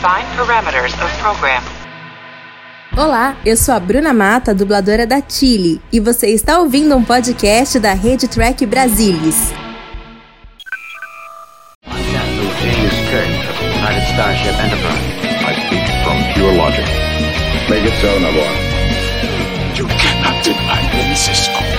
[0.00, 1.62] Define parameters of program.
[2.96, 7.78] Olá, eu sou a Bruna Mata, dubladora da Chile, e você está ouvindo um podcast
[7.78, 9.52] da Rede Track Brasilis.
[13.76, 15.04] United Starship Enterprise.
[15.44, 16.86] I speak from pure logic.
[17.68, 18.56] Make it so, Navarre.
[19.76, 21.76] You cannot deny me this code.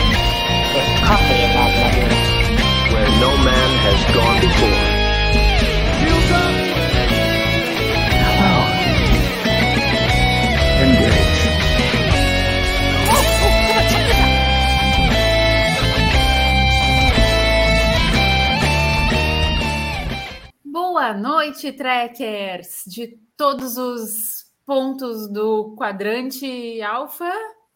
[0.74, 2.06] There's coffee in that letter.
[2.94, 5.02] Where no man has gone before.
[21.02, 27.34] Boa noite, trekkers de todos os pontos do quadrante alfa.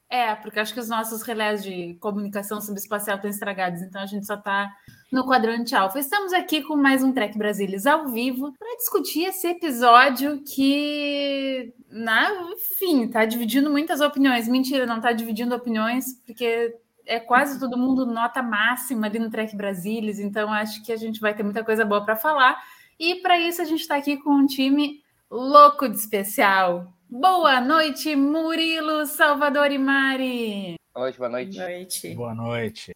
[0.07, 4.27] É, porque acho que os nossos relés de comunicação subespacial estão estragados, então a gente
[4.27, 4.71] só está
[5.11, 5.97] no quadrante alfa.
[5.97, 12.31] Estamos aqui com mais um Trek Brasilis ao vivo para discutir esse episódio que, na,
[12.51, 14.47] enfim, está dividindo muitas opiniões.
[14.47, 19.55] Mentira, não está dividindo opiniões, porque é quase todo mundo nota máxima ali no Trek
[19.55, 22.61] Brasilis, então acho que a gente vai ter muita coisa boa para falar.
[22.99, 26.93] E para isso a gente está aqui com um time louco de especial.
[27.09, 30.75] Boa noite, Murilo, Salvador e Mari.
[30.93, 31.57] Boa noite, boa noite.
[31.57, 32.15] Boa noite.
[32.15, 32.91] Boa noite.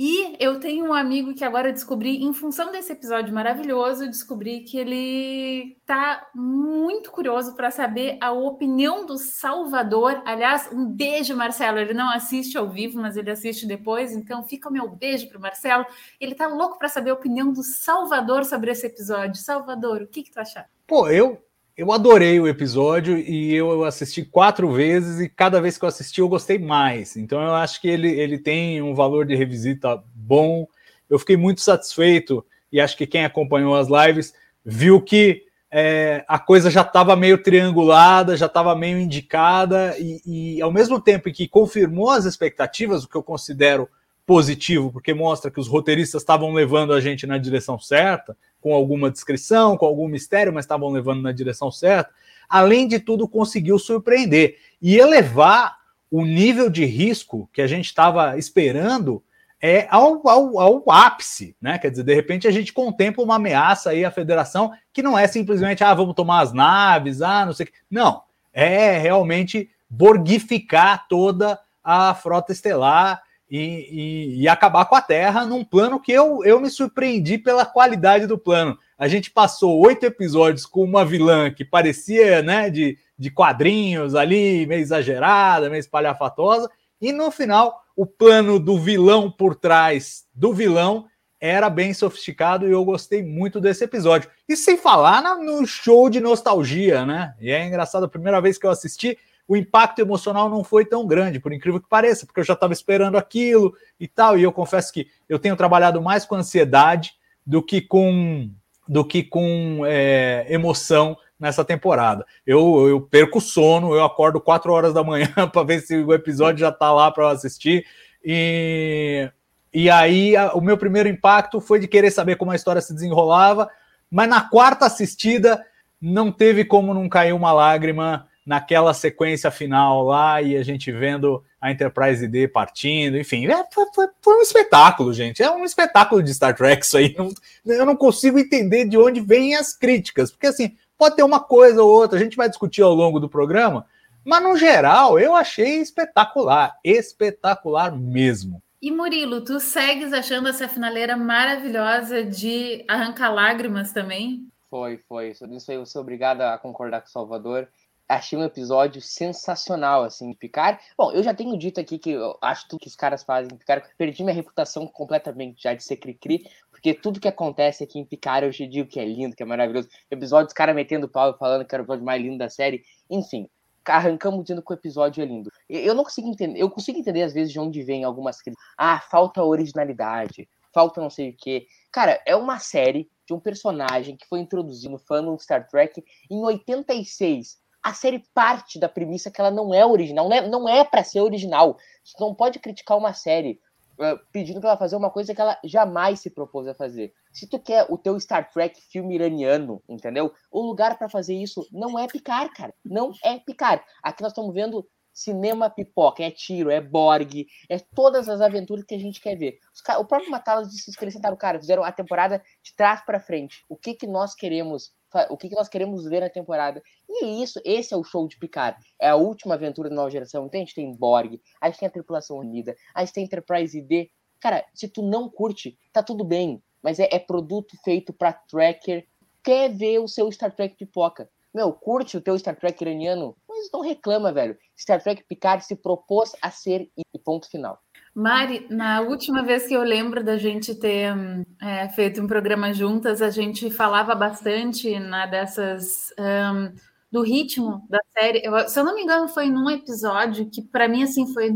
[0.00, 4.78] E eu tenho um amigo que agora descobri, em função desse episódio maravilhoso, descobri que
[4.78, 10.22] ele tá muito curioso para saber a opinião do Salvador.
[10.24, 11.80] Aliás, um beijo, Marcelo.
[11.80, 15.40] Ele não assiste ao vivo, mas ele assiste depois, então fica o meu beijo para
[15.40, 15.84] Marcelo.
[16.20, 19.34] Ele tá louco para saber a opinião do Salvador sobre esse episódio.
[19.42, 20.62] Salvador, o que, que tu achou?
[20.86, 21.42] Pô, eu,
[21.78, 26.20] eu adorei o episódio e eu assisti quatro vezes e cada vez que eu assisti
[26.20, 27.16] eu gostei mais.
[27.16, 30.66] Então eu acho que ele, ele tem um valor de revisita bom.
[31.08, 34.34] Eu fiquei muito satisfeito e acho que quem acompanhou as lives
[34.64, 40.60] viu que é, a coisa já estava meio triangulada, já estava meio indicada e, e
[40.60, 43.88] ao mesmo tempo que confirmou as expectativas, o que eu considero
[44.26, 49.10] positivo, porque mostra que os roteiristas estavam levando a gente na direção certa, com alguma
[49.10, 52.10] descrição, com algum mistério, mas estavam levando na direção certa.
[52.48, 55.78] Além de tudo, conseguiu surpreender e elevar
[56.10, 59.22] o nível de risco que a gente estava esperando
[59.60, 61.78] é ao, ao, ao, ápice, né?
[61.78, 65.26] Quer dizer, de repente a gente contempla uma ameaça aí à federação que não é
[65.26, 67.74] simplesmente, ah, vamos tomar as naves, ah, não sei o que.
[67.90, 75.46] Não, é realmente borgificar toda a frota estelar e, e, e, acabar com a Terra
[75.46, 78.78] num plano que eu, eu me surpreendi pela qualidade do plano.
[78.98, 84.66] A gente passou oito episódios com uma vilã que parecia né, de, de quadrinhos ali,
[84.66, 86.68] meio exagerada, meio espalhafatosa,
[87.00, 91.06] e no final o plano do vilão por trás do vilão
[91.40, 94.28] era bem sofisticado e eu gostei muito desse episódio.
[94.48, 97.34] E sem falar no show de nostalgia, né?
[97.40, 99.16] E é engraçado, a primeira vez que eu assisti,
[99.48, 102.74] o impacto emocional não foi tão grande, por incrível que pareça, porque eu já estava
[102.74, 104.38] esperando aquilo e tal.
[104.38, 107.14] E eu confesso que eu tenho trabalhado mais com ansiedade
[107.46, 108.50] do que com
[108.86, 112.26] do que com é, emoção nessa temporada.
[112.46, 116.60] Eu, eu perco sono, eu acordo 4 horas da manhã para ver se o episódio
[116.60, 117.86] já está lá para assistir.
[118.24, 119.30] E,
[119.72, 122.94] e aí a, o meu primeiro impacto foi de querer saber como a história se
[122.94, 123.68] desenrolava,
[124.10, 125.64] mas na quarta assistida
[126.00, 131.44] não teve como não cair uma lágrima naquela sequência final lá e a gente vendo
[131.60, 133.84] a Enterprise D partindo, enfim, é, foi,
[134.22, 135.42] foi, um espetáculo, gente.
[135.42, 137.14] É um espetáculo de Star Trek isso aí.
[137.18, 137.30] Não,
[137.66, 141.82] eu não consigo entender de onde vêm as críticas, porque assim, pode ter uma coisa
[141.82, 143.84] ou outra, a gente vai discutir ao longo do programa,
[144.24, 148.62] mas no geral eu achei espetacular, espetacular mesmo.
[148.80, 154.48] E Murilo, tu segues achando essa finaleira maravilhosa de arrancar lágrimas também?
[154.70, 155.34] Foi, foi.
[155.50, 157.68] Isso aí eu sou obrigado a concordar com o Salvador
[158.08, 160.80] achei um episódio sensacional, assim, de Picard.
[160.96, 163.56] Bom, eu já tenho dito aqui que eu acho tudo que os caras fazem em
[163.56, 168.04] Picard, perdi minha reputação completamente já de ser cri-cri, porque tudo que acontece aqui em
[168.06, 169.88] Picard eu já digo que é lindo, que é maravilhoso.
[170.10, 172.82] Episódio dos caras metendo pau e falando que era o episódio mais lindo da série.
[173.10, 173.48] Enfim,
[173.84, 175.50] arrancamos dizendo que o episódio é lindo.
[175.68, 178.64] Eu não consigo entender, eu consigo entender às vezes de onde vem algumas críticas.
[178.76, 181.66] Ah, falta originalidade, falta não sei o quê.
[181.92, 186.42] Cara, é uma série de um personagem que foi introduzido no fandom Star Trek em
[186.42, 190.84] 86 a série parte da premissa que ela não é original, não é, não é
[190.84, 191.78] para ser original.
[192.04, 193.58] Você não pode criticar uma série
[193.94, 197.14] uh, pedindo para ela fazer uma coisa que ela jamais se propôs a fazer.
[197.32, 200.34] Se tu quer o teu Star Trek filme iraniano, entendeu?
[200.50, 202.74] O lugar para fazer isso não é picar, cara.
[202.84, 203.82] Não é picar.
[204.02, 208.94] Aqui nós estamos vendo cinema pipoca, é tiro, é Borg, é todas as aventuras que
[208.94, 209.58] a gente quer ver.
[209.98, 213.64] o próprio Matalas disse que eles sentaram, cara, fizeram a temporada de trás para frente.
[213.66, 214.92] O que que nós queremos
[215.30, 216.82] o que, que nós queremos ver na temporada.
[217.08, 218.78] E é isso, esse é o show de Picard.
[219.00, 220.46] É a última aventura da nova geração.
[220.46, 223.78] Então a gente tem Borg, a gente tem a Tripulação Unida, a gente tem Enterprise
[223.78, 224.08] ID.
[224.40, 226.62] Cara, se tu não curte, tá tudo bem.
[226.82, 229.06] Mas é, é produto feito pra tracker.
[229.42, 231.28] Quer ver o seu Star Trek pipoca.
[231.52, 234.56] Meu, curte o teu Star Trek iraniano, mas não reclama, velho.
[234.78, 237.80] Star Trek Picard se propôs a ser e ponto final.
[238.18, 241.14] Mari, na última vez que eu lembro da gente ter
[241.62, 246.74] é, feito um programa juntas, a gente falava bastante na dessas um,
[247.12, 248.42] do ritmo da série.
[248.44, 251.52] Eu, se eu não me engano, foi num episódio que para mim assim foi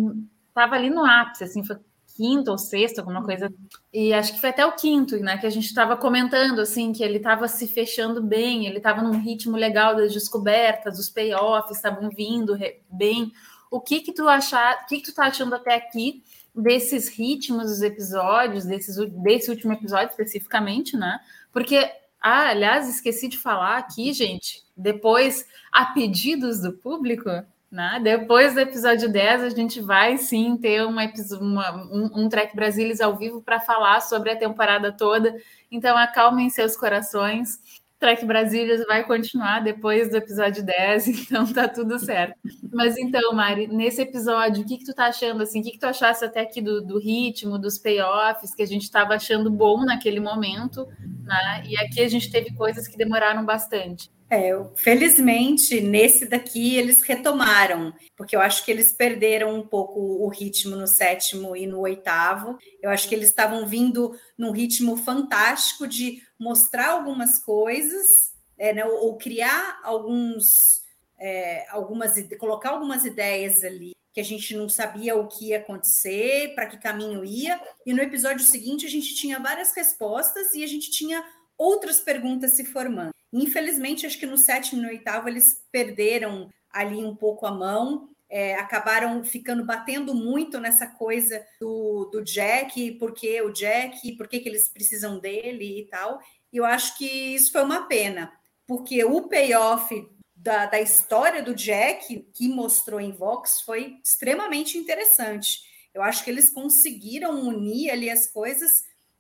[0.54, 1.78] tava ali no ápice, assim, foi
[2.16, 3.52] quinto ou sexto, alguma coisa.
[3.92, 5.38] E acho que foi até o quinto, né?
[5.38, 9.18] Que a gente estava comentando assim que ele estava se fechando bem, ele estava num
[9.18, 12.56] ritmo legal das descobertas, os payoffs estavam vindo
[12.88, 13.32] bem.
[13.68, 16.22] O que que tu achar, o que que tu tá achando até aqui
[16.54, 21.18] desses ritmos dos episódios, desses, desse último episódio especificamente, né?
[21.52, 21.90] Porque,
[22.20, 27.30] ah, aliás, esqueci de falar aqui, gente, depois, a pedidos do público,
[27.70, 27.98] né?
[28.02, 31.10] Depois do episódio 10, a gente vai sim ter uma,
[31.40, 35.34] uma um, um Trek Brasilis ao vivo para falar sobre a temporada toda.
[35.70, 37.81] Então, acalmem seus corações.
[38.02, 42.34] Trek Brasília vai continuar depois do episódio 10, então tá tudo certo.
[42.72, 45.60] Mas então, Mari, nesse episódio, o que, que tu tá achando assim?
[45.60, 48.82] O que, que tu achasse até aqui do, do ritmo, dos payoffs, que a gente
[48.82, 50.88] estava achando bom naquele momento,
[51.22, 51.62] né?
[51.64, 54.10] E aqui a gente teve coisas que demoraram bastante.
[54.28, 60.26] É, felizmente, nesse daqui eles retomaram, porque eu acho que eles perderam um pouco o
[60.28, 62.56] ritmo no sétimo e no oitavo.
[62.82, 68.84] Eu acho que eles estavam vindo num ritmo fantástico de mostrar algumas coisas, é, né,
[68.84, 70.82] ou, ou, criar alguns,
[71.18, 76.54] é, algumas, colocar algumas ideias ali que a gente não sabia o que ia acontecer,
[76.54, 77.58] para que caminho ia.
[77.86, 81.24] E no episódio seguinte a gente tinha várias respostas e a gente tinha
[81.56, 83.14] outras perguntas se formando.
[83.32, 88.10] Infelizmente, acho que no sétimo e no oitavo eles perderam ali um pouco a mão,
[88.32, 94.36] é, acabaram ficando batendo muito nessa coisa do, do Jack, porque o Jack, por que
[94.36, 96.18] eles precisam dele e tal.
[96.50, 98.32] E eu acho que isso foi uma pena,
[98.66, 105.58] porque o payoff da, da história do Jack, que mostrou em Vox, foi extremamente interessante.
[105.92, 108.70] Eu acho que eles conseguiram unir ali as coisas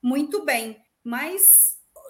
[0.02, 1.42] muito bem, mas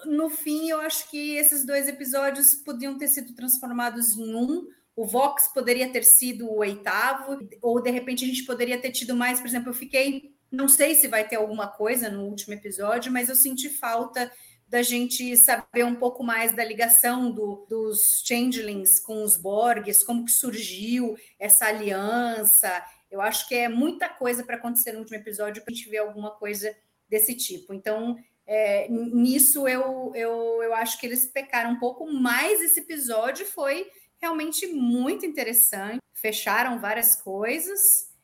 [0.05, 4.67] no fim, eu acho que esses dois episódios podiam ter sido transformados em um.
[4.95, 9.15] O Vox poderia ter sido o oitavo, ou de repente a gente poderia ter tido
[9.15, 9.39] mais.
[9.39, 10.33] Por exemplo, eu fiquei.
[10.51, 14.31] Não sei se vai ter alguma coisa no último episódio, mas eu senti falta
[14.67, 20.25] da gente saber um pouco mais da ligação do, dos changelings com os Borgs, como
[20.25, 22.83] que surgiu essa aliança.
[23.11, 25.99] Eu acho que é muita coisa para acontecer no último episódio para a gente ver
[25.99, 26.75] alguma coisa
[27.07, 27.73] desse tipo.
[27.73, 28.17] Então,
[28.47, 33.87] é, nisso eu, eu, eu acho que eles pecaram um pouco, mas esse episódio foi
[34.23, 35.99] realmente muito interessante.
[36.13, 37.79] Fecharam várias coisas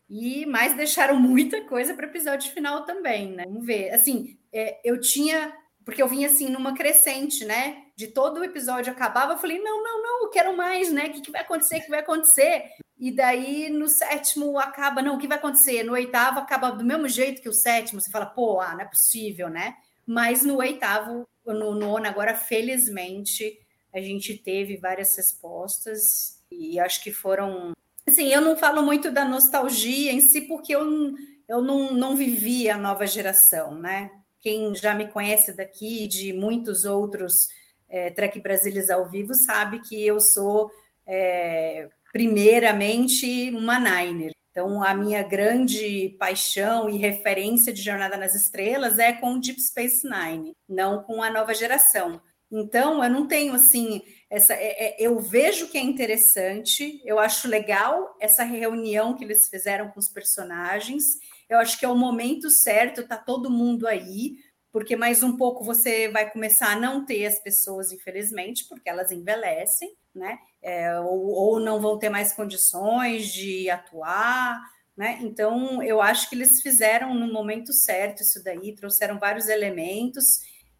[0.09, 3.43] e mais deixaram muita coisa para o episódio final também, né?
[3.45, 3.91] Vamos ver.
[3.91, 5.53] Assim, é, eu tinha.
[5.83, 7.83] Porque eu vinha assim numa crescente, né?
[7.95, 11.07] De todo o episódio acabava, eu falei: não, não, não, eu quero mais, né?
[11.07, 11.77] O que, que vai acontecer?
[11.77, 12.63] O que vai acontecer?
[12.97, 15.83] E daí no sétimo acaba, não, o que vai acontecer?
[15.83, 18.85] No oitavo acaba do mesmo jeito que o sétimo, você fala, pô, ah, não é
[18.85, 19.75] possível, né?
[20.05, 23.57] Mas no oitavo, no nono, agora, felizmente,
[23.93, 27.71] a gente teve várias respostas e acho que foram.
[28.07, 31.13] Assim, eu não falo muito da nostalgia em si, porque eu,
[31.47, 34.09] eu não, não vivi a nova geração, né?
[34.41, 37.49] Quem já me conhece daqui, de muitos outros
[37.89, 40.71] é, Trek Brasilis ao vivo, sabe que eu sou,
[41.05, 44.31] é, primeiramente, uma Niner.
[44.51, 50.07] Então, a minha grande paixão e referência de Jornada nas Estrelas é com Deep Space
[50.07, 52.21] Nine, não com a nova geração.
[52.51, 57.47] Então, eu não tenho assim, essa, é, é, eu vejo que é interessante, eu acho
[57.47, 61.03] legal essa reunião que eles fizeram com os personagens.
[61.47, 64.35] Eu acho que é o momento certo, tá todo mundo aí,
[64.71, 69.11] porque mais um pouco você vai começar a não ter as pessoas, infelizmente, porque elas
[69.11, 70.37] envelhecem, né?
[70.61, 74.59] é, ou, ou não vão ter mais condições de atuar.
[74.95, 75.19] Né?
[75.21, 80.25] Então, eu acho que eles fizeram no momento certo isso daí, trouxeram vários elementos.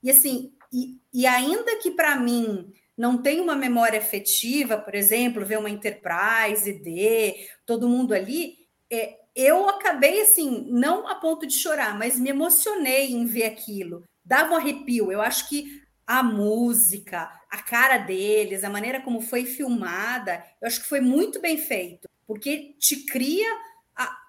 [0.03, 5.45] E assim, e, e ainda que para mim não tem uma memória efetiva, por exemplo,
[5.45, 8.57] ver uma Enterprise, D, todo mundo ali,
[8.91, 14.03] é, eu acabei assim, não a ponto de chorar, mas me emocionei em ver aquilo.
[14.25, 15.11] Dava um arrepio.
[15.11, 20.81] Eu acho que a música, a cara deles, a maneira como foi filmada, eu acho
[20.81, 23.47] que foi muito bem feito, porque te cria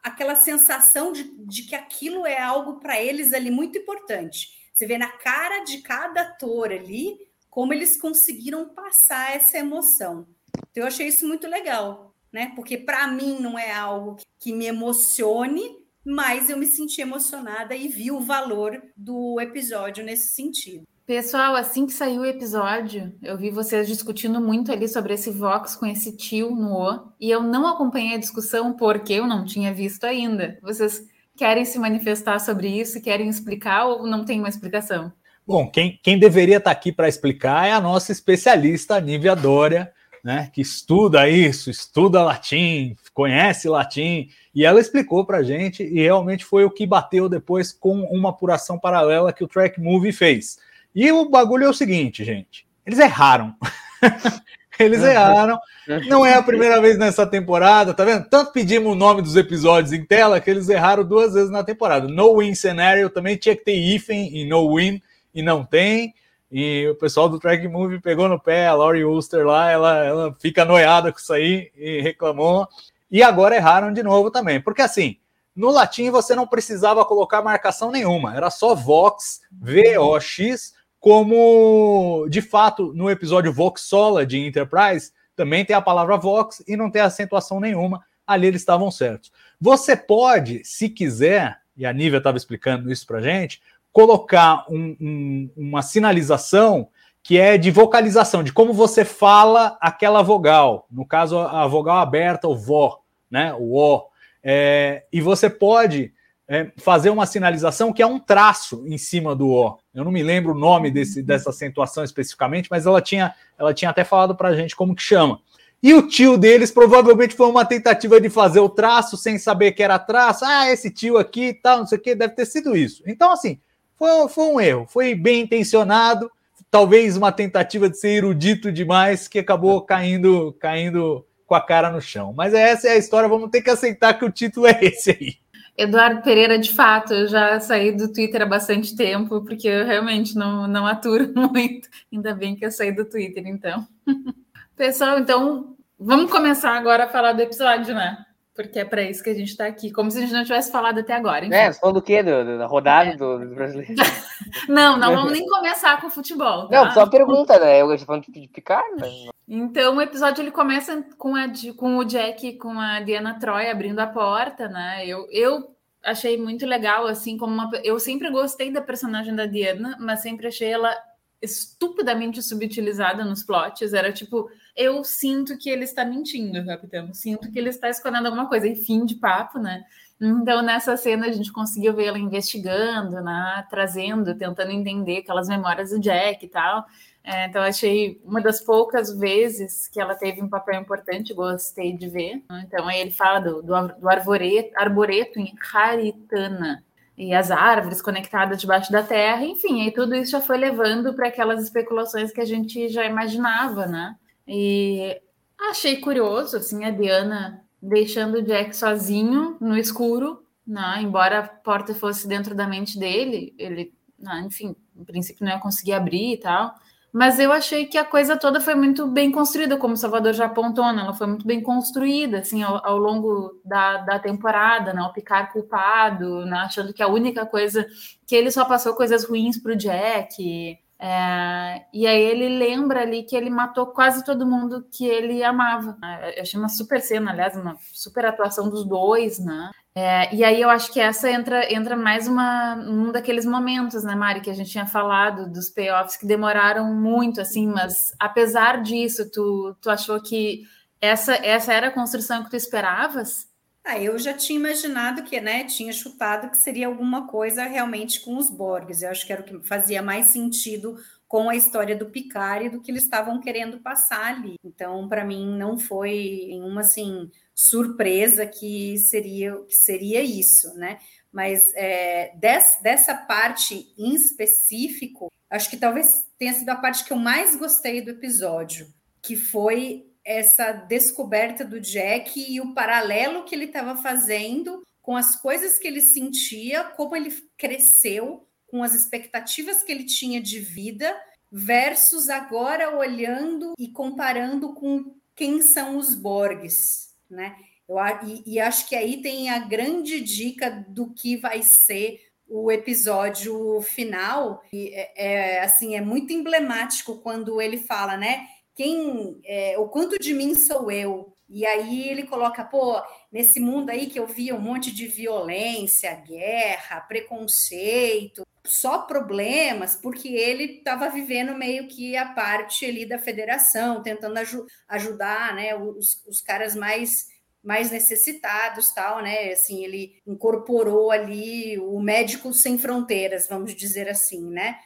[0.03, 4.60] aquela sensação de, de que aquilo é algo para eles ali muito importante.
[4.81, 7.19] Você vê na cara de cada ator ali
[7.51, 10.27] como eles conseguiram passar essa emoção.
[10.71, 12.51] Então, eu achei isso muito legal, né?
[12.57, 17.89] Porque para mim não é algo que me emocione, mas eu me senti emocionada e
[17.89, 20.89] vi o valor do episódio nesse sentido.
[21.05, 25.77] Pessoal, assim que saiu o episódio, eu vi vocês discutindo muito ali sobre esse Vox
[25.77, 29.75] com esse tio no O, e eu não acompanhei a discussão porque eu não tinha
[29.75, 30.59] visto ainda.
[30.63, 31.07] Vocês
[31.41, 33.01] querem se manifestar sobre isso?
[33.01, 35.11] Querem explicar ou não tem uma explicação?
[35.47, 39.91] Bom, quem, quem deveria estar aqui para explicar é a nossa especialista, Nívia Dória,
[40.23, 46.03] né, que estuda isso, estuda latim, conhece latim, e ela explicou para a gente, e
[46.03, 50.59] realmente foi o que bateu depois com uma apuração paralela que o Track Movie fez.
[50.95, 53.55] E o bagulho é o seguinte, gente, eles erraram.
[54.79, 55.59] eles erraram.
[56.07, 58.29] Não é a primeira vez nessa temporada, tá vendo?
[58.29, 62.07] Tanto pedimos o nome dos episódios em tela que eles erraram duas vezes na temporada.
[62.07, 65.03] No Win Scenario também tinha que ter hífen e No Win,
[65.35, 66.15] e não tem.
[66.51, 70.37] E o pessoal do Track Movie pegou no pé, a Laurie Ulster lá, ela, ela
[70.41, 72.67] fica noiada com isso aí e reclamou.
[73.11, 74.61] E agora erraram de novo também.
[74.61, 75.17] Porque assim,
[75.55, 82.93] no latim você não precisava colocar marcação nenhuma, era só Vox, V-O-X, como de fato
[82.95, 88.05] no episódio Voxola de Enterprise também tem a palavra Vox e não tem acentuação nenhuma.
[88.27, 89.33] Ali eles estavam certos.
[89.59, 95.51] Você pode, se quiser, e a Nívia estava explicando isso para gente, colocar um, um,
[95.57, 96.89] uma sinalização
[97.23, 100.87] que é de vocalização, de como você fala aquela vogal.
[100.91, 103.55] No caso, a vogal aberta, o vó, né?
[103.59, 104.07] O ó.
[104.43, 106.13] É, e você pode
[106.51, 109.77] é, fazer uma sinalização que é um traço em cima do ó.
[109.95, 113.89] Eu não me lembro o nome desse, dessa acentuação especificamente, mas ela tinha, ela tinha
[113.89, 115.41] até falado para a gente como que chama.
[115.81, 119.83] E o tio deles provavelmente foi uma tentativa de fazer o traço sem saber que
[119.83, 120.45] era traço.
[120.45, 123.05] Ah, esse tio aqui e tal, não sei o que, deve ter sido isso.
[123.07, 123.61] Então, assim,
[123.97, 126.29] foi, foi um erro, foi bem intencionado,
[126.69, 132.01] talvez uma tentativa de ser erudito demais que acabou caindo, caindo com a cara no
[132.01, 132.35] chão.
[132.37, 135.50] Mas essa é a história, vamos ter que aceitar que o título é esse aí.
[135.77, 140.37] Eduardo Pereira, de fato, eu já saí do Twitter há bastante tempo, porque eu realmente
[140.37, 141.89] não, não aturo muito.
[142.13, 143.87] Ainda bem que eu saí do Twitter, então.
[144.77, 148.25] Pessoal, então, vamos começar agora a falar do episódio, né?
[148.55, 150.73] Porque é para isso que a gente está aqui, como se a gente não tivesse
[150.73, 151.47] falado até agora.
[151.47, 151.55] Enfim.
[151.55, 152.23] É, falando do quê?
[152.23, 153.17] Do, da rodada é.
[153.17, 153.95] do, do brasileiro?
[154.69, 156.69] não, não vamos nem começar com o futebol.
[156.69, 156.85] Tá?
[156.85, 157.81] Não, só pergunta, né?
[157.81, 159.09] Eu estou falando de picar, né?
[159.49, 164.01] Então, o episódio ele começa com, a, com o Jack com a Diana Troy abrindo
[164.01, 165.07] a porta, né?
[165.07, 167.71] Eu, eu achei muito legal, assim, como uma.
[167.83, 170.95] Eu sempre gostei da personagem da Diana, mas sempre achei ela
[171.43, 173.93] estupidamente subutilizada nos plots.
[173.93, 177.13] Era tipo, eu sinto que ele está mentindo, capitão.
[177.13, 178.67] Sinto que ele está escondendo alguma coisa.
[178.67, 179.85] E fim de papo, né?
[180.21, 183.67] Então, nessa cena, a gente conseguiu ver ela investigando, né?
[183.71, 186.85] trazendo, tentando entender aquelas memórias do Jack e tal.
[187.25, 192.09] É, então, achei uma das poucas vezes que ela teve um papel importante, gostei de
[192.09, 192.43] ver.
[192.65, 196.85] Então, aí ele fala do, do, do arboreto, arboreto em Haritana,
[197.17, 201.29] e as árvores conectadas debaixo da terra, enfim, aí tudo isso já foi levando para
[201.29, 204.17] aquelas especulações que a gente já imaginava, né?
[204.47, 205.21] E
[205.59, 211.01] achei curioso, assim, a Diana deixando o Jack sozinho no escuro, né?
[211.03, 214.43] Embora a porta fosse dentro da mente dele, ele, né?
[214.47, 216.75] enfim, no princípio não ia conseguir abrir e tal.
[217.13, 220.45] Mas eu achei que a coisa toda foi muito bem construída, como o Salvador já
[220.47, 221.03] apontou, né?
[221.03, 225.03] ela foi muito bem construída, assim, ao, ao longo da, da temporada, né?
[225.03, 226.59] O Picard culpado, né?
[226.59, 227.85] achando que a única coisa
[228.27, 230.79] que ele só passou coisas ruins para o Jack.
[231.03, 235.97] É, e aí ele lembra ali que ele matou quase todo mundo que ele amava.
[236.37, 239.71] Eu achei uma super cena, aliás, uma super atuação dos dois, né?
[239.95, 244.15] É, e aí eu acho que essa entra, entra mais uma, um daqueles momentos, né,
[244.15, 249.29] Mari, que a gente tinha falado dos payoffs que demoraram muito, assim, mas apesar disso,
[249.31, 250.63] tu, tu achou que
[251.01, 253.50] essa, essa era a construção que tu esperavas?
[253.91, 258.37] Ah, eu já tinha imaginado que, né, tinha chutado que seria alguma coisa realmente com
[258.37, 259.03] os Borges.
[259.03, 262.69] Eu acho que era o que fazia mais sentido com a história do Picard e
[262.69, 264.55] do que eles estavam querendo passar ali.
[264.63, 271.01] Então, para mim, não foi uma assim surpresa que seria que seria isso, né?
[271.33, 277.13] Mas é, des, dessa parte em específico, acho que talvez tenha sido a parte que
[277.13, 278.87] eu mais gostei do episódio,
[279.21, 285.35] que foi essa descoberta do Jack e o paralelo que ele estava fazendo com as
[285.35, 291.19] coisas que ele sentia, como ele cresceu, com as expectativas que ele tinha de vida,
[291.51, 297.57] versus agora olhando e comparando com quem são os Borges, né?
[297.89, 302.71] Eu, e, e acho que aí tem a grande dica do que vai ser o
[302.71, 308.47] episódio final é, é, assim é muito emblemático quando ele fala, né?
[308.81, 311.37] Quem, é, o quanto de mim sou eu?
[311.47, 312.99] E aí ele coloca, pô,
[313.31, 320.29] nesse mundo aí que eu via um monte de violência, guerra, preconceito, só problemas, porque
[320.29, 324.57] ele estava vivendo meio que a parte ali da federação, tentando aj
[324.89, 327.29] ajudar, né, os, os caras mais
[327.63, 329.53] mais necessitados, tal, né?
[329.53, 334.79] Assim, ele incorporou ali o médico sem fronteiras, vamos dizer assim, né?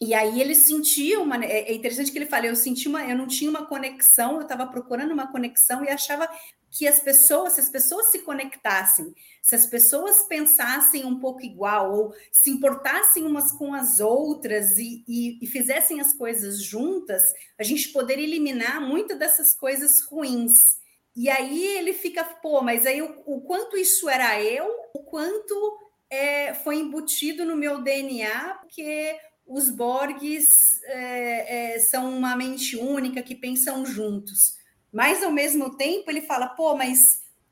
[0.00, 1.44] E aí ele sentia uma.
[1.44, 4.42] É, é interessante que ele fala, eu senti uma, eu não tinha uma conexão, eu
[4.42, 6.28] estava procurando uma conexão e achava
[6.70, 11.92] que as pessoas, se as pessoas se conectassem, se as pessoas pensassem um pouco igual,
[11.92, 17.22] ou se importassem umas com as outras e, e, e fizessem as coisas juntas,
[17.58, 20.58] a gente poderia eliminar muitas dessas coisas ruins.
[21.14, 25.76] E aí ele fica, pô, mas aí o, o quanto isso era eu, o quanto
[26.08, 29.18] é, foi embutido no meu DNA, porque
[29.50, 30.46] os Borgs
[30.84, 34.56] é, é, são uma mente única que pensam juntos.
[34.92, 37.00] Mas ao mesmo tempo ele fala, pô, mas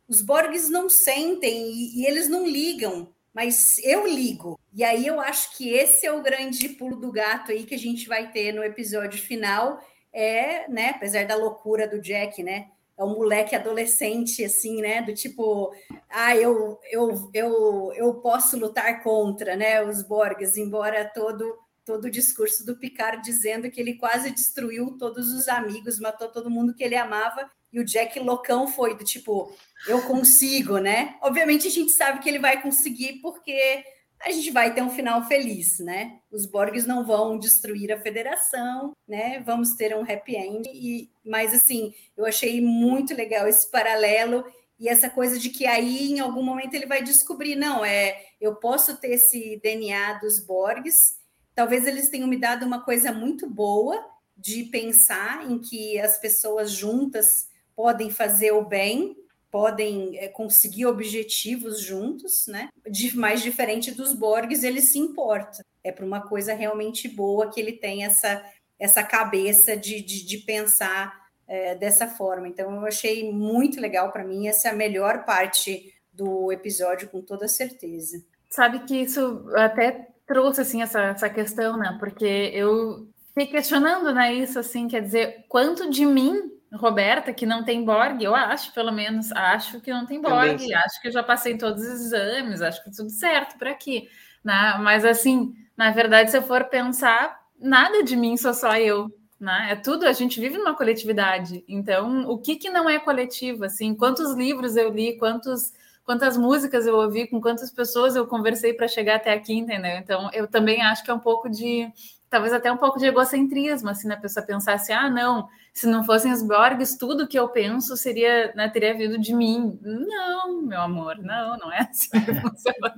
[0.07, 4.61] os Borgs não sentem e, e eles não ligam, mas eu ligo.
[4.73, 7.79] E aí eu acho que esse é o grande pulo do gato aí que a
[7.79, 12.69] gente vai ter no episódio final, é, né, apesar da loucura do Jack, né?
[12.97, 15.01] é um moleque adolescente, assim, né?
[15.03, 15.73] Do tipo,
[16.11, 19.81] ah, eu, eu, eu, eu posso lutar contra, né?
[19.85, 21.57] Os Borges, embora todo
[21.89, 26.51] todo o discurso do Picard dizendo que ele quase destruiu todos os amigos, matou todo
[26.51, 29.51] mundo que ele amava, e o Jack loucão foi do tipo,
[29.87, 31.17] eu consigo, né?
[31.23, 33.83] Obviamente a gente sabe que ele vai conseguir porque
[34.21, 36.19] a gente vai ter um final feliz, né?
[36.31, 39.41] Os Borgs não vão destruir a federação, né?
[39.47, 40.69] Vamos ter um happy end.
[40.69, 44.45] E, mas assim, eu achei muito legal esse paralelo
[44.79, 48.57] e essa coisa de que aí em algum momento ele vai descobrir, não, é, eu
[48.57, 51.18] posso ter esse DNA dos Borgs.
[51.59, 54.01] Talvez eles tenham me dado uma coisa muito boa
[54.37, 59.17] de pensar em que as pessoas juntas podem fazer o bem,
[59.51, 62.69] podem é, conseguir objetivos juntos, né?
[62.89, 65.67] De, mais diferente dos Borgs, ele se importa.
[65.83, 68.41] É para uma coisa realmente boa que ele tem essa,
[68.79, 72.47] essa cabeça de, de, de pensar é, dessa forma.
[72.47, 74.47] Então, eu achei muito legal para mim.
[74.47, 78.25] Essa é a melhor parte do episódio, com toda certeza.
[78.49, 81.97] Sabe que isso até trouxe assim essa, essa questão, né?
[81.99, 84.33] Porque eu fiquei questionando, né?
[84.35, 88.93] Isso assim, quer dizer, quanto de mim Roberta, que não tem Borg, eu acho, pelo
[88.93, 92.85] menos, acho que não tem Borg, acho que eu já passei todos os exames, acho
[92.85, 94.07] que tudo certo por aqui,
[94.45, 94.77] né?
[94.83, 99.11] Mas assim, na verdade, se eu for pensar, nada de mim sou só eu,
[99.41, 99.69] né?
[99.71, 101.65] É tudo, a gente vive numa coletividade.
[101.67, 103.95] Então, o que que não é coletivo, assim?
[103.95, 105.73] Quantos livros eu li, quantos
[106.09, 109.91] quantas músicas eu ouvi, com quantas pessoas eu conversei para chegar até aqui, entendeu?
[109.99, 111.87] Então, eu também acho que é um pouco de
[112.31, 116.03] talvez até um pouco de egocentrismo, assim, na pessoa pensar assim, ah, não, se não
[116.03, 119.79] fossem os Borgs, tudo que eu penso seria, né, teria vindo de mim.
[119.83, 122.95] Não, meu amor, não, não é assim que funciona.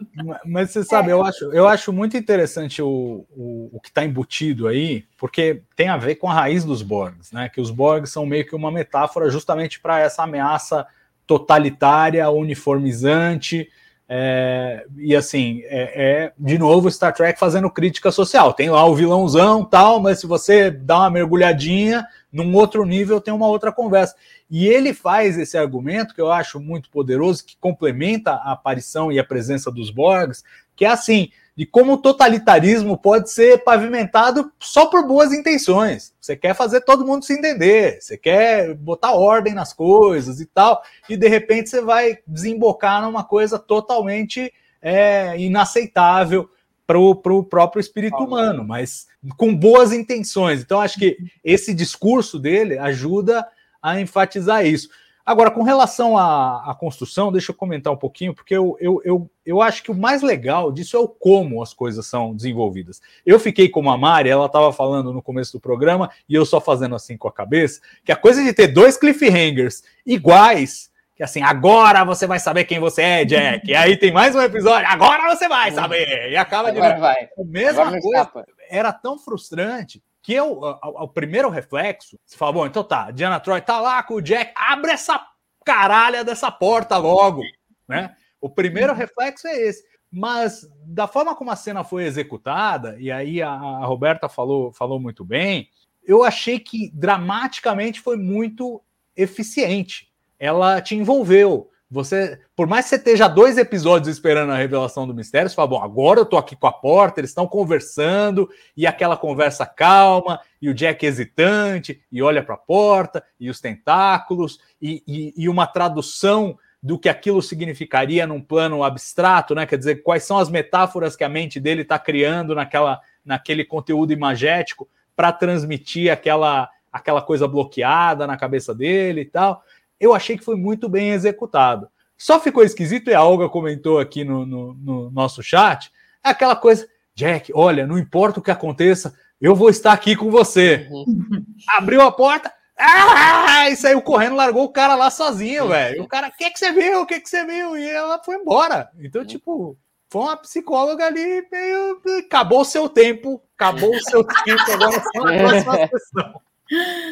[0.46, 1.12] Mas você sabe, é.
[1.12, 5.88] eu, acho, eu acho muito interessante o, o, o que está embutido aí, porque tem
[5.88, 8.70] a ver com a raiz dos Borgs, né, que os Borgs são meio que uma
[8.70, 10.87] metáfora justamente para essa ameaça
[11.30, 13.68] totalitária, uniformizante,
[14.08, 18.52] é, e assim, é, é, de novo Star Trek fazendo crítica social.
[18.52, 23.32] Tem lá o vilãozão tal, mas se você dá uma mergulhadinha, num outro nível tem
[23.32, 24.16] uma outra conversa.
[24.50, 29.20] E ele faz esse argumento que eu acho muito poderoso, que complementa a aparição e
[29.20, 30.42] a presença dos Borgs,
[30.74, 31.30] que é assim:
[31.61, 36.14] de como o totalitarismo pode ser pavimentado só por boas intenções.
[36.18, 40.83] Você quer fazer todo mundo se entender, você quer botar ordem nas coisas e tal,
[41.07, 46.49] e de repente você vai desembocar numa coisa totalmente é, inaceitável
[46.87, 50.62] para o próprio espírito humano, mas com boas intenções.
[50.62, 53.46] Então, acho que esse discurso dele ajuda
[53.83, 54.88] a enfatizar isso.
[55.24, 59.30] Agora, com relação à, à, construção, deixa eu comentar um pouquinho, porque eu, eu, eu,
[59.44, 63.00] eu acho que o mais legal disso é o como as coisas são desenvolvidas.
[63.24, 66.61] Eu fiquei como a Mari, ela estava falando no começo do programa, e eu só
[66.61, 71.42] fazendo assim com a cabeça, que a coisa de ter dois cliffhangers iguais, que assim,
[71.42, 75.35] agora você vai saber quem você é, Jack, e aí tem mais um episódio, agora
[75.35, 77.00] você vai saber, e acaba agora de...
[77.00, 77.24] Vai.
[77.24, 82.66] A mesma agora coisa, era tão frustrante que eu, o primeiro reflexo, você fala, bom,
[82.66, 85.26] então tá, Diana Troy tá lá com o Jack, abre essa
[85.64, 87.42] caralha dessa porta logo,
[87.88, 88.14] né?
[88.40, 89.85] O primeiro reflexo é esse.
[90.11, 94.98] Mas da forma como a cena foi executada, e aí a, a Roberta falou, falou
[94.98, 95.68] muito bem,
[96.02, 98.83] eu achei que dramaticamente foi muito
[99.16, 100.11] eficiente.
[100.38, 101.70] Ela te envolveu.
[101.90, 105.66] Você, por mais que você esteja dois episódios esperando a revelação do mistério, você fala,
[105.66, 110.38] bom, agora eu tô aqui com a porta, eles estão conversando, e aquela conversa calma,
[110.62, 115.48] e o Jack hesitante, e olha para a porta, e os tentáculos, e, e, e,
[115.48, 119.66] uma tradução do que aquilo significaria num plano abstrato, né?
[119.66, 124.12] Quer dizer, quais são as metáforas que a mente dele está criando naquela, naquele conteúdo
[124.12, 129.62] imagético para transmitir aquela, aquela coisa bloqueada na cabeça dele e tal
[130.00, 131.88] eu achei que foi muito bem executado.
[132.16, 135.92] Só ficou esquisito, e a Olga comentou aqui no, no, no nosso chat,
[136.24, 140.30] é aquela coisa, Jack, olha, não importa o que aconteça, eu vou estar aqui com
[140.30, 140.88] você.
[140.90, 141.44] Uhum.
[141.76, 146.02] Abriu a porta, ah, e saiu correndo, largou o cara lá sozinho, velho.
[146.02, 147.02] O cara, o que, que você viu?
[147.02, 147.76] O que, que você viu?
[147.76, 148.90] E ela foi embora.
[148.98, 149.76] Então, tipo,
[150.08, 152.00] foi uma psicóloga ali meio.
[152.26, 156.40] Acabou o seu tempo, acabou o seu tempo, agora só a próxima sessão.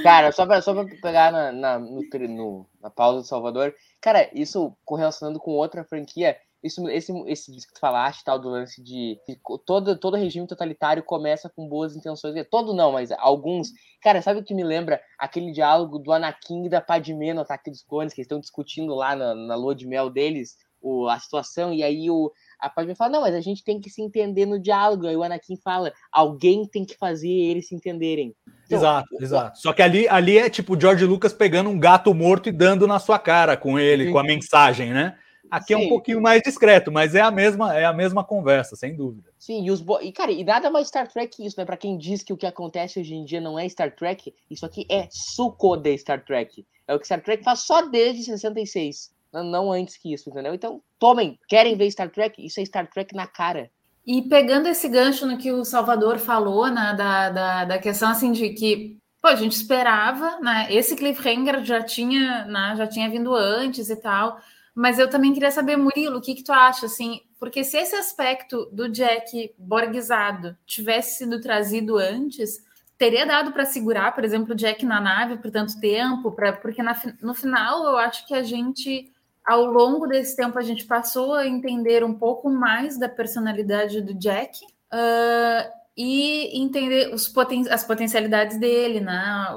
[0.02, 4.30] Cara, só pra, só pra pegar na, na, no, no, na pausa do Salvador, cara,
[4.32, 9.18] isso correlacionando com outra franquia, isso, esse, esse que tu falaste, tal, do lance de,
[9.26, 13.70] de todo, todo regime totalitário começa com boas intenções, todo não, mas alguns.
[14.02, 15.00] Cara, sabe o que me lembra?
[15.18, 18.94] Aquele diálogo do Anakin e da Padmé no Ataque dos Clones, que eles estão discutindo
[18.94, 22.94] lá na, na lua de mel deles, o, a situação, e aí o, a Padme
[22.94, 25.06] fala, não, mas a gente tem que se entender no diálogo.
[25.06, 28.34] Aí o Anakin fala, alguém tem que fazer eles se entenderem.
[28.66, 29.58] Então, exato, exato.
[29.58, 32.86] Só que ali, ali é tipo o George Lucas pegando um gato morto e dando
[32.86, 34.12] na sua cara com ele, sim.
[34.12, 35.16] com a mensagem, né?
[35.50, 35.74] Aqui sim.
[35.74, 39.30] é um pouquinho mais discreto, mas é a mesma, é a mesma conversa, sem dúvida.
[39.38, 39.98] Sim, e os bo...
[40.02, 41.64] e cara, e nada mais Star Trek que isso, né?
[41.64, 44.66] Para quem diz que o que acontece hoje em dia não é Star Trek, isso
[44.66, 46.66] aqui é suco de Star Trek.
[46.86, 50.54] É o que Star Trek faz só desde 66 não antes que isso, entendeu?
[50.54, 52.44] Então, tomem, querem ver Star Trek?
[52.44, 53.70] Isso é Star Trek na cara.
[54.06, 58.32] E pegando esse gancho no que o Salvador falou, né, da, da, da questão assim
[58.32, 60.66] de que pô, a gente esperava, né?
[60.70, 64.40] Esse cliffhanger já tinha, né, já tinha vindo antes e tal.
[64.74, 67.20] Mas eu também queria saber, Murilo, o que, que tu acha, assim?
[67.38, 72.64] Porque se esse aspecto do Jack borguizado tivesse sido trazido antes,
[72.96, 76.82] teria dado para segurar, por exemplo, o Jack na nave por tanto tempo, pra, porque
[76.82, 79.12] na, no final eu acho que a gente
[79.48, 84.12] ao longo desse tempo a gente passou a entender um pouco mais da personalidade do
[84.12, 84.60] Jack
[84.92, 89.48] uh, e entender os poten as potencialidades dele, né?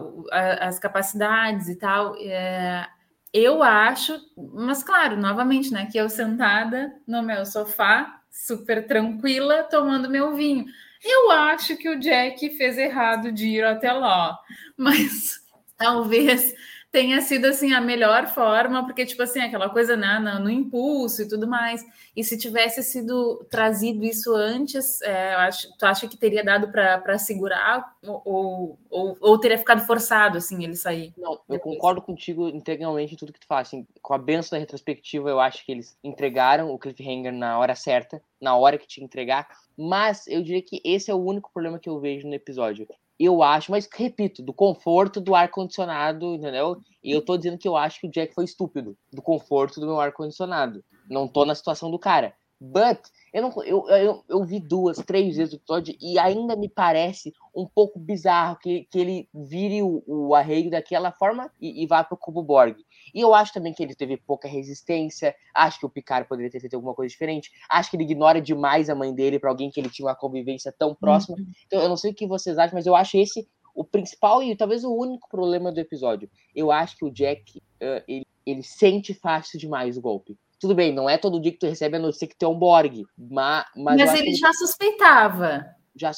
[0.61, 2.15] as capacidades e tal.
[2.17, 2.87] É,
[3.33, 4.17] eu acho,
[4.53, 5.85] mas claro, novamente, né?
[5.91, 10.65] Que eu sentada no meu sofá, super tranquila, tomando meu vinho.
[11.03, 14.39] Eu acho que o Jack fez errado de ir até lá,
[14.77, 15.41] mas
[15.75, 16.53] talvez
[16.91, 21.21] tenha sido assim a melhor forma, porque tipo assim, aquela coisa né, no, no impulso
[21.21, 21.85] e tudo mais.
[22.15, 27.17] E se tivesse sido trazido isso antes, é, acho, tu acha que teria dado para
[27.17, 31.13] segurar ou, ou, ou, teria ficado forçado assim ele sair?
[31.17, 31.75] Não, eu depois?
[31.75, 33.61] concordo contigo integralmente em tudo que tu fala.
[33.61, 37.73] Assim, com a benção da retrospectiva, eu acho que eles entregaram o cliffhanger na hora
[37.73, 39.47] certa, na hora que tinha que entregar.
[39.77, 42.85] Mas eu diria que esse é o único problema que eu vejo no episódio
[43.25, 46.77] eu acho, mas repito, do conforto do ar-condicionado, entendeu?
[47.03, 49.85] E eu tô dizendo que eu acho que o Jack foi estúpido, do conforto do
[49.85, 50.83] meu ar-condicionado.
[51.09, 52.33] Não tô na situação do cara.
[52.63, 52.99] But,
[53.33, 57.33] eu, não, eu, eu, eu vi duas, três vezes o episódio e ainda me parece
[57.55, 62.03] um pouco bizarro que, que ele vire o, o arreio daquela forma e, e vá
[62.03, 62.75] pro Cubo Borg.
[63.13, 65.35] E eu acho também que ele teve pouca resistência.
[65.53, 67.51] Acho que o Picard poderia ter feito alguma coisa diferente.
[67.69, 70.73] Acho que ele ignora demais a mãe dele para alguém que ele tinha uma convivência
[70.77, 71.37] tão próxima.
[71.37, 71.45] Uhum.
[71.67, 74.55] Então, eu não sei o que vocês acham, mas eu acho esse o principal e
[74.55, 76.29] talvez o único problema do episódio.
[76.55, 80.37] Eu acho que o Jack, uh, ele, ele sente fácil demais o golpe.
[80.59, 82.57] Tudo bem, não é todo dia que tu recebe a notícia que tu é um
[82.57, 83.65] Borg, mas...
[83.75, 85.65] Mas, mas ele já suspeitava.
[85.95, 86.11] Já,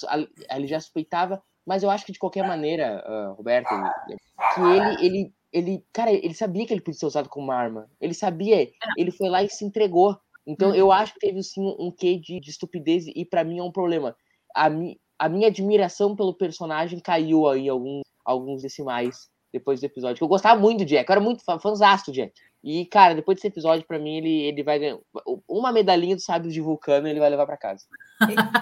[0.52, 3.70] ele já suspeitava, mas eu acho que de qualquer maneira, uh, Roberto,
[4.56, 7.88] que ele, ele, ele, cara, ele sabia que ele podia ser usado como uma arma.
[8.02, 10.18] Ele sabia, ele foi lá e se entregou.
[10.46, 10.76] Então uhum.
[10.76, 13.72] eu acho que teve sim um quê de, de estupidez e para mim é um
[13.72, 14.16] problema.
[14.54, 20.24] A, mi, a minha admiração pelo personagem caiu aí alguns, alguns decimais depois do episódio.
[20.24, 22.34] Eu gostava muito do Jack, eu era muito fã, fãzasto do Jack.
[22.64, 24.98] E, cara, depois desse episódio, para mim, ele, ele vai ganhar
[25.48, 27.86] uma medalhinha do sábio de Vulcano ele vai levar para casa.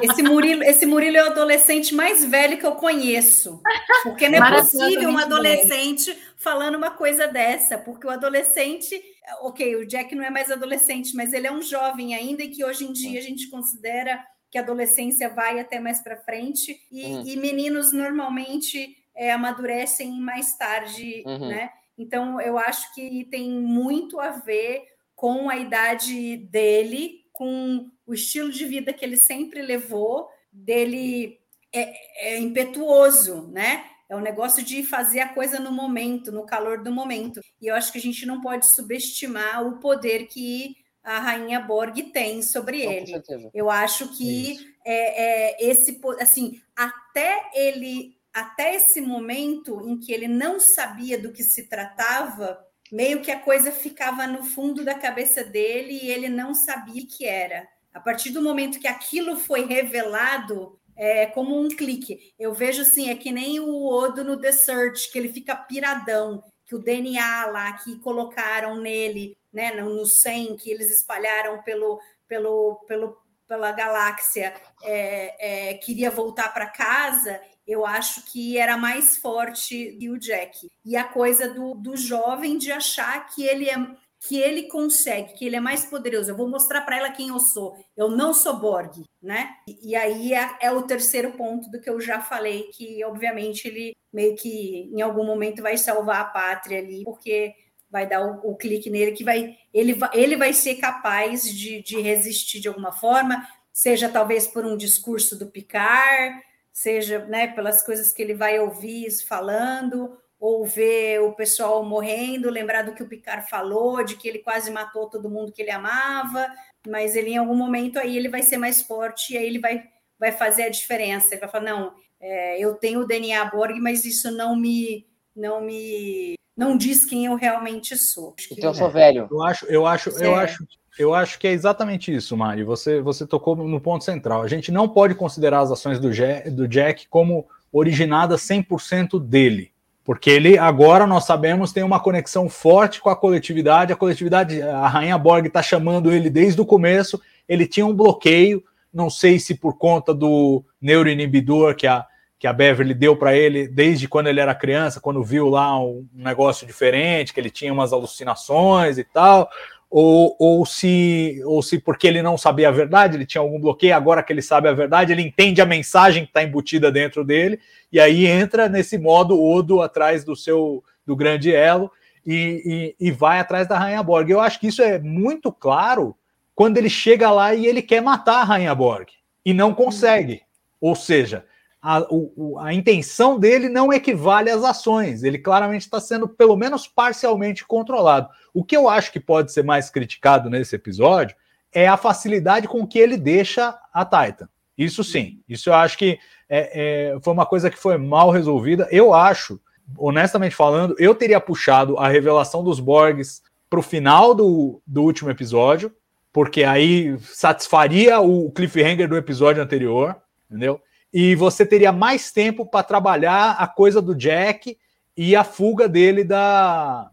[0.02, 3.62] Esse Murilo, esse Murilo é o adolescente mais velho que eu conheço.
[4.02, 7.78] Porque não é possível um adolescente falando uma coisa dessa.
[7.78, 9.00] Porque o adolescente,
[9.42, 12.66] ok, o Jack não é mais adolescente, mas ele é um jovem ainda e que
[12.66, 16.76] hoje em dia a gente considera que a adolescência vai até mais para frente.
[16.92, 17.24] E, uhum.
[17.26, 21.50] e, meninos normalmente é, amadurecem mais tarde, uhum.
[21.50, 21.70] né?
[22.02, 28.52] Então, eu acho que tem muito a ver com a idade dele, com o estilo
[28.52, 31.40] de vida que ele sempre levou, dele
[31.74, 33.86] é, é impetuoso, né?
[34.10, 37.40] É o negócio de fazer a coisa no momento, no calor do momento.
[37.62, 42.12] E eu acho que a gente não pode subestimar o poder que a rainha Borg
[42.12, 43.08] tem sobre Não, ele.
[43.08, 43.50] certeza.
[43.54, 50.28] Eu acho que é, é, esse, assim, até ele, até esse momento em que ele
[50.28, 52.60] não sabia do que se tratava,
[52.92, 57.08] meio que a coisa ficava no fundo da cabeça dele e ele não sabia o
[57.08, 57.68] que era.
[57.94, 62.34] A partir do momento que aquilo foi revelado, é como um clique.
[62.38, 66.44] Eu vejo assim, é que nem o Odo no The Search, que ele fica piradão,
[66.66, 72.00] que o DNA lá que colocaram nele, né, no, no 100, que eles espalharam pelo,
[72.28, 73.18] pelo, pelo,
[73.48, 80.10] pela galáxia, é, é, queria voltar para casa, eu acho que era mais forte que
[80.10, 80.68] o Jack.
[80.86, 83.76] E a coisa do, do jovem de achar que ele é
[84.24, 86.30] que ele consegue, que ele é mais poderoso.
[86.30, 87.76] Eu vou mostrar para ela quem eu sou.
[87.98, 89.50] Eu não sou Borg, né?
[89.68, 93.68] E, e aí é, é o terceiro ponto do que eu já falei, que obviamente
[93.68, 97.56] ele meio que em algum momento vai salvar a pátria ali, porque
[97.90, 101.82] vai dar o, o clique nele que vai ele, vai ele vai ser capaz de,
[101.82, 106.40] de resistir de alguma forma, seja talvez por um discurso do Picard,
[106.72, 112.82] seja né, pelas coisas que ele vai ouvir falando, ou ver o pessoal morrendo, lembrar
[112.82, 116.52] do que o Picard falou, de que ele quase matou todo mundo que ele amava,
[116.88, 119.84] mas ele em algum momento aí ele vai ser mais forte e aí ele vai,
[120.20, 121.34] vai fazer a diferença.
[121.34, 125.62] Ele vai falar, não, é, eu tenho o DNA Borg, mas isso não me não
[125.62, 128.36] me não diz quem eu realmente sou.
[128.38, 129.28] Acho que- Então eu sou velho.
[129.32, 130.44] Eu acho, eu acho, eu É.
[130.44, 130.68] acho,
[131.00, 132.64] eu acho que é exatamente isso, Mari.
[132.64, 134.44] Você, você tocou no ponto central.
[134.44, 139.72] A gente não pode considerar as ações do Jack, do Jack como originadas 100% dele.
[140.04, 143.94] Porque ele, agora nós sabemos, tem uma conexão forte com a coletividade.
[143.94, 147.20] A coletividade, a Rainha Borg está chamando ele desde o começo.
[147.48, 148.64] Ele tinha um bloqueio,
[148.94, 152.06] não sei se por conta do neuroinibidor que a,
[152.42, 156.08] que a Beverly deu para ele desde quando ele era criança, quando viu lá um
[156.12, 159.48] negócio diferente, que ele tinha umas alucinações e tal,
[159.88, 163.96] ou, ou, se, ou se porque ele não sabia a verdade, ele tinha algum bloqueio,
[163.96, 167.60] agora que ele sabe a verdade, ele entende a mensagem que está embutida dentro dele,
[167.92, 171.92] e aí entra nesse modo Odo atrás do seu do grande elo
[172.26, 174.28] e, e, e vai atrás da Rainha Borg.
[174.28, 176.18] Eu acho que isso é muito claro
[176.56, 179.10] quando ele chega lá e ele quer matar a Rainha Borg
[179.46, 180.42] e não consegue.
[180.80, 181.46] Ou seja,
[181.82, 185.24] a, o- a intenção dele não equivale às ações.
[185.24, 188.30] Ele claramente está sendo, pelo menos parcialmente, controlado.
[188.54, 191.36] O que eu acho que pode ser mais criticado nesse episódio
[191.74, 194.48] é a facilidade com que ele deixa a Titan.
[194.78, 195.40] Isso sim.
[195.48, 198.88] Isso eu acho que é- é, foi uma coisa que foi mal resolvida.
[198.92, 199.60] Eu acho,
[199.98, 205.30] honestamente falando, eu teria puxado a revelação dos Borgs para o final do, do último
[205.32, 205.92] episódio,
[206.34, 210.16] porque aí satisfaria o cliffhanger do episódio anterior,
[210.50, 210.80] entendeu?
[211.14, 214.78] E você teria mais tempo para trabalhar a coisa do Jack
[215.16, 217.10] e a fuga dele da,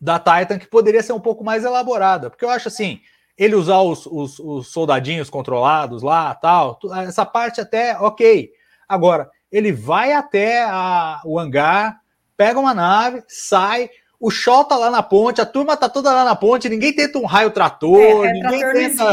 [0.00, 2.30] da Titan, que poderia ser um pouco mais elaborada.
[2.30, 3.00] Porque eu acho assim,
[3.36, 8.50] ele usar os, os, os soldadinhos controlados lá, tal, essa parte até ok.
[8.88, 12.00] Agora, ele vai até a- o hangar,
[12.36, 16.24] pega uma nave, sai, o Shaw tá lá na ponte, a turma tá toda lá
[16.24, 19.04] na ponte, ninguém tenta um raio trator, É, raio ninguém trator tenta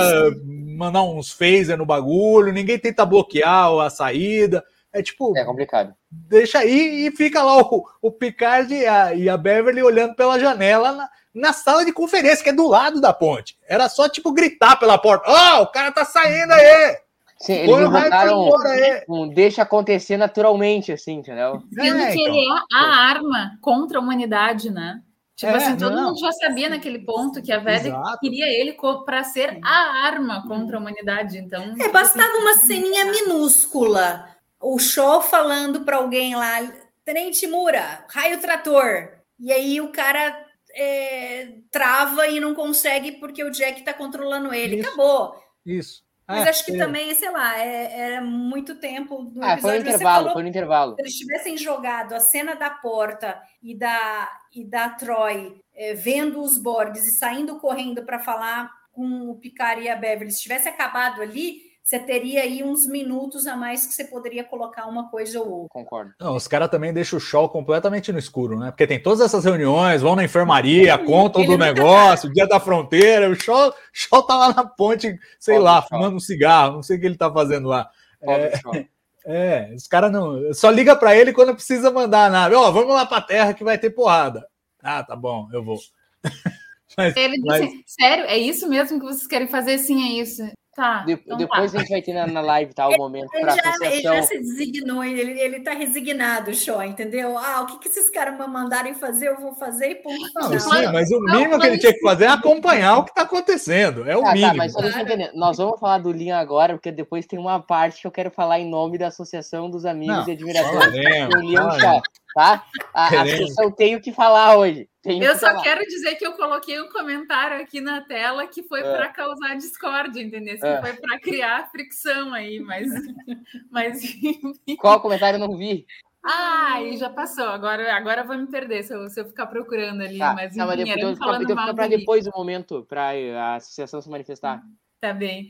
[0.80, 4.63] mandar uns phaser no bagulho, ninguém tenta bloquear a saída.
[4.92, 5.94] É tipo, É complicado.
[6.10, 10.39] deixa aí e fica lá o, o Picard e a, e a Beverly olhando pela
[10.39, 13.56] janela na, na sala de conferência, que é do lado da ponte.
[13.68, 16.98] Era só, tipo, gritar pela porta: Ó, o cara tá saindo aí!
[17.42, 19.04] Sim, eles pra botaram fora aí!
[19.08, 21.62] um deixa acontecer naturalmente, assim, entendeu?
[21.72, 22.36] Sendo É, que então.
[22.36, 25.00] ele é a arma contra a humanidade, né?
[25.39, 26.10] Tipo É, assim, todo não.
[26.10, 28.19] mundo já sabia naquele ponto que a Exato.
[28.19, 28.75] queria ele
[29.06, 31.38] para ser a arma contra a humanidade.
[31.38, 34.36] Então, É, bastava uma ceninha minúscula.
[34.60, 36.58] O Shaw falando para alguém lá,
[37.06, 39.13] Tenente Mura, raio trator.
[39.39, 44.75] E aí o cara é, trava e não consegue porque o Jack tá controlando ele.
[44.75, 44.88] Isso.
[44.89, 45.36] Acabou.
[45.65, 46.04] Isso.
[46.30, 46.78] Mas É, acho que é.
[46.78, 50.50] também, sei lá, é- era muito tempo do Ah, foi no intervalo, falou foi no
[50.50, 50.96] intervalo.
[50.96, 56.42] se eles tivessem jogado a cena da porta e da, e da Troy eh, vendo
[56.42, 60.68] os Borgs e saindo correndo para falar com o Picard e a Beverly, se tivesse
[60.70, 65.39] acabado ali, você teria aí uns minutos a mais que você poderia colocar uma coisa
[65.39, 65.69] ou outra.
[65.69, 66.13] Concordo.
[66.19, 68.69] Não, os caras também deixam o show completamente no escuro, né?
[68.69, 73.28] Porque tem todas essas reuniões, vão na enfermaria, contam Ele do negócio, dia da fronteira,
[73.28, 76.97] o show, show tá lá na ponte, sei Pobre lá, fumando um cigarro, não sei
[76.97, 77.89] o que ele tá fazendo lá.
[78.23, 78.73] Pobre Shaw.
[79.25, 80.54] É, os caras não.
[80.54, 82.56] Só liga pra ele quando precisa mandar a nave.
[82.56, 84.47] Ó, vamos lá pra terra que vai ter porrada.
[84.82, 85.78] Ah, tá bom, eu vou.
[86.97, 89.78] Mas- ele disse, mas- sério, é isso mesmo que vocês querem fazer?
[89.78, 90.41] Sim, é isso.
[90.80, 91.00] Tá.
[91.00, 91.78] De- então depois tá.
[91.78, 92.88] a gente vai ter na, na live, tá?
[92.88, 93.70] O momento Ele para já, ele
[94.08, 94.15] associação.
[94.15, 97.38] já se designou, ele, ele tá resignado, Show, entendeu?
[97.38, 100.44] Ah, o que, que esses caras me mandarem fazer, eu vou fazer e ponto Não,
[100.50, 100.60] final.
[100.60, 103.12] sim, mas o Não, mínimo que ele mas- tinha que fazer é acompanhar o que
[103.12, 104.10] está acontecendo.
[104.10, 104.56] É o Tá, tá, mínimo.
[104.58, 105.32] mas só deixa eu entender.
[105.34, 108.60] Nós vamos falar do Linha agora, porque depois tem uma parte que eu quero falar
[108.60, 110.92] em nome da Associação dos Amigos Não, e Admiradores.
[111.30, 111.80] do.
[111.80, 112.02] Chá,
[112.34, 112.63] tá?
[112.94, 114.88] A, a associação tenho que falar hoje.
[115.10, 115.63] Tenho Eu que só falar.
[115.63, 118.84] quero dizer que eu coloquei um comentário aqui na tela que foi É.
[118.95, 120.60] para causar discórdia, entendeu?
[120.60, 120.80] Que É.
[120.82, 122.88] foi para criar fricção aí, mas,
[123.72, 124.76] mas enfim.
[124.78, 125.88] Qual comentário eu não vi?
[126.24, 127.45] Ai, já passou.
[127.45, 130.17] Agora, agora eu vou me perder se eu, se eu ficar procurando ali.
[130.19, 131.98] Tá, mas tá, mas enfim, depois, era então, falando então mal fica do pra Gui.
[131.98, 134.62] depois o momento para a associação se manifestar.
[135.01, 135.49] Tá bem.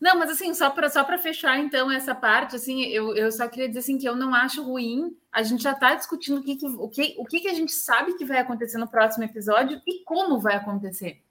[0.00, 3.68] Não, mas assim, só para só fechar então essa parte, assim, eu, eu só queria
[3.68, 5.16] dizer assim que eu não acho ruim.
[5.30, 7.70] A gente já está discutindo o que, que, o, que, o que, que a gente
[7.70, 11.22] sabe que vai acontecer no próximo episódio e como vai acontecer.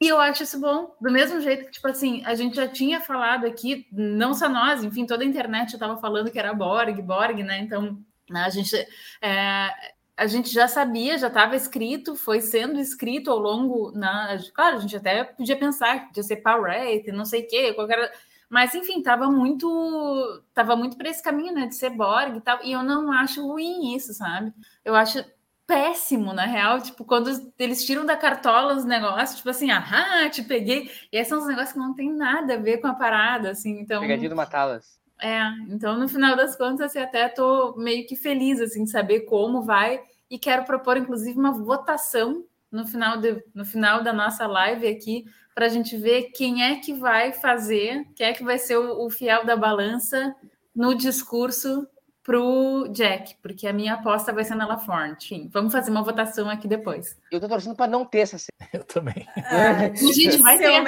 [0.00, 3.00] E eu acho isso bom, do mesmo jeito que, tipo assim, a gente já tinha
[3.00, 7.00] falado aqui, não só nós, enfim, toda a internet já estava falando que era Borg,
[7.00, 7.58] Borg, né?
[7.60, 7.98] Então,
[8.32, 8.76] a gente
[9.22, 9.70] é,
[10.16, 13.90] a gente já sabia, já estava escrito, foi sendo escrito ao longo.
[13.92, 17.48] Na, claro, a gente até podia pensar que podia ser Power Rate, não sei o
[17.48, 18.12] quê, qualquer.
[18.48, 20.42] Mas, enfim, estava muito.
[20.52, 21.66] Tava muito para esse caminho, né?
[21.66, 22.60] De ser Borg e tal.
[22.62, 24.52] E eu não acho ruim isso, sabe?
[24.84, 25.24] Eu acho
[25.66, 26.80] péssimo, na real.
[26.80, 30.88] Tipo, quando eles tiram da cartola os negócios, tipo assim, ah, te peguei.
[31.10, 33.80] E esses são os negócios que não tem nada a ver com a parada, assim.
[33.80, 34.00] Então.
[34.00, 35.02] Pegadinha do Matalas.
[35.20, 39.20] É, então no final das contas, assim, até tô meio que feliz assim de saber
[39.20, 40.02] como vai.
[40.30, 45.24] E quero propor inclusive uma votação no final de, no final da nossa live aqui
[45.54, 49.06] para a gente ver quem é que vai fazer, quem é que vai ser o,
[49.06, 50.34] o fiel da balança
[50.74, 51.86] no discurso
[52.24, 55.12] pro Jack, porque a minha aposta vai ser na LaForne.
[55.22, 57.16] Enfim, vamos fazer uma votação aqui depois.
[57.30, 58.48] Eu tô torcendo para não ter essa cena.
[58.72, 59.26] Eu também.
[59.36, 60.82] Ah, Gente, vai ter.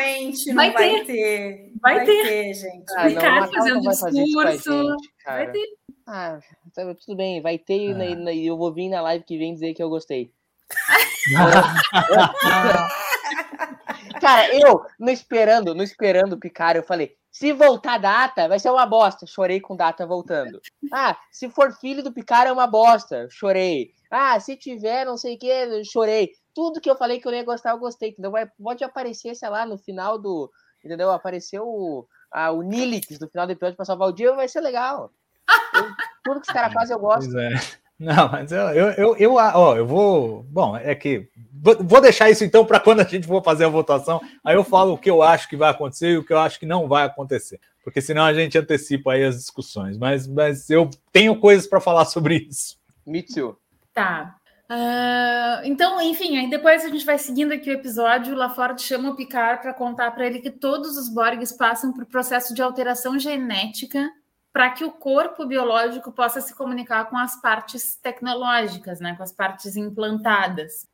[0.55, 1.73] Vai vai ter.
[1.81, 2.23] Vai Vai ter.
[2.27, 2.85] ter, gente.
[2.97, 5.45] Ah, Ricardo fazendo não vai fazer isso com a discurso, gente, cara.
[5.45, 5.67] Vai ter.
[6.09, 6.39] Ah,
[6.75, 8.17] tá, tudo bem, vai ter e Ah.
[8.17, 10.33] na- e eu vou vir na live que vem dizer que eu gostei.
[14.21, 18.71] Cara, eu, não esperando, não esperando o Picard, eu falei, se voltar data, vai ser
[18.71, 19.27] uma bosta.
[19.27, 20.59] Chorei com data voltando.
[20.91, 23.29] Ah, se for filho do Picard é uma bosta.
[23.31, 23.93] Chorei.
[24.11, 26.31] Ah, se tiver não sei o que, chorei.
[26.55, 28.09] Tudo que eu falei que eu ia gostar, eu gostei.
[28.09, 28.31] Entendeu?
[28.31, 30.51] Vai, pode aparecer, sei lá, no final do.
[30.83, 31.11] Entendeu?
[31.11, 32.07] Apareceu o,
[32.55, 35.11] o Nilix no final do episódio pra salvar o dia, vai ser legal.
[35.75, 35.95] Eu-
[36.25, 37.31] tudo que os caras fazem eu gosto.
[37.31, 37.51] Pois é.
[37.99, 40.43] Não, mas eu, eu, eu, eu, ó, eu vou.
[40.45, 41.29] Bom, é que.
[41.81, 44.21] Vou deixar isso então para quando a gente for fazer a votação.
[44.45, 46.61] Aí eu falo o que eu acho que vai acontecer e o que eu acho
[46.61, 47.59] que não vai acontecer.
[47.83, 49.97] Porque senão a gente antecipa aí as discussões.
[49.97, 52.77] Mas, mas eu tenho coisas para falar sobre isso.
[53.07, 53.57] Mitsu.
[53.95, 54.37] Tá.
[54.69, 58.35] Ah, então, enfim, aí depois a gente vai seguindo aqui o episódio.
[58.35, 62.05] O LaForte chama o Picard para contar para ele que todos os Borgs passam por
[62.05, 64.07] processo de alteração genética
[64.57, 69.31] para que o corpo biológico possa se comunicar com as partes tecnológicas, né, com as
[69.31, 70.89] partes implantadas.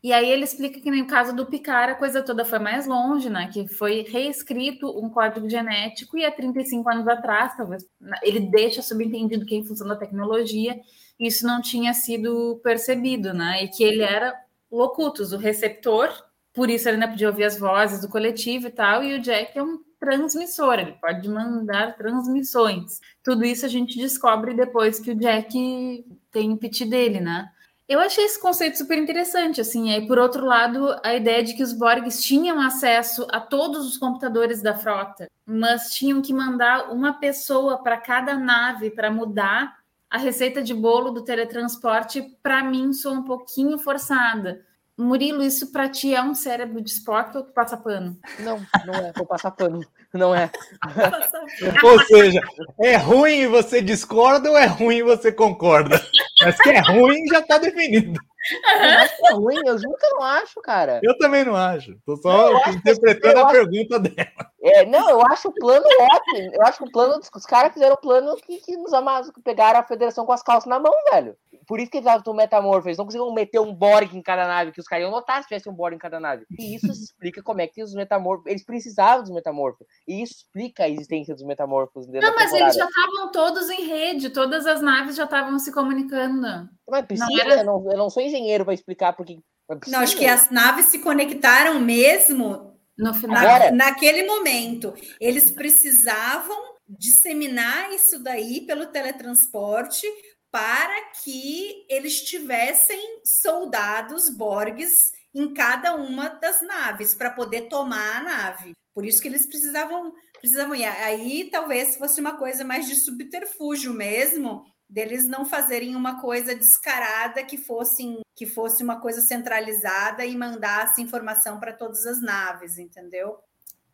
[0.00, 3.28] E aí ele explica que no caso do Picard a coisa toda foi mais longe,
[3.28, 3.50] né?
[3.52, 7.84] Que foi reescrito um código genético e há 35 anos atrás, talvez,
[8.22, 10.80] ele deixa subentendido que em função da tecnologia
[11.18, 13.64] isso não tinha sido percebido, né?
[13.64, 14.32] E que ele era
[14.70, 16.08] locutus, o receptor,
[16.54, 19.58] por isso ele ainda podia ouvir as vozes do coletivo e tal, e o Jack
[19.58, 23.00] é um transmissor, ele pode mandar transmissões.
[23.22, 27.48] Tudo isso a gente descobre depois que o Jack tem o pit dele, né?
[27.88, 31.62] Eu achei esse conceito super interessante, assim, aí por outro lado, a ideia de que
[31.62, 37.12] os Borgs tinham acesso a todos os computadores da frota, mas tinham que mandar uma
[37.12, 39.76] pessoa para cada nave para mudar
[40.10, 44.64] a receita de bolo do teletransporte, para mim, soa um pouquinho forçada.
[44.98, 48.18] Murilo, isso para ti é um cérebro de Spock ou tu passa pano?
[48.38, 49.12] Não, não é.
[49.16, 49.80] Vou passar pano.
[50.12, 50.50] Não é.
[51.82, 52.40] Ou seja,
[52.78, 55.98] é ruim e você discorda ou é ruim e você concorda?
[56.42, 58.20] Mas que é ruim já está definido.
[58.50, 61.00] Eu acho que é ruim, eu juro que eu não acho, cara.
[61.02, 61.92] Eu também não acho.
[61.92, 64.52] Estou só acho interpretando a acho- pergunta dela.
[64.64, 66.50] É, não, eu acho o plano ótimo.
[66.54, 67.20] Eu acho que o plano.
[67.34, 70.42] Os caras fizeram o plano que, que nos amas, que pegaram a federação com as
[70.42, 71.36] calças na mão, velho.
[71.66, 72.86] Por isso que eles estavam metamorfos.
[72.86, 75.48] Eles não conseguiam meter um Borg em cada nave, que os caras iam notar se
[75.48, 76.44] tivesse um Borg em cada nave.
[76.58, 78.46] E isso explica como é que os metamorfos.
[78.46, 79.86] Eles precisavam dos metamorfos.
[80.06, 84.30] E isso explica a existência dos metamorfos Não, mas eles já estavam todos em rede,
[84.30, 86.68] todas as naves já estavam se comunicando.
[86.88, 89.38] Mas precisa, não era- eu, não, eu não sou engenheiro para explicar porque.
[89.86, 93.36] Não, acho que as naves se conectaram mesmo No final.
[93.36, 93.70] Agora?
[93.70, 94.92] naquele momento.
[95.20, 100.06] Eles precisavam disseminar isso daí pelo teletransporte
[100.50, 108.22] para que eles tivessem soldados Borgs em cada uma das naves para poder tomar a
[108.22, 108.72] nave.
[108.94, 110.84] Por isso que eles precisavam, precisavam ir.
[110.84, 117.42] Aí talvez fosse uma coisa mais de subterfúgio mesmo, deles não fazerem uma coisa descarada
[117.42, 123.38] que fosse, que fosse uma coisa centralizada e mandasse informação para todas as naves, entendeu?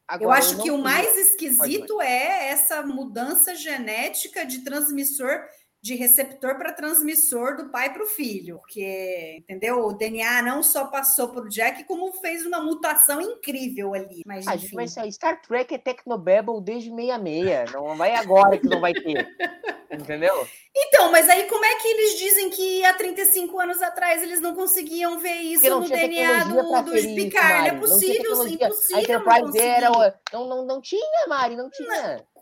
[0.08, 5.44] Agora, eu acho eu que o mais esquisito é essa mudança genética de transmissor
[5.80, 9.86] de receptor para transmissor do pai para o filho, porque, entendeu?
[9.86, 14.22] O DNA não só passou para o Jack, como fez uma mutação incrível ali.
[14.26, 14.74] Mas, ah, enfim.
[14.74, 19.28] Mas Star Trek é Tecnobabble desde 66, não vai agora que não vai ter.
[19.98, 20.46] Entendeu?
[20.76, 24.54] Então, mas aí como é que eles dizem que há 35 anos atrás eles não
[24.54, 27.58] conseguiam ver isso no DNA do, dos Picard?
[27.58, 28.96] Não é possível, não impossível.
[28.96, 30.20] A Enterprise era.
[30.32, 31.88] Não, não, não tinha, Mari, não tinha.
[31.88, 32.38] Não.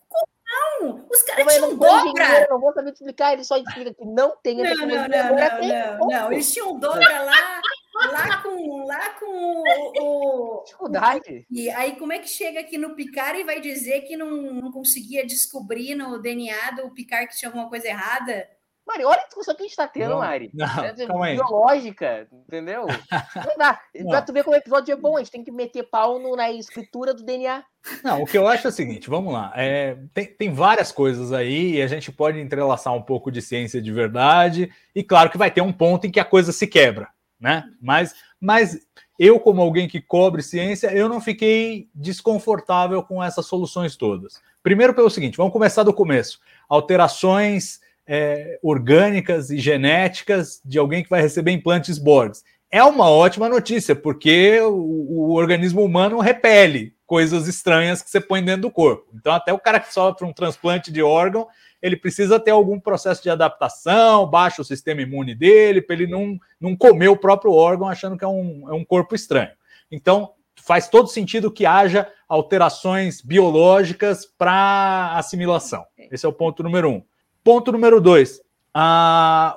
[0.81, 2.47] Não, os caras tinham dobra.
[2.49, 5.09] Não vou saber te explicar, ele só explica que não tem a não, não, não,
[5.09, 7.61] não, tem, não, não, eles tinham dobra lá,
[7.97, 9.63] lá com, lá com
[9.99, 11.47] o, o, Dificuldade.
[11.51, 14.71] E aí, como é que chega aqui no Picard e vai dizer que não, não
[14.71, 18.49] conseguia descobrir no DNA do Picard que tinha alguma coisa errada?
[18.87, 20.49] Mari, olha a discussão que a gente está tendo, não, Mari.
[20.55, 22.87] Não, é biológica, entendeu?
[23.35, 23.81] Não dá.
[23.97, 24.07] Não.
[24.11, 26.37] Pra tu ver como o episódio é bom, a gente tem que meter pau no,
[26.37, 27.65] na escritura do DNA.
[28.05, 29.53] Não, o que eu acho é o seguinte, vamos lá.
[29.57, 33.83] É, tem, tem várias coisas aí e a gente pode entrelaçar um pouco de ciência
[33.83, 37.09] de verdade, e claro que vai ter um ponto em que a coisa se quebra,
[37.41, 37.65] né?
[37.81, 38.79] Mas, mas
[39.19, 44.41] eu, como alguém que cobre ciência, eu não fiquei desconfortável com essas soluções todas.
[44.63, 46.41] Primeiro pelo seguinte, vamos começar do começo.
[46.69, 52.43] Alterações é, orgânicas e genéticas de alguém que vai receber implantes Borgs.
[52.71, 58.43] É uma ótima notícia, porque o, o, organismo humano repele coisas estranhas que você põe
[58.43, 59.07] dentro do corpo.
[59.15, 61.47] Então, até o cara que sofre um transplante de órgão,
[61.81, 66.39] ele precisa ter algum processo de adaptação, baixa o sistema imune dele, para ele não,
[66.61, 69.53] não comer o próprio órgão achando que é um, é um corpo estranho.
[69.91, 75.85] Então, faz todo sentido que haja alterações biológicas para assimilação.
[76.11, 77.03] Esse é o ponto número um.
[77.45, 78.41] Ponto número dois: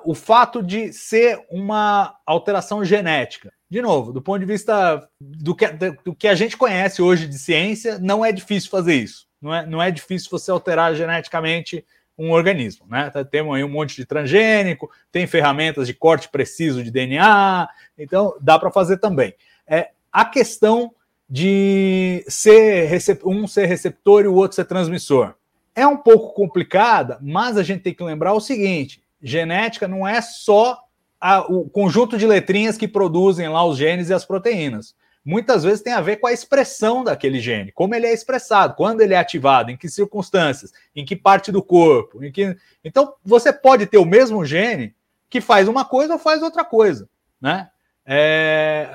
[0.06, 3.52] o fato de ser uma alteração genética.
[3.70, 5.67] De novo, do ponto de vista do que,
[6.03, 9.28] do que a gente conhece hoje de ciência, não é difícil fazer isso.
[9.39, 11.86] Não é, não é difícil você alterar geneticamente
[12.17, 13.09] um organismo, né?
[13.09, 18.36] Tá, temos aí um monte de transgênico, tem ferramentas de corte preciso de DNA, então
[18.41, 19.34] dá para fazer também.
[19.65, 20.93] É a questão
[21.30, 22.89] de ser
[23.24, 25.36] um ser receptor e o outro ser transmissor.
[25.74, 30.22] É um pouco complicada, mas a gente tem que lembrar o seguinte: genética não é
[30.22, 30.78] só
[31.20, 34.95] a, o conjunto de letrinhas que produzem lá os genes e as proteínas.
[35.24, 39.01] Muitas vezes tem a ver com a expressão daquele gene, como ele é expressado, quando
[39.01, 42.24] ele é ativado, em que circunstâncias, em que parte do corpo.
[42.24, 42.55] Em que...
[42.84, 44.95] Então, você pode ter o mesmo gene
[45.30, 47.07] que faz uma coisa ou faz outra coisa,
[47.39, 47.70] né?
[48.11, 48.89] É,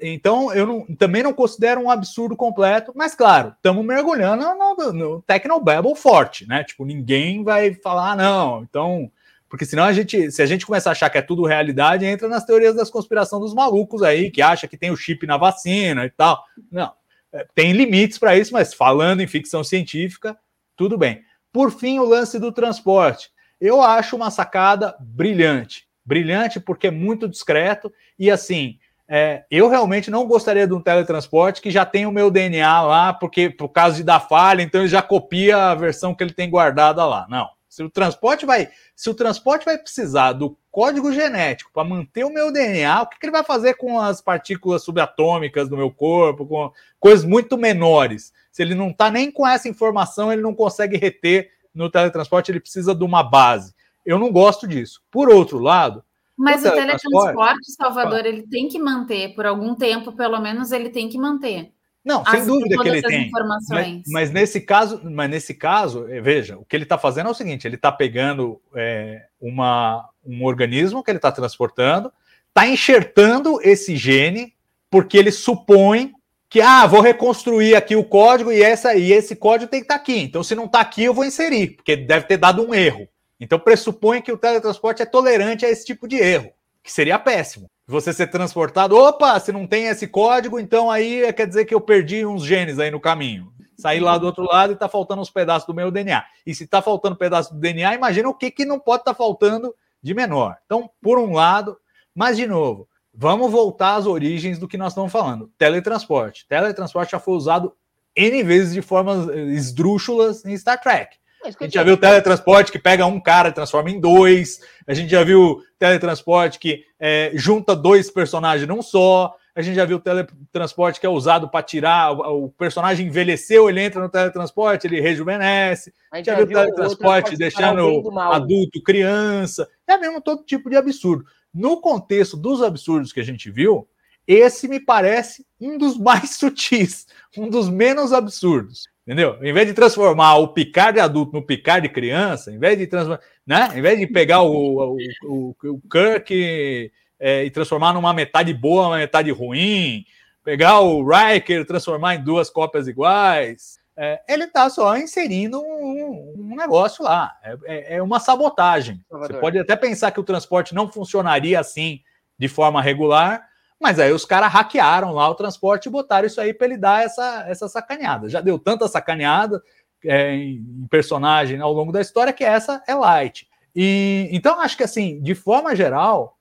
[0.00, 5.22] então, eu não, também não considero um absurdo completo, mas claro, estamos mergulhando no, no
[5.22, 6.62] Tecnobabble forte, né?
[6.62, 9.10] Tipo, ninguém vai falar, ah, não, então.
[9.52, 12.26] Porque senão a gente, se a gente começar a achar que é tudo realidade, entra
[12.26, 16.06] nas teorias das conspiração dos malucos aí, que acha que tem o chip na vacina
[16.06, 16.42] e tal.
[16.70, 16.90] Não,
[17.30, 20.34] é, tem limites para isso, mas falando em ficção científica,
[20.74, 21.22] tudo bem.
[21.52, 23.30] Por fim, o lance do transporte.
[23.60, 28.78] Eu acho uma sacada brilhante brilhante porque é muito discreto e assim.
[29.14, 33.12] É, eu realmente não gostaria de um teletransporte que já tem o meu DNA lá,
[33.12, 36.48] porque por causa de dar falha, então ele já copia a versão que ele tem
[36.48, 37.26] guardada lá.
[37.28, 37.50] Não.
[37.72, 42.30] Se o transporte vai, se o transporte vai precisar do código genético para manter o
[42.30, 46.44] meu DNA, o que, que, ele vai fazer com as partículas subatômicas do meu corpo,
[46.44, 46.70] com
[47.00, 48.30] coisas muito menores?
[48.50, 52.60] Se ele não está nem com essa informação, ele não consegue reter no teletransporte, ele
[52.60, 53.74] precisa de uma base.
[54.04, 55.02] Eu não gosto disso.
[55.10, 56.04] Por outro lado.
[56.36, 60.90] Mas o, o teletransporte, Salvador, ele tem que manter, por algum tempo, pelo menos, ele
[60.90, 61.72] tem que manter.
[62.04, 63.30] Não, sem dúvida que ele tem.
[63.68, 67.30] Mas, mas, nesse caso, mas nesse caso, eh, veja, o que ele está fazendo é
[67.30, 72.12] o seguinte: ele está pegando é, uma, um organismo que ele está transportando,
[72.48, 74.52] está enxertando esse gene,
[74.90, 76.12] porque ele supõe
[76.48, 79.94] que ah, vou reconstruir aqui o código e essa e esse código tem que estar
[79.94, 80.18] tá aqui.
[80.18, 83.08] Então, se não está aqui, eu vou inserir, porque deve ter dado um erro.
[83.42, 87.68] Então pressupõe que o teletransporte é tolerante a esse tipo de erro, que seria péssimo.
[87.86, 91.80] Você ser transportado, opa, se não tem esse código, então aí quer dizer que eu
[91.80, 93.52] perdi uns genes aí no caminho.
[93.76, 96.24] Saí lá do outro lado e tá faltando uns pedaços do meu DNA.
[96.46, 99.18] E se tá faltando pedaço do DNA, imagina o que, que não pode estar tá
[99.18, 100.56] faltando de menor.
[100.64, 101.76] Então, por um lado,
[102.14, 105.50] mas de novo, vamos voltar às origens do que nós estamos falando.
[105.58, 106.46] Teletransporte.
[106.46, 107.74] Teletransporte já foi usado
[108.14, 111.16] N vezes de formas esdrúxulas em Star Trek.
[111.44, 114.60] A gente já viu teletransporte que pega um cara e transforma em dois.
[114.86, 119.34] A gente já viu teletransporte que é, junta dois personagens num só.
[119.54, 122.12] a gente já viu o teletransporte que é usado para tirar.
[122.12, 125.92] O personagem envelheceu, ele entra no teletransporte, ele rejuvenesce.
[126.12, 129.68] A gente já, já viu o teletransporte deixando adulto, criança.
[129.86, 131.24] É mesmo todo tipo de absurdo.
[131.52, 133.88] No contexto dos absurdos que a gente viu,
[134.26, 138.91] esse me parece um dos mais sutis, um dos menos absurdos.
[139.06, 139.36] Entendeu?
[139.42, 142.86] Em vez de transformar o Picard de adulto no Picard de criança, em vez de
[142.86, 143.70] transformar, né?
[143.74, 148.88] Em vez de pegar o, o, o, o Kirk é, e transformar numa metade boa,
[148.88, 150.04] uma metade ruim,
[150.44, 153.80] pegar o Riker, transformar em duas cópias iguais.
[153.96, 157.32] É, ele está só inserindo um, um negócio lá.
[157.42, 159.04] É, é, é uma sabotagem.
[159.08, 159.36] Salvador.
[159.36, 162.00] Você pode até pensar que o transporte não funcionaria assim
[162.38, 163.46] de forma regular,
[163.82, 167.04] mas aí os caras hackearam lá o transporte e botaram isso aí para ele dar
[167.04, 168.28] essa, essa sacaneada.
[168.28, 169.60] Já deu tanta sacaneada
[170.04, 173.48] é, em personagem ao longo da história que essa é light.
[173.74, 176.38] E então acho que assim, de forma geral,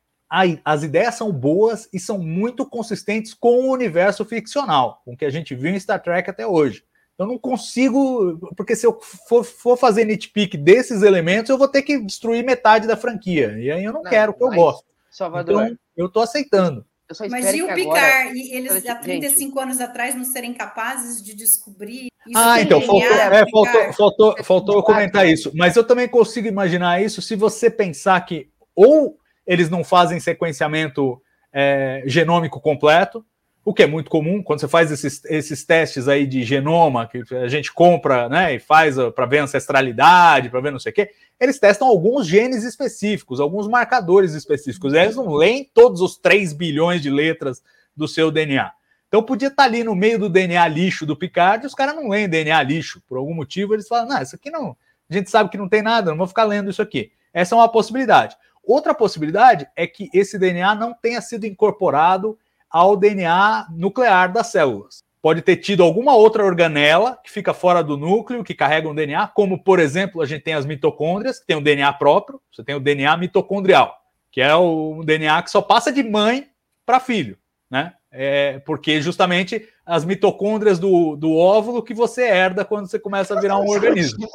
[0.64, 5.26] as ideias são boas e são muito consistentes com o universo ficcional, com o que
[5.26, 6.84] a gente viu em Star Trek até hoje.
[7.18, 11.82] Eu não consigo, porque se eu for, for fazer nitpick desses elementos, eu vou ter
[11.82, 13.58] que destruir metade da franquia.
[13.60, 14.86] E aí eu não, não quero, que eu gosto.
[15.12, 15.64] Salvador.
[15.64, 16.86] Então, eu estou aceitando.
[17.30, 17.88] Mas e o Picard?
[17.88, 18.34] Agora...
[18.34, 19.59] E eles há 35 gente...
[19.59, 22.07] anos atrás não serem capazes de descobrir.
[22.36, 25.51] ah, então, faltou, é, faltou, faltou, faltou eu comentar isso.
[25.55, 31.22] Mas eu também consigo imaginar isso se você pensar que ou eles não fazem sequenciamento
[31.53, 33.26] é, genômico completo,
[33.64, 37.24] o que é muito comum quando você faz esses, esses testes aí de genoma que
[37.36, 41.12] a gente compra né, e faz para ver ancestralidade, para ver não sei o quê,
[41.39, 44.93] eles testam alguns genes específicos, alguns marcadores específicos.
[44.93, 47.62] Eles não leem todos os 3 bilhões de letras
[47.95, 48.72] do seu DNA.
[49.07, 51.95] Então podia estar tá ali no meio do DNA lixo do Picard, e os caras
[51.95, 53.01] não leem DNA lixo.
[53.07, 54.76] Por algum motivo, eles falam: não, isso aqui não.
[55.09, 57.12] A gente sabe que não tem nada, não vou ficar lendo isso aqui.
[57.34, 58.38] Essa é uma possibilidade.
[58.64, 62.38] Outra possibilidade é que esse DNA não tenha sido incorporado
[62.72, 65.03] ao DNA nuclear das células.
[65.22, 69.28] Pode ter tido alguma outra organela que fica fora do núcleo, que carrega um DNA,
[69.28, 72.74] como, por exemplo, a gente tem as mitocôndrias, que tem um DNA próprio, você tem
[72.74, 73.95] o DNA mitocondrial,
[74.32, 76.47] que é o DNA que só passa de mãe
[76.86, 77.38] para filho,
[77.69, 77.93] né?
[78.11, 83.39] É porque justamente as mitocôndrias do, do óvulo que você herda quando você começa a
[83.39, 84.28] virar um organismo.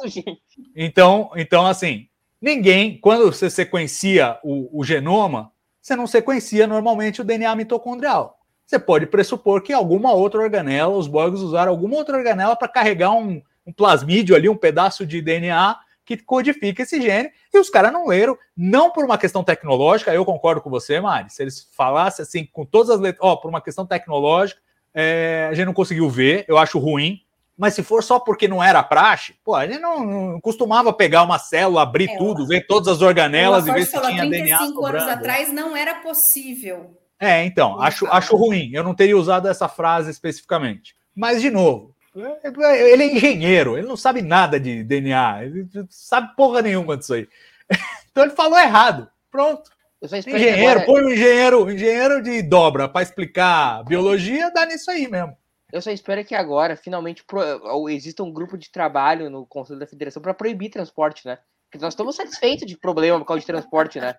[0.75, 2.07] Então, então assim,
[2.41, 5.51] Ninguém, quando você sequencia o, o genoma,
[5.87, 8.41] você não sequencia normalmente o DNA mitocondrial.
[8.65, 13.13] Você pode pressupor que alguma outra organela, os Borgs usaram alguma outra organela para carregar
[13.13, 17.93] um, um plasmídio ali, um pedaço de DNA que codifica esse gene, e os caras
[17.93, 22.23] não leram, não por uma questão tecnológica, eu concordo com você, Mari, se eles falassem
[22.23, 24.59] assim, com todas as letras, ó, por uma questão tecnológica,
[24.93, 27.21] é, a gente não conseguiu ver, eu acho ruim,
[27.57, 31.23] mas se for só porque não era praxe, pô, a gente não, não costumava pegar
[31.23, 34.57] uma célula, abrir é, tudo, ver todas as organelas e ver se tinha 35 DNA
[34.57, 36.95] 35 anos atrás não era possível.
[37.19, 38.69] É, então, acho, acho ruim.
[38.73, 40.95] Eu não teria usado essa frase especificamente.
[41.15, 46.35] Mas, de novo, ele é engenheiro, ele não sabe nada de DNA, ele não sabe
[46.35, 47.27] porra nenhuma disso aí.
[48.11, 49.07] Então ele falou errado.
[49.29, 49.69] Pronto.
[50.01, 50.85] Engenheiro, agora...
[50.87, 55.37] põe um engenheiro, engenheiro de dobra para explicar biologia, dá nisso aí mesmo.
[55.71, 59.87] Eu só espero que agora, finalmente, pro, exista um grupo de trabalho no Conselho da
[59.87, 61.37] Federação para proibir transporte, né?
[61.69, 64.15] Porque nós estamos satisfeitos de problema por causa de transporte, né?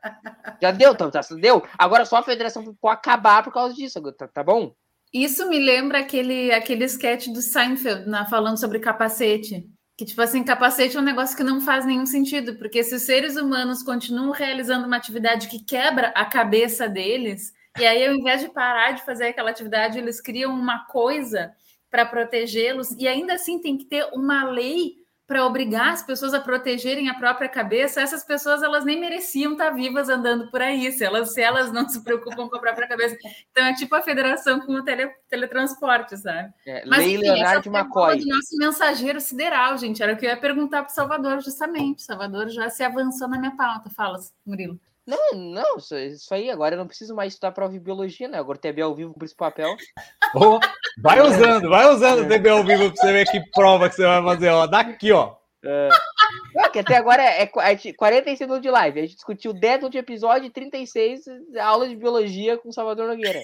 [0.61, 1.63] Já deu, tá, tá, deu.
[1.79, 4.75] Agora só a federação pode acabar por causa disso, tá, tá bom?
[5.13, 9.67] Isso me lembra aquele, aquele sketch do Seinfeld falando sobre capacete.
[9.97, 13.03] Que, tipo assim, capacete é um negócio que não faz nenhum sentido, porque se os
[13.03, 18.41] seres humanos continuam realizando uma atividade que quebra a cabeça deles, e aí, ao invés
[18.41, 21.53] de parar de fazer aquela atividade, eles criam uma coisa
[21.91, 24.99] para protegê-los, e ainda assim tem que ter uma lei
[25.29, 29.67] para obrigar as pessoas a protegerem a própria cabeça, essas pessoas elas nem mereciam estar
[29.67, 32.89] tá vivas andando por aí, se elas, se elas não se preocupam com a própria
[32.89, 33.15] cabeça.
[33.51, 36.51] Então é tipo a federação com o tele, teletransporte, sabe?
[36.67, 38.19] É, Mas lei enfim, Leonardo McCoy.
[38.19, 42.03] do nosso mensageiro sideral, gente, era o que eu ia perguntar para o Salvador justamente.
[42.03, 43.91] Salvador já se avançou na minha pauta.
[43.91, 44.81] Fala, Murilo.
[45.09, 48.39] Não, não, isso aí agora eu não preciso mais estudar para ouvir biologia, né?
[48.39, 49.75] Agora o TB ao vivo por esse papel.
[50.35, 50.61] Oh,
[51.01, 54.05] vai usando, vai usando o TB ao vivo para você ver que prova que você
[54.05, 54.67] vai fazer, ó.
[54.67, 55.37] Daqui, ó.
[55.65, 55.89] É.
[56.55, 58.99] Não, que até agora é, é 46 minutos de live.
[58.99, 61.25] A gente discutiu 10 de episódio e 36
[61.59, 63.41] aula de biologia com Salvador Nogueira.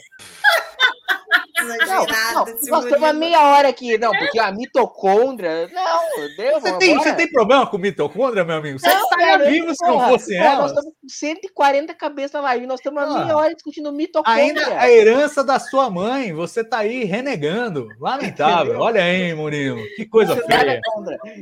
[1.65, 3.97] Não, não, nós temos uma meia hora aqui.
[3.99, 5.69] Não, porque a mitocôndria.
[5.69, 6.01] Não,
[6.37, 6.62] Deus.
[6.62, 8.79] Você tem, você tem problema com mitocôndria, meu amigo?
[8.79, 10.62] Você não, estaria vivo se não fosse ela.
[10.62, 12.67] Nós estamos com 140 cabeças na live.
[12.67, 14.45] Nós temos uma ah, meia hora discutindo mitocôndria.
[14.45, 17.89] Ainda a herança da sua mãe, você tá aí renegando.
[18.01, 18.81] Lamentável.
[18.81, 19.83] Olha aí, Murilo.
[19.97, 20.81] Que coisa feia.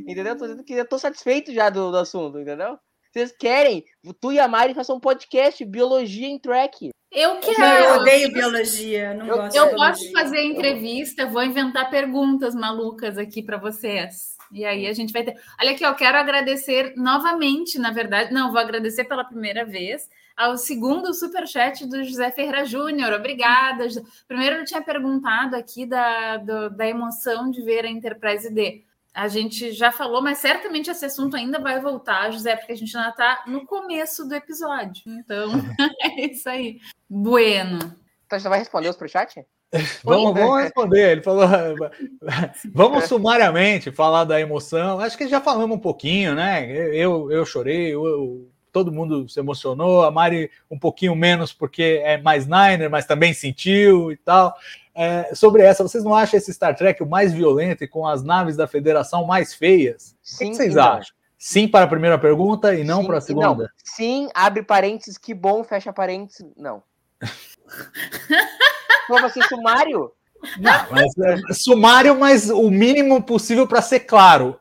[0.07, 0.37] Entendeu?
[0.37, 2.77] Tô dizendo que eu tô satisfeito já do, do assunto, entendeu?
[3.13, 3.85] Vocês querem,
[4.19, 6.89] tu e a Mari façam um podcast Biologia em Track.
[7.13, 7.85] Eu quero.
[7.85, 10.11] Eu odeio biologia, não Eu- gosto Eu de posso biologia.
[10.13, 14.33] fazer entrevista, vou inventar perguntas malucas aqui para vocês.
[14.51, 15.35] E aí a gente vai ter.
[15.59, 20.57] Olha aqui, eu quero agradecer novamente, na verdade, não, vou agradecer pela primeira vez ao
[20.57, 23.13] segundo superchat do José Ferreira Júnior.
[23.13, 23.87] Obrigada.
[23.87, 24.01] José.
[24.27, 28.83] Primeiro eu tinha perguntado aqui da, do- da emoção de ver a Enterprise D.
[29.13, 32.95] A gente já falou, mas certamente esse assunto ainda vai voltar, José, porque a gente
[32.97, 35.03] ainda está no começo do episódio.
[35.05, 35.51] Então,
[36.01, 36.79] é isso aí.
[37.07, 37.77] Bueno.
[38.25, 39.45] Então você vai responder os pro chat?
[40.03, 41.13] Vamos, vamos responder.
[41.13, 41.47] Ele falou.
[42.73, 44.99] Vamos sumariamente falar da emoção.
[44.99, 46.69] Acho que já falamos um pouquinho, né?
[46.95, 50.03] Eu, eu chorei, eu- eu- todo mundo se emocionou.
[50.03, 54.55] A Mari um pouquinho menos, porque é mais Niner, mas também sentiu e tal.
[54.95, 58.23] É, sobre essa, vocês não acham esse Star Trek o mais violento e com as
[58.23, 60.11] naves da Federação mais feias?
[60.11, 60.83] O que Sim vocês não.
[60.83, 61.15] acham?
[61.37, 63.63] Sim para a primeira pergunta e não Sim para a segunda?
[63.63, 63.69] não.
[63.83, 66.83] Sim, abre parênteses, que bom, fecha parênteses, não.
[69.07, 70.11] Pô, você sumário?
[70.59, 74.59] Não, mas é sumário, mas o mínimo possível para ser claro.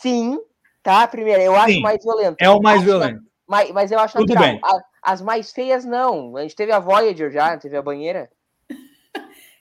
[0.00, 0.38] Sim,
[0.82, 1.06] tá?
[1.06, 2.36] Primeiro, eu acho Sim, mais violento.
[2.40, 3.22] É o mais Acho- violento.
[3.46, 4.52] Mas, mas eu acho Tudo natural.
[4.52, 4.60] bem.
[4.64, 6.36] A- as mais feias, não.
[6.36, 8.30] A gente teve a Voyager já, teve a banheira.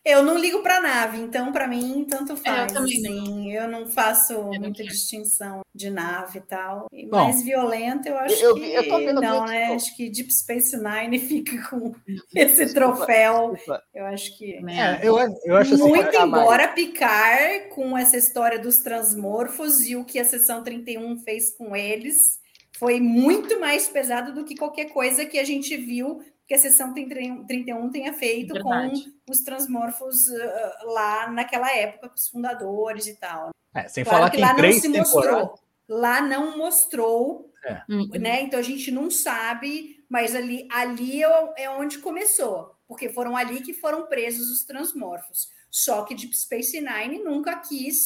[0.03, 2.71] Eu não ligo para nave, então para mim tanto faz.
[2.71, 3.53] também assim.
[3.53, 4.89] Eu não faço não muita quero.
[4.89, 6.87] distinção de nave e tal.
[6.91, 7.17] E Bom.
[7.25, 9.61] mais violento, eu acho Eu- que eu tô vendo não, né?
[9.61, 11.19] tipo- Acho que Deep Space Nine
[11.53, 11.93] fica com
[12.35, 13.51] esse Desculpa, troféu.
[13.53, 13.83] desculpa.
[13.93, 15.87] Eu acho que É, eu, eu acho assim.
[15.87, 21.55] muito embora picar com essa história dos transmorfos e o que a sessão 31 fez
[21.55, 22.39] com eles
[22.79, 26.93] foi muito mais pesado do que qualquer coisa que a gente viu que a sessão
[26.93, 29.05] 31 31 tenha feito Verdade.
[29.25, 33.51] com os transmorfos ah, lá naquela época, com os fundadores e tal.
[33.73, 35.43] É, sem Claro falar que que, lá em não três se temporadas.
[35.43, 35.59] mostrou.
[35.87, 37.51] Lá não mostrou
[37.87, 38.41] Hum, né?
[38.41, 43.61] Então a gente não sabe, mas ali, ali é é onde começou, porque foram ali
[43.61, 45.47] que foram presos os transmorfos.
[45.69, 47.99] Só que Deep Space Nine nunca quis,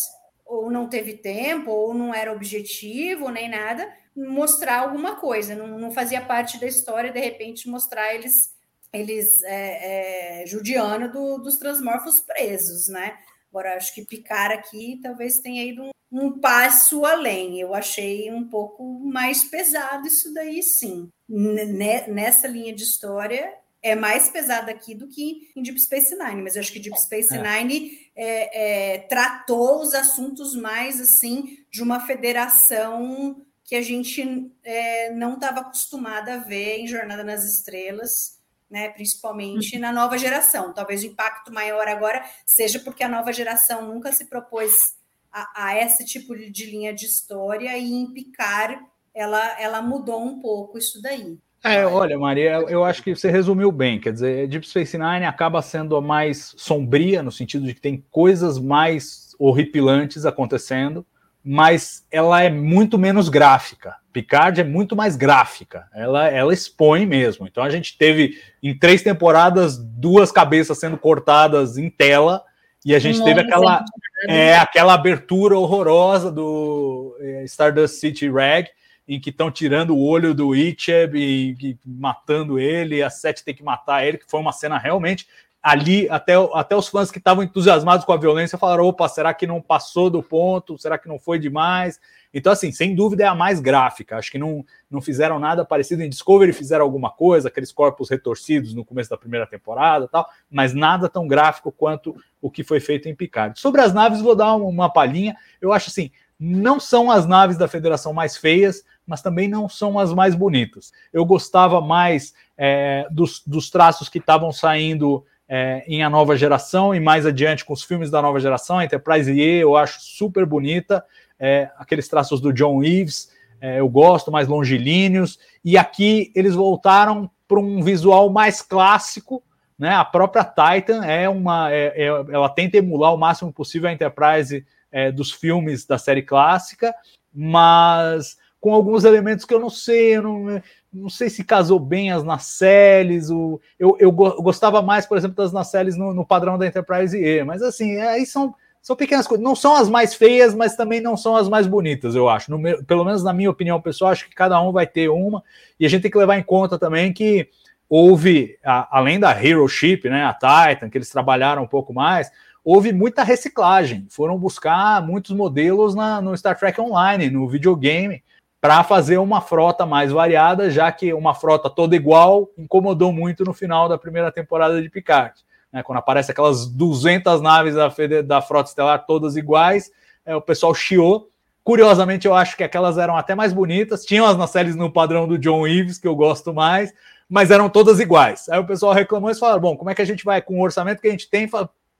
[0.45, 5.55] ou não teve tempo, ou não era objetivo, nem nada, mostrar alguma coisa.
[5.55, 8.53] Não, não fazia parte da história, de repente, mostrar eles
[8.93, 13.17] eles é, é, judiando do- dos transmorfos presos, né?
[13.49, 17.59] Agora, acho que picar aqui talvez tenha ido um um passo além.
[17.59, 21.09] Eu achei um pouco mais pesado isso daí, sim.
[21.27, 23.51] N- ne- Nessa linha de história
[23.81, 26.97] é mais pesado aqui do que em Deep Space Nine, mas eu acho que Deep
[27.01, 27.41] Space É.
[27.41, 35.11] Nine é, é, tratou os assuntos mais assim de uma federação que a gente é,
[35.11, 38.35] não estava acostumada a ver em Jornada nas Estrelas.
[38.67, 40.73] Né, principalmente na nova geração.
[40.73, 44.95] Talvez o impacto maior agora seja porque a nova geração nunca se propôs
[45.31, 50.19] a, a esse tipo de, de linha de história e em Picar ela, ela mudou
[50.25, 51.37] um pouco isso daí.
[51.63, 54.01] É, olha, Maria, eu- eu acho que você resumiu bem.
[54.01, 58.03] Quer dizer, Deep Space Nine acaba sendo a mais sombria, no sentido de que tem
[58.09, 61.05] coisas mais horripilantes acontecendo,
[61.45, 63.95] mas ela é muito menos gráfica.
[64.11, 65.87] Picard é muito mais gráfica.
[65.93, 67.45] Ela, ela expõe mesmo.
[67.45, 72.43] Então a gente teve em três temporadas duas cabeças sendo cortadas em tela
[72.83, 73.83] e a gente Um teve aquela
[74.27, 78.69] é aquela abertura horrorosa do é, Stardust City Rag,
[79.07, 83.53] em que estão tirando o olho do Icheb e, e matando ele, a Sete tem
[83.53, 85.27] que matar ele, que foi uma cena realmente
[85.65, 89.47] ali, até, até os fãs que estavam entusiasmados com a violência falaram: opa, será que
[89.47, 90.77] não passou do ponto?
[90.77, 91.99] Será que não foi demais?
[92.31, 94.15] Então, assim, sem dúvida é a mais gráfica.
[94.15, 98.75] Acho que não, não fizeram nada parecido em Discovery, fizeram alguma coisa, aqueles corpos retorcidos
[98.75, 103.09] no começo da primeira temporada tal, mas nada tão gráfico quanto o que foi feito
[103.09, 103.59] em Picard.
[103.59, 105.35] Sobre as naves, vou dar uma palhinha.
[105.59, 109.97] Eu acho assim, não são as naves da Federação mais feias, mas também não são
[109.97, 110.91] as mais bonitas.
[111.11, 116.93] Eu gostava mais é, dos, dos traços que estavam saindo é, em A Nova Geração
[116.93, 118.79] e mais adiante com os filmes da Nova Geração.
[118.79, 121.03] A Enterprise E eu acho super bonita.
[121.39, 123.31] É, aqueles traços do John Eves,
[123.61, 125.39] é, eu gosto, mais longilíneos.
[125.63, 129.43] E aqui eles voltaram para um visual mais clássico,
[129.77, 129.93] né?
[129.95, 134.65] A própria Titan é uma, é, é, ela tenta emular o máximo possível a Enterprise
[134.91, 136.93] é, dos filmes da série clássica,
[137.33, 140.61] mas com alguns elementos que eu não sei, eu não,
[140.91, 143.29] não sei se casou bem as nacelles.
[143.29, 147.43] O, eu, eu gostava mais, por exemplo, das nacelles no, no padrão da Enterprise E,
[147.43, 149.43] mas assim, aí são são pequenas coisas.
[149.43, 152.49] Não são as mais feias, mas também não são as mais bonitas, eu acho.
[152.49, 155.43] No pelo menos na minha opinião pessoal, acho que cada um vai ter uma.
[155.79, 157.47] E a gente tem que levar em conta também que
[157.87, 162.31] houve, a, além da Hero Ship, né, a Titan, que eles trabalharam um pouco mais,
[162.63, 164.07] houve muita reciclagem.
[164.09, 168.23] Foram buscar muitos modelos na, no Star Trek Online, no videogame,
[168.65, 173.53] para fazer uma frota mais variada, já que uma frota toda igual incomodou muito no
[173.53, 175.35] final da primeira temporada de Picard.
[175.71, 175.83] Né?
[175.83, 177.93] Quando aparece aquelas 200 naves da,
[178.25, 179.91] da frota estelar todas iguais,
[180.25, 181.29] é, o pessoal chiou.
[181.63, 184.03] Curiosamente, eu acho que aquelas eram até mais bonitas.
[184.03, 186.91] Tinham as nacelles no padrão do John Ives, que eu gosto mais,
[187.29, 188.49] mas eram todas iguais.
[188.49, 190.63] Aí o pessoal reclamou e falaram: bom, como é que a gente vai, com o
[190.63, 191.47] orçamento que a gente tem,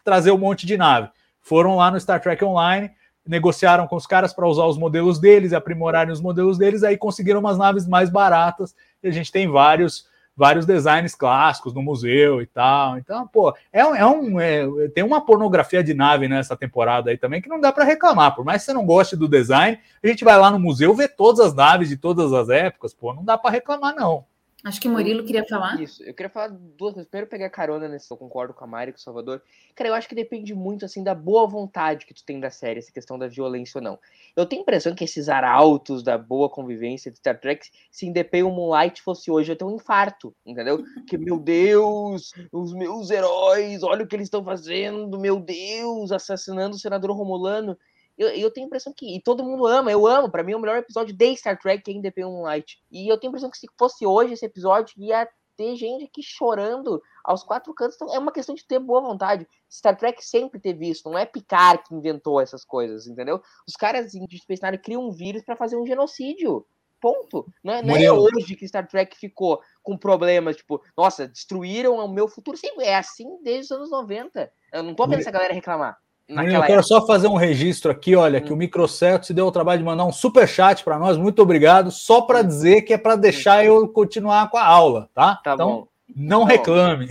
[0.04, 1.10] trazer um monte de nave?
[1.44, 2.90] Foram lá no Star Trek Online
[3.28, 7.40] negociaram com os caras para usar os modelos deles, aprimorarem os modelos deles, aí conseguiram
[7.40, 10.08] umas naves mais baratas, e a gente tem vários
[10.38, 12.98] vários designs clássicos no museu e tal.
[12.98, 17.42] Então, pô, é, é um é, tem uma pornografia de nave nessa temporada aí também
[17.42, 18.36] que não dá para reclamar.
[18.36, 21.16] Por mais que você não goste do design, a gente vai lá no museu ver
[21.16, 24.26] todas as naves de todas as épocas, pô, não dá para reclamar não.
[24.66, 25.80] Acho que Murilo queria falar.
[25.80, 27.08] Isso, eu queria falar duas coisas.
[27.08, 29.44] Primeiro, pegar carona nesse, eu concordo com a Mari, com o Salvador.
[29.76, 32.80] Cara, eu acho que depende muito, assim, da boa vontade que tu tem da série,
[32.80, 34.00] essa questão da violência ou não.
[34.36, 38.56] Eu tenho a impressão que esses arautos da boa convivência de Star Trek, se Independent
[38.56, 40.84] Moonlight fosse hoje, eu tenho um infarto, entendeu?
[41.08, 46.76] Que, meu Deus, os meus heróis, olha o que eles estão fazendo, meu Deus, assassinando
[46.76, 47.78] o senador Romulano.
[48.18, 49.16] Eu, eu tenho a impressão que.
[49.16, 50.30] E todo mundo ama, eu amo.
[50.30, 52.82] Para mim, é o melhor episódio de Star Trek é Independent Moonlight.
[52.92, 56.22] E eu tenho a impressão que se fosse hoje esse episódio, ia ter gente aqui
[56.22, 57.96] chorando aos quatro cantos.
[57.96, 59.48] Então, é uma questão de ter boa vontade.
[59.72, 61.10] Star Trek sempre teve isso.
[61.10, 63.42] Não é Picard que inventou essas coisas, entendeu?
[63.68, 66.66] Os caras de Space Nine criam um vírus para fazer um genocídio.
[67.02, 67.46] Ponto.
[67.64, 72.08] Não é, não é hoje que Star Trek ficou com problemas, tipo, nossa, destruíram o
[72.08, 72.58] meu futuro.
[72.80, 74.52] É assim desde os anos 90.
[74.74, 75.98] Eu não tô vendo essa galera reclamar.
[76.28, 76.84] Eu quero época.
[76.84, 78.44] só fazer um registro aqui, olha, hum.
[78.44, 81.42] que o Microcerto se deu o trabalho de mandar um super chat para nós, muito
[81.42, 82.48] obrigado, só para hum.
[82.48, 85.36] dizer que é para deixar eu continuar com a aula, tá?
[85.44, 85.88] tá então, bom.
[86.16, 87.10] não tá reclame.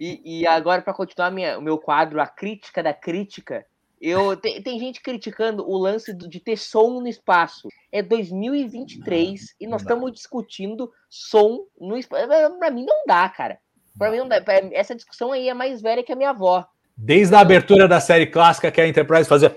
[0.00, 3.66] E, e, agora, para continuar minha, o meu quadro, a crítica da crítica,
[4.00, 7.68] eu tem, tem gente criticando o lance de ter som no espaço.
[7.90, 12.26] É 2023 não, e nós estamos discutindo som no espaço.
[12.58, 13.58] Para mim não dá, cara.
[13.98, 14.42] Para mim não dá.
[14.72, 16.66] Essa discussão aí é mais velha que a minha avó.
[16.96, 19.56] Desde a abertura da série clássica que a Enterprise fazia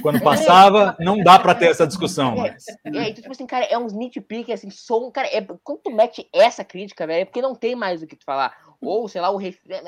[0.00, 2.44] quando passava, não dá para ter essa discussão.
[2.44, 2.68] É, mas...
[2.68, 6.28] é, então, tipo assim, cara, é uns nitpick, assim, som, cara, é, quando tu mete
[6.32, 8.56] essa crítica, velho, é porque não tem mais o que tu falar.
[8.80, 9.58] Ou, sei lá, o ref...
[9.68, 9.82] É,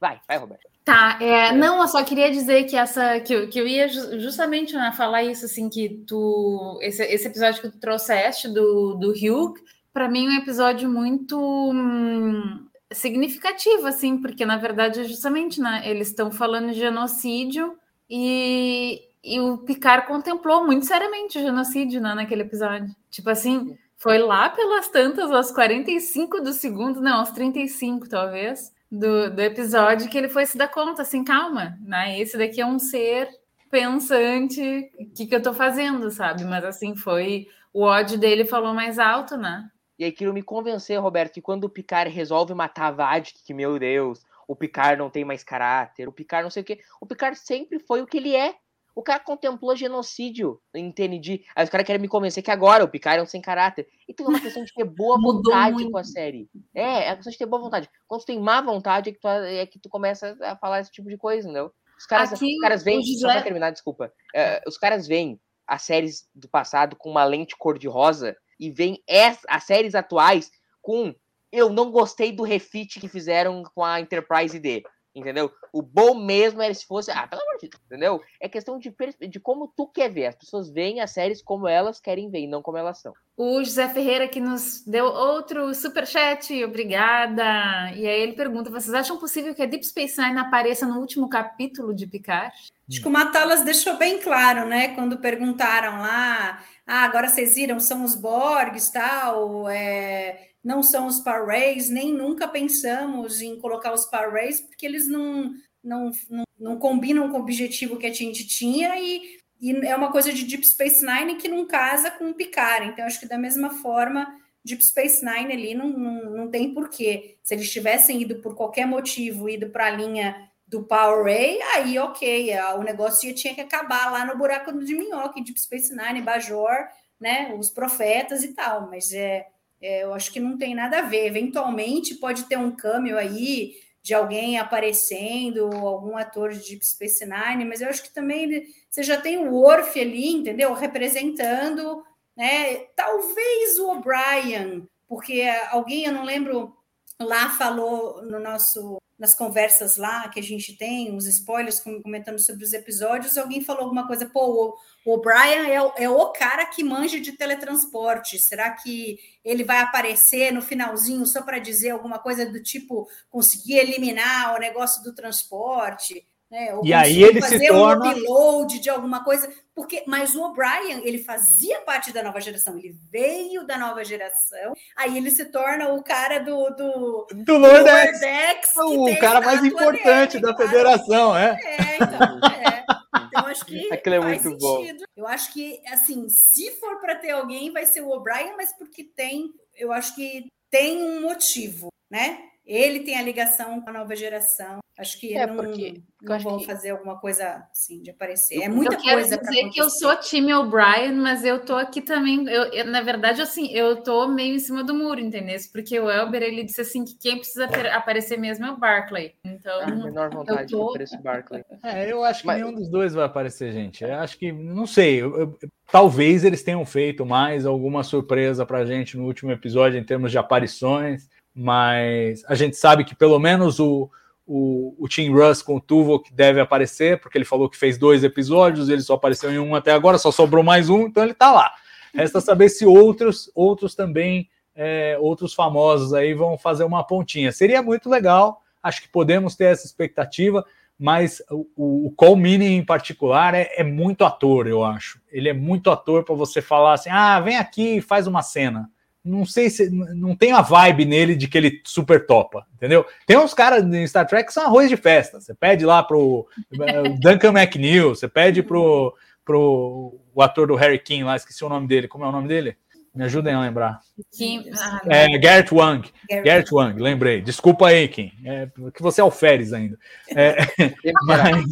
[0.00, 0.68] vai, vai, Roberto.
[0.84, 4.74] Tá, é, não, eu só queria dizer que essa, que, eu, que eu ia justamente
[4.74, 9.54] né, falar isso, assim, que tu, esse, esse episódio que tu trouxeste do, do Hugh,
[9.92, 15.82] para mim é um episódio muito hum, significativo, assim, porque na verdade é justamente, né,
[15.84, 17.76] eles estão falando de genocídio
[18.08, 22.94] e, e o Picard contemplou muito seriamente o genocídio né, naquele episódio.
[23.10, 29.30] Tipo assim, foi lá pelas tantas, aos 45 do segundo, não, aos 35 talvez, do,
[29.30, 32.18] do episódio, que ele foi se dar conta, assim, calma, né?
[32.18, 33.28] Esse daqui é um ser
[33.70, 36.44] pensante, o que, que eu tô fazendo, sabe?
[36.44, 37.46] Mas assim, foi.
[37.72, 39.68] O ódio dele falou mais alto, né?
[39.98, 43.52] E aí queria me convencer, Roberto, que quando o Picard resolve matar a Vadik, que,
[43.52, 46.80] meu Deus, o Picard não tem mais caráter, o Picard não sei o quê.
[47.00, 48.54] O Picard sempre foi o que ele é.
[48.94, 51.44] O cara contemplou genocídio em TND.
[51.54, 53.86] Aí os caras querem me convencer que agora o Picard é um sem caráter.
[54.08, 55.92] Então é uma questão de ter boa vontade muito.
[55.92, 56.48] com a série.
[56.74, 57.88] É, é uma questão de ter boa vontade.
[58.08, 60.90] Quando tu tem má vontade, é que tu, é que tu começa a falar esse
[60.90, 61.72] tipo de coisa, entendeu?
[61.96, 63.02] Os caras, Aqui, os caras vêm.
[63.02, 63.20] José...
[63.20, 64.12] Só pra terminar, desculpa.
[64.34, 69.02] É, os caras veem as séries do passado com uma lente cor-de-rosa e veem
[69.48, 70.50] as séries atuais
[70.80, 71.14] com.
[71.50, 74.82] Eu não gostei do refit que fizeram com a Enterprise D
[75.18, 75.50] entendeu?
[75.72, 78.22] O bom mesmo era se fosse, ah, pelo amor de Deus, entendeu?
[78.40, 78.94] É questão de,
[79.28, 80.26] de como tu quer ver.
[80.26, 83.12] As pessoas veem as séries como elas querem ver, e não como elas são.
[83.36, 87.92] O José Ferreira que nos deu outro super chat, obrigada.
[87.94, 91.28] E aí ele pergunta: vocês acham possível que a Deep Space Nine apareça no último
[91.28, 92.52] capítulo de Picard?
[92.90, 94.88] Acho que o Matalas deixou bem claro, né?
[94.94, 101.20] Quando perguntaram lá, ah, agora vocês viram, são os Borgs, tal, é, não são os
[101.20, 105.52] Power Rays, nem nunca pensamos em colocar os Power Rays, porque eles não,
[105.82, 110.10] não, não, não combinam com o objetivo que a gente tinha e, e é uma
[110.10, 112.88] coisa de Deep Space Nine que não casa com o Picard.
[112.88, 114.26] Então, acho que da mesma forma,
[114.64, 117.38] Deep Space Nine ali não, não, não tem porquê.
[117.42, 121.98] Se eles tivessem ido por qualquer motivo, ido para a linha do Power Ray, aí
[121.98, 126.86] ok, o negócio tinha que acabar lá no buraco de minhoca, Deep Space Nine, Bajor,
[127.18, 129.46] né, os profetas e tal, mas é
[129.80, 131.26] é, eu acho que não tem nada a ver.
[131.26, 137.64] Eventualmente pode ter um câmbio aí de alguém aparecendo, algum ator de Deep Space Nine,
[137.64, 140.72] mas eu acho que também você já tem o Worf ali, entendeu?
[140.72, 142.02] Representando,
[142.36, 142.76] né?
[142.96, 146.74] Talvez o O'Brien, porque alguém, eu não lembro
[147.20, 152.62] lá falou no nosso nas conversas lá que a gente tem, os spoilers comentando sobre
[152.62, 157.18] os episódios, alguém falou alguma coisa, pô, o O'Brien é, é o cara que manja
[157.18, 158.38] de teletransporte.
[158.38, 163.78] Será que ele vai aparecer no finalzinho só para dizer alguma coisa do tipo conseguir
[163.78, 166.24] eliminar o negócio do transporte?
[166.50, 166.74] Né?
[166.74, 170.42] Ou e aí ele fazer se torna um upload de alguma coisa, porque mas o
[170.42, 175.44] O'Brien ele fazia parte da nova geração, ele veio da nova geração, aí ele se
[175.46, 180.70] torna o cara do do, do Lordex, o cara mais importante dele, da claro.
[180.70, 181.58] federação, é.
[181.62, 182.86] É, então, é.
[183.26, 185.04] Então acho que Aquilo é faz muito sentido.
[185.14, 189.04] Eu acho que assim, se for para ter alguém, vai ser o O'Brien, mas porque
[189.04, 192.47] tem, eu acho que tem um motivo, né?
[192.68, 194.78] Ele tem a ligação com a nova geração.
[194.98, 198.10] Acho que É, não, porque eu não acho vão que- fazer alguma coisa assim de
[198.10, 198.60] aparecer.
[198.60, 201.76] É Eu muita quero coisa para dizer que eu sou time O'Brien, mas eu tô
[201.76, 202.46] aqui também.
[202.48, 205.56] Eu, eu- na verdade, assim, eu tô meio em cima do muro, entendeu?
[205.72, 209.34] Porque o Elber ele disse assim que quem precisa ter- aparecer mesmo é o Barclay.
[209.44, 211.64] Então, A menor vontade tô- que ofereça o Barkley.
[211.84, 214.02] É, eu acho que Mas- nenhum dos dois vai aparecer, gente.
[214.02, 215.58] Eu acho que, não sei, eu- eu-
[215.92, 220.38] talvez eles tenham feito mais alguma surpresa pra gente no último episódio em termos de
[220.38, 221.28] aparições,
[221.60, 224.08] mas a gente sabe que pelo menos o,
[224.46, 228.22] o, o Tim Russ com o Tuvok deve aparecer, porque ele falou que fez dois
[228.22, 231.50] episódios, ele só apareceu em um até agora, só sobrou mais um, então ele tá
[231.50, 231.72] lá.
[232.14, 237.50] Resta saber se outros, outros também, é, outros famosos aí vão fazer uma pontinha.
[237.50, 240.64] Seria muito legal, acho que podemos ter essa expectativa
[241.00, 245.20] mas o, o, Cole Meany em particular é, é muito ator, eu acho.
[245.30, 248.90] Ele é muito ator para você falar assim: ah, vem aqui e faz uma cena.
[249.24, 253.04] Não sei se não tem a vibe nele de que ele super topa, entendeu?
[253.26, 255.40] Tem uns caras em Star Trek que são arroz de festa.
[255.40, 256.46] Você pede lá pro
[256.80, 259.14] eh, Duncan McNeil, você pede pro,
[259.44, 262.08] pro o ator do Harry King lá, esqueci o nome dele.
[262.08, 262.76] Como é o nome dele?
[263.14, 264.00] Me ajudem a lembrar.
[264.32, 266.08] Kim- ah, É, Garrett Wang.
[266.44, 267.40] Garrett Wang, lembrei.
[267.40, 268.30] Desculpa aí, Kim.
[268.44, 269.98] É, que você é alferes ainda.
[270.36, 270.56] É,
[271.26, 271.64] mas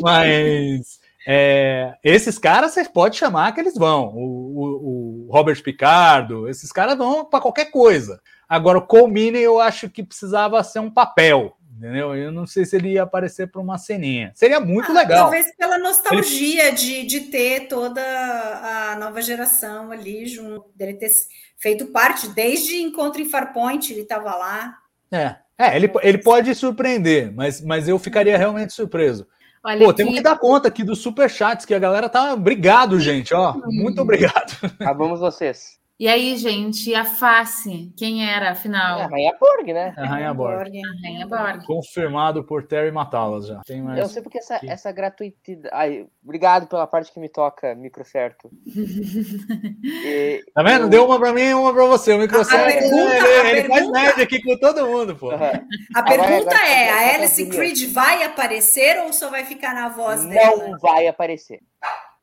[0.00, 4.08] mas é, esses caras você pode chamar que eles vão.
[4.14, 8.20] O, o- o Robert Picardo, esses caras vão para qualquer coisa.
[8.48, 11.56] Agora, o Cole Meany, eu acho que precisava ser um papel.
[11.76, 12.14] Entendeu?
[12.14, 14.30] Eu não sei se ele ia aparecer para uma ceninha.
[14.34, 15.22] Seria muito Ah, legal.
[15.24, 21.10] Talvez pela nostalgia de, de ter toda a nova geração ali junto, dele ter
[21.58, 24.76] feito parte desde Encontro em Farpoint, ele estava lá.
[25.10, 29.26] É, é ele, ele pode surpreender, mas, mas eu ficaria realmente surpreso.
[29.64, 32.34] Olha Pô, aqui, temos que dar conta aqui dos superchats, que a galera tá.
[32.34, 33.54] Obrigado, gente, ó.
[33.66, 34.56] Muito obrigado.
[34.78, 35.83] Acabamos vocês.
[35.96, 38.98] E aí, gente, a face, quem era, afinal?
[38.98, 39.94] É a Rainha Borg, né?
[39.96, 40.52] A Rainha Borg.
[40.58, 41.64] A Rainha Borg.
[41.64, 43.60] Confirmado por Terry Matalas já.
[43.64, 44.00] Tem mais.
[44.00, 45.72] Eu sei porque essa, essa gratuitidade.
[45.72, 48.50] Ai, obrigado pela parte que me toca, micro certo.
[49.84, 50.82] E Tá vendo?
[50.86, 52.12] eu- Deu uma pra mim e uma pra você.
[52.14, 55.30] O Microsoft A pergunta- ele, a ele faz pergunta- média aqui com todo mundo, pô.
[55.30, 55.52] Aham.
[55.94, 59.88] A Agora- pergunta agora- é: a Alice Creed vai aparecer ou só vai ficar na
[59.90, 60.68] voz dela?
[60.70, 61.60] Não vai aparecer.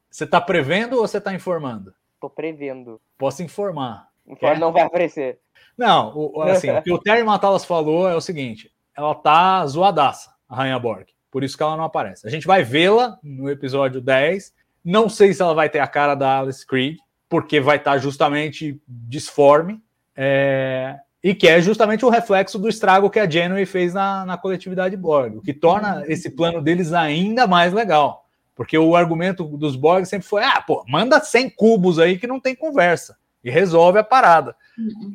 [0.10, 1.94] Você tá prevendo ou você tá informando?
[2.22, 3.02] Tô prevendo.
[3.18, 4.08] Posso informar.
[4.28, 5.40] Então não vai aparecer.
[5.76, 10.32] Não, o, assim, o que o Terry Matalas falou é o seguinte: ela tá zoadaça,
[10.48, 11.08] a Rainha Borg.
[11.32, 12.28] Por isso que ela não aparece.
[12.28, 14.54] A gente vai vê-la no episódio 10.
[14.84, 16.98] Não sei se ela vai ter a cara da Alice Creed,
[17.28, 19.82] porque vai estar justamente disforme.
[20.16, 24.38] é, e que é justamente o reflexo do estrago que a Janeway fez na, na
[24.38, 28.21] coletividade Borg, o que torna esse plano deles ainda mais legal.
[28.62, 32.40] Porque o argumento dos Borg sempre foi: ah, pô, manda 100 cubos aí que não
[32.40, 33.18] tem conversa.
[33.44, 34.56] E resolve a parada.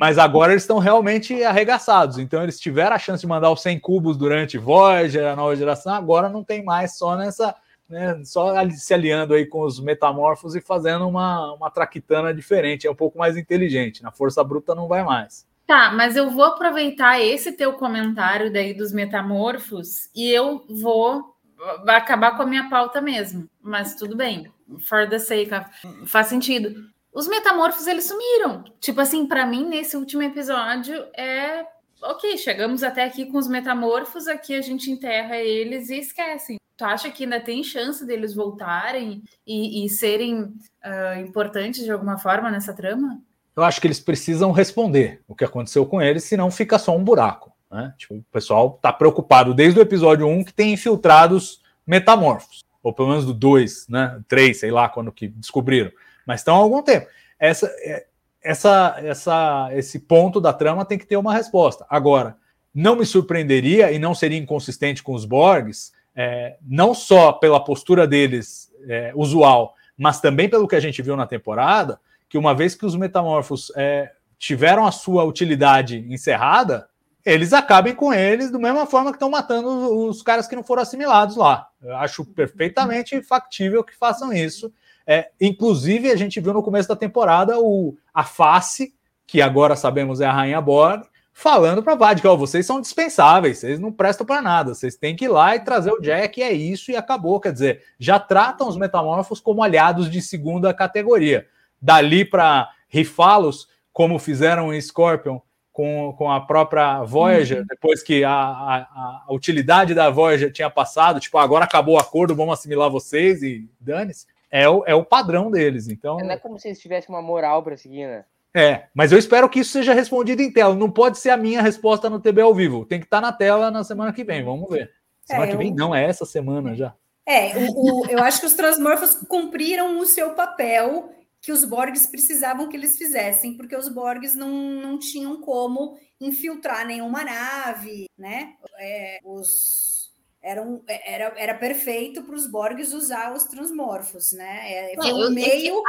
[0.00, 2.18] Mas agora eles estão realmente arregaçados.
[2.18, 5.94] Então eles tiveram a chance de mandar os 100 cubos durante Voyager, a nova geração.
[5.94, 7.54] Agora não tem mais só nessa.
[7.88, 12.84] Né, só se aliando aí com os metamorfos e fazendo uma, uma traquitana diferente.
[12.84, 14.02] É um pouco mais inteligente.
[14.02, 15.46] Na força bruta não vai mais.
[15.68, 21.35] Tá, mas eu vou aproveitar esse teu comentário daí dos metamorfos e eu vou
[21.84, 23.48] vai acabar com a minha pauta mesmo.
[23.62, 24.52] Mas tudo bem,
[24.88, 26.88] for the sake of, faz sentido.
[27.12, 28.64] Os metamorfos eles sumiram.
[28.80, 31.66] Tipo assim, para mim nesse último episódio é
[32.02, 36.58] ok, chegamos até aqui com os metamorfos, aqui a gente enterra eles e esquecem.
[36.76, 40.52] Tu acha que ainda tem chance deles voltarem e, e serem
[40.82, 43.22] ah, importantes de alguma forma nessa trama?
[43.56, 47.02] Eu acho que eles precisam responder o que aconteceu com eles, senão fica só um
[47.02, 47.55] buraco.
[47.70, 47.92] Né?
[47.96, 53.08] Tipo, o pessoal está preocupado desde o episódio 1 que tem infiltrados metamorfos, ou pelo
[53.08, 54.20] menos do 2, né?
[54.28, 55.90] 3, sei lá quando que descobriram,
[56.26, 57.06] mas estão há algum tempo.
[57.38, 58.06] Essa, é-
[58.42, 61.84] essa, essa, esse ponto da trama tem que ter uma resposta.
[61.90, 62.36] Agora,
[62.72, 68.06] não me surpreenderia e não seria inconsistente com os Borgs, é, não só pela postura
[68.06, 71.98] deles é, usual, mas também pelo que a gente viu na temporada,
[72.28, 76.88] que uma vez que os metamorfos é, tiveram a sua utilidade encerrada,
[77.26, 79.68] eles acabem com eles da mesma forma que estão matando
[80.06, 81.68] os, caras que não foram assimilados lá.
[81.82, 84.72] Eu acho perfeitamente factível que façam isso.
[85.04, 88.94] É, inclusive, a gente viu no começo da temporada o, a face,
[89.26, 91.02] que agora sabemos é a Rainha Borg,
[91.32, 95.24] falando para Vad que vocês são dispensáveis, vocês não prestam para nada, vocês têm que
[95.24, 97.40] ir lá e trazer o Jack, e é isso, e acabou.
[97.40, 101.48] Quer dizer, já tratam os metamorfos como aliados de segunda categoria.
[101.82, 105.40] Dali para rifá-los, como fizeram em Scorpion
[105.76, 107.66] com, com a própria Voyager, uhum.
[107.68, 112.34] depois que a, a, a, utilidade da Voyager tinha passado, tipo, agora acabou o acordo,
[112.34, 114.26] vamos assimilar vocês e dane-se.
[114.50, 115.86] É o, é o padrão deles.
[115.88, 118.24] Então, não é como se eles tivessem uma moral para seguir, né?
[118.54, 120.74] É, mas eu espero que isso seja respondido em tela.
[120.74, 122.86] Não pode ser a minha resposta no TB ao vivo.
[122.86, 124.42] Tem que estar tá na tela na semana que vem.
[124.42, 124.90] Vamos ver.
[125.26, 125.68] Semana é, que vem?
[125.68, 125.76] Eu...
[125.76, 126.94] Não, é essa semana já.
[127.26, 131.10] É, o, o, eu acho que os transmorfos cumpriram o seu papel
[131.46, 136.84] que os Borgs precisavam que eles fizessem, porque os Borgs não, não tinham como infiltrar
[136.84, 138.54] nenhuma nave, né?
[138.80, 140.10] É, os,
[140.42, 144.90] era, um, era, era perfeito para os Borgs usar os transmorfos, né?
[144.90, 145.82] É, foi um meio,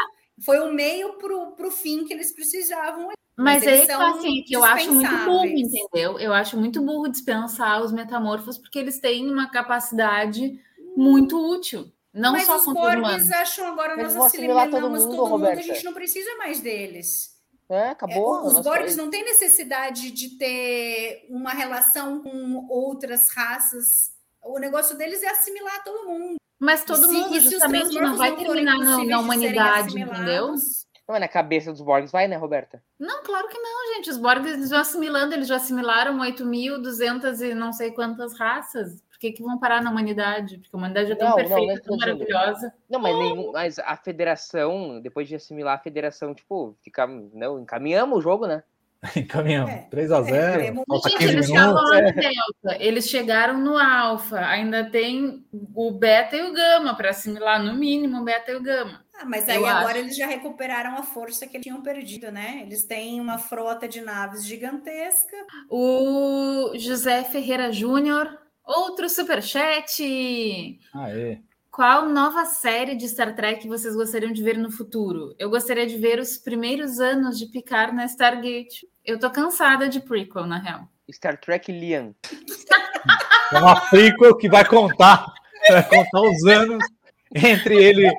[0.46, 3.08] foi um meio para o fim que eles precisavam.
[3.36, 6.20] Mas, mas é que, assim, que eu acho muito burro, entendeu?
[6.20, 10.62] Eu acho muito burro dispensar os metamorfos, porque eles têm uma capacidade
[10.96, 11.92] muito útil.
[12.18, 15.86] Não Mas só os Borgs acham agora nós assimilamos todo mundo, todo mundo a gente
[15.86, 17.38] não precisa mais deles.
[17.70, 18.40] É, acabou.
[18.40, 24.12] É, os Borgs não têm necessidade de ter uma relação com outras raças.
[24.42, 26.38] O negócio deles é assimilar todo mundo.
[26.60, 30.56] Mas todo se, mundo justamente não vai terminar na, na humanidade, entendeu?
[31.08, 32.84] Não é na cabeça dos Borgs, vai, né, Roberta?
[33.00, 34.10] Não, claro que não, gente.
[34.10, 39.04] Os Borgs eles vão assimilando, eles já assimilaram 8.200 e não sei quantas raças.
[39.18, 40.60] Por que, que vão parar na humanidade?
[40.60, 42.74] Porque a humanidade é tão não, perfeita, não, tão maravilhosa.
[42.88, 48.20] Não, mas, nenhum, mas a federação, depois de assimilar a federação, tipo, fica, não, encaminhamos
[48.20, 48.62] o jogo, né?
[49.18, 49.72] Encaminhamos.
[49.72, 52.12] É, 3 a 0 é, Gente, eles estavam é.
[52.12, 55.44] Delta, eles chegaram no Alfa, ainda tem
[55.74, 59.04] o Beta e o Gama para assimilar, no mínimo, o Beta e o Gama.
[59.20, 59.98] Ah, mas aí agora acho.
[59.98, 62.60] eles já recuperaram a força que eles tinham perdido, né?
[62.62, 65.36] Eles têm uma frota de naves gigantesca.
[65.72, 70.04] O José Ferreira Júnior Outro superchat.
[70.94, 71.40] Aê.
[71.72, 75.34] Qual nova série de Star Trek vocês gostariam de ver no futuro?
[75.40, 78.86] Eu gostaria de ver os primeiros anos de Picard na Stargate.
[79.06, 80.90] Eu tô cansada de prequel, na real.
[81.10, 82.14] Star Trek Liam.
[83.50, 85.34] É uma prequel que vai contar,
[85.70, 86.84] vai contar os anos
[87.34, 88.12] entre ele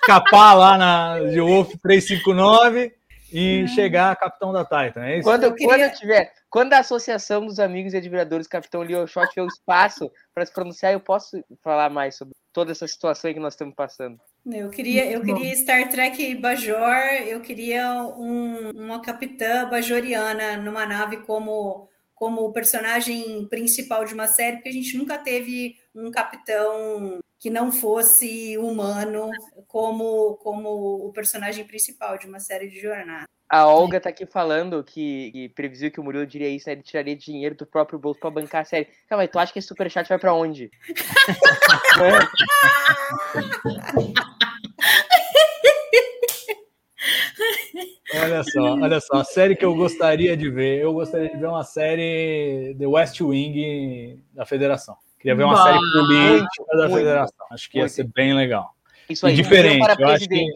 [0.00, 2.90] escapar lá na de Wolf 359
[3.32, 5.04] e chegar a capitão da Titan.
[5.04, 5.28] É isso?
[5.28, 5.68] Quando, eu queria...
[5.68, 9.46] quando eu tiver, quando a Associação dos Amigos e Admiradores Capitão Leo Shot tiver o
[9.46, 13.74] espaço para se pronunciar, eu posso falar mais sobre toda essa situação que nós estamos
[13.74, 14.18] passando.
[14.44, 21.18] Eu queria, eu queria Star Trek Bajor, eu queria um, uma capitã bajoriana numa nave
[21.18, 21.88] como
[22.22, 27.72] como personagem principal de uma série, porque a gente nunca teve um capitão que não
[27.72, 29.28] fosse humano
[29.66, 33.24] como, como o personagem principal de uma série de jornada.
[33.48, 36.74] A Olga tá aqui falando que, que previu que o Murilo diria isso, né?
[36.74, 38.86] Ele tiraria dinheiro do próprio bolso para bancar a série.
[39.08, 40.70] Calma, mas tu acha que esse superchat vai para onde?
[48.14, 51.46] olha só, olha só, a série que eu gostaria de ver, eu gostaria de ver
[51.46, 54.96] uma série The West Wing da Federação.
[55.18, 57.46] Queria ver uma bah, série política da muito, federação.
[57.52, 58.74] Acho que ia ser bem legal.
[59.08, 59.86] Isso aí, e diferente.
[59.98, 60.46] Eu acho que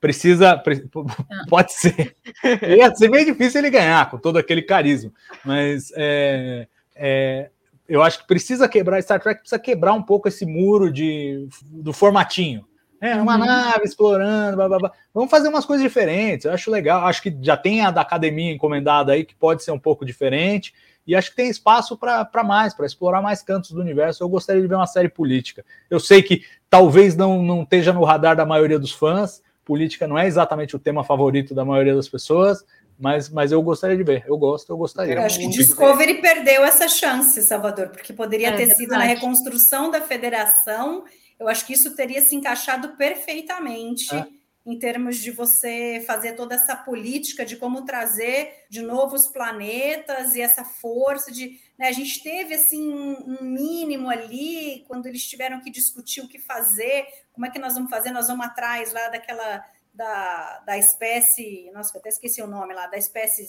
[0.00, 0.60] precisa.
[1.48, 2.16] Pode ser.
[2.44, 5.12] ia ser bem difícil ele ganhar, com todo aquele carisma.
[5.44, 6.66] Mas é,
[6.96, 7.50] é,
[7.88, 9.00] eu acho que precisa quebrar.
[9.00, 12.66] Star Trek precisa quebrar um pouco esse muro de, do formatinho.
[13.00, 13.44] É, uma uhum.
[13.44, 14.92] nave explorando, blá, blá, blá.
[15.12, 16.46] vamos fazer umas coisas diferentes.
[16.46, 17.06] Eu acho legal.
[17.06, 20.72] Acho que já tem a da academia encomendada aí, que pode ser um pouco diferente.
[21.06, 24.24] E acho que tem espaço para mais, para explorar mais cantos do universo.
[24.24, 25.64] Eu gostaria de ver uma série política.
[25.88, 30.18] Eu sei que talvez não, não esteja no radar da maioria dos fãs, política não
[30.18, 32.64] é exatamente o tema favorito da maioria das pessoas,
[32.98, 34.24] mas, mas eu gostaria de ver.
[34.26, 35.14] Eu gosto, eu gostaria.
[35.14, 39.90] Eu acho que Discovery perdeu essa chance, Salvador, porque poderia é, ter sido na reconstrução
[39.90, 41.04] da federação.
[41.38, 44.14] Eu acho que isso teria se encaixado perfeitamente.
[44.14, 44.26] É
[44.66, 50.40] em termos de você fazer toda essa política de como trazer de novos planetas e
[50.40, 51.60] essa força de.
[51.78, 56.40] Né, a gente teve assim um, mínimo ali quando eles tiveram que discutir o que
[56.40, 59.64] fazer, como é que nós vamos fazer, nós vamos atrás lá daquela
[59.94, 63.44] da, da espécie, nossa, eu até esqueci o nome lá, da espécie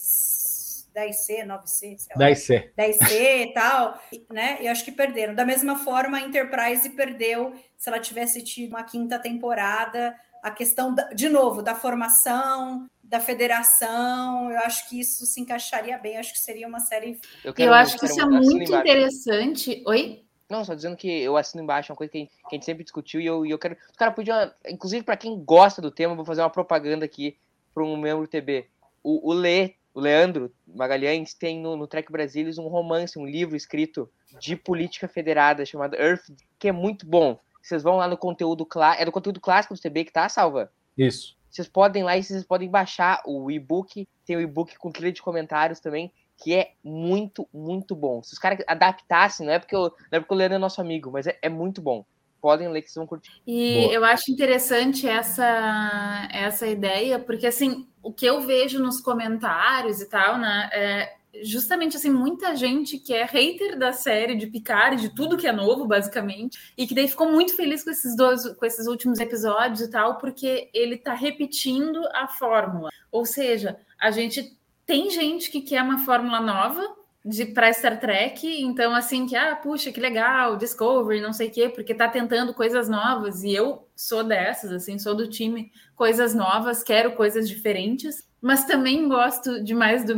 [0.97, 2.25] 10C, 9C, sei lá.
[2.27, 2.69] 10C.
[2.75, 3.11] 10C
[3.49, 4.57] e tal, né?
[4.61, 5.35] E acho que perderam.
[5.35, 10.93] Da mesma forma, a Enterprise perdeu se ela tivesse tido uma quinta temporada a questão,
[10.93, 14.51] da, de novo, da formação, da federação.
[14.51, 16.13] Eu acho que isso se encaixaria bem.
[16.13, 17.19] Eu acho que seria uma série.
[17.43, 18.75] Eu, quero- eu acho que isso é muito embaixo.
[18.87, 19.83] interessante.
[19.85, 20.23] Oi?
[20.49, 22.55] Não, só dizendo que eu assino embaixo, é uma coisa que a gente, que a
[22.55, 23.75] gente sempre discutiu e eu, e eu quero.
[23.91, 24.49] Os caras podiam.
[24.69, 27.37] Inclusive, pra quem gosta do tema, eu vou fazer uma propaganda aqui
[27.73, 28.67] para um membro do TB.
[29.03, 33.55] O, o Lê, o Leandro Magalhães, tem no, no Trek Brasilis um romance, um livro
[33.55, 34.07] escrito
[34.39, 36.29] de política federada chamado Earth,
[36.59, 37.39] que é muito bom.
[37.63, 39.01] Vocês vão lá no conteúdo clássico.
[39.01, 40.71] É do conteúdo clássico do TB que tá, Salva?
[40.95, 41.35] Isso.
[41.49, 44.07] Vocês podem lá e vocês podem baixar o e-book.
[44.23, 48.21] Tem o e-book com trilha de comentários também, que é muito, muito bom.
[48.21, 50.79] Se os caras adaptassem, não é porque, eu, não é porque o Leandro é nosso
[50.79, 52.05] amigo, mas é, é muito bom.
[52.41, 53.31] Podem ler que vocês vão curtir.
[53.45, 53.93] E Boa.
[53.93, 60.09] eu acho interessante essa, essa ideia, porque assim, o que eu vejo nos comentários e
[60.09, 60.69] tal, né?
[60.71, 65.47] É justamente assim, muita gente que é hater da série de Picard, de tudo que
[65.47, 69.19] é novo, basicamente, e que daí ficou muito feliz com esses dois, com esses últimos
[69.19, 72.89] episódios e tal, porque ele tá repetindo a fórmula.
[73.11, 76.81] Ou seja, a gente tem gente que quer uma fórmula nova
[77.25, 81.51] de para Star Trek, então assim que ah, puxa, que legal, Discovery, não sei o
[81.51, 86.33] quê, porque tá tentando coisas novas e eu sou dessas, assim, sou do time coisas
[86.33, 90.13] novas, quero coisas diferentes, mas também gosto de mais do,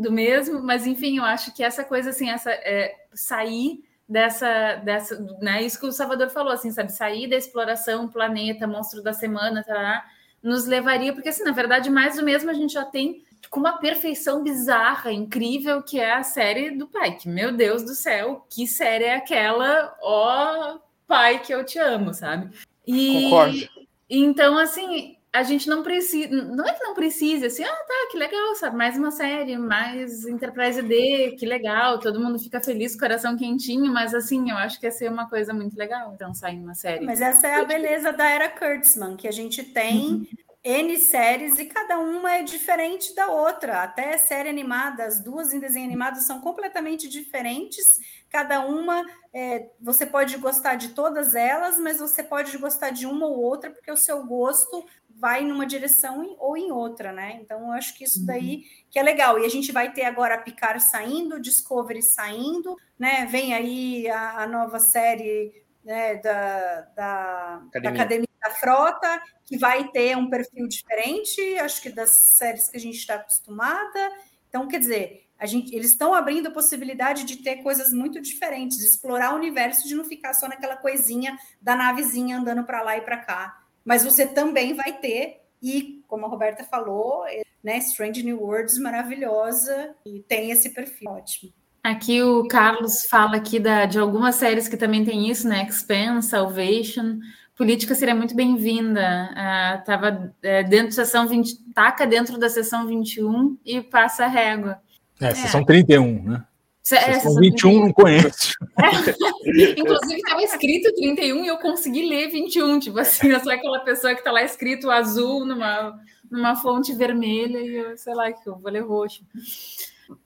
[0.00, 5.18] do mesmo, mas enfim, eu acho que essa coisa assim, essa é, sair dessa dessa,
[5.40, 9.62] né, isso que o Salvador falou assim, sabe, sair da exploração, planeta, monstro da semana,
[9.62, 10.04] tarará,
[10.42, 13.78] nos levaria, porque assim, na verdade, mais do mesmo a gente já tem com uma
[13.78, 17.28] perfeição bizarra, incrível, que é a série do Pike.
[17.28, 19.96] Meu Deus do céu, que série é aquela?
[20.02, 22.50] Ó, pai que eu te amo, sabe?
[22.86, 23.68] E Concordo.
[24.08, 28.18] então, assim, a gente não precisa, não é que não precisa, assim, ah, tá, que
[28.18, 28.76] legal, sabe?
[28.76, 34.12] Mais uma série, mais Enterprise D, que legal, todo mundo fica feliz, coração quentinho, mas
[34.12, 37.04] assim, eu acho que ia ser uma coisa muito legal, então sair uma série.
[37.04, 40.28] Mas essa é a beleza da era Kurtzman, que a gente tem
[40.62, 43.82] N séries e cada uma é diferente da outra.
[43.82, 47.98] Até série animada, as duas em desenho animado são completamente diferentes.
[48.28, 49.02] Cada uma,
[49.32, 53.70] é, você pode gostar de todas elas, mas você pode gostar de uma ou outra,
[53.70, 57.38] porque o seu gosto vai numa direção ou em outra, né?
[57.42, 59.38] Então, eu acho que isso daí que é legal.
[59.38, 63.26] E a gente vai ter agora a Picard saindo, Discovery saindo, né?
[63.26, 67.80] Vem aí a, a nova série né, da, da, Academia.
[67.80, 72.76] da Academia da Frota, que vai ter um perfil diferente, acho que das séries que
[72.76, 74.12] a gente está acostumada.
[74.48, 78.84] Então, quer dizer, gente, eles estão abrindo a possibilidade de ter coisas muito diferentes, de
[78.84, 83.02] explorar o universo, de não ficar só naquela coisinha da navezinha andando para lá e
[83.02, 83.60] para cá.
[83.84, 87.24] Mas você também vai ter, e como a Roberta falou,
[87.62, 91.52] né, Strange New Worlds maravilhosa, e tem esse perfil ótimo.
[91.82, 95.66] Aqui o Carlos fala aqui da, de algumas séries que também tem isso, né?
[95.66, 97.20] Expanse, Salvation.
[97.60, 99.02] Política seria muito bem-vinda.
[99.36, 104.28] Ah, tava é, dentro da sessão 20, taca dentro da sessão 21 e passa a
[104.28, 104.80] régua.
[105.20, 106.42] É, sessão 31, né?
[106.82, 108.54] Se- é, Sessão sessão 21 não conheço.
[109.76, 112.78] Inclusive, estava escrito 31 e eu consegui ler 21.
[112.78, 116.00] Tipo assim, eu sou aquela pessoa que está lá escrito azul numa,
[116.30, 119.22] numa fonte vermelha e eu, sei lá, que eu vou ler roxo.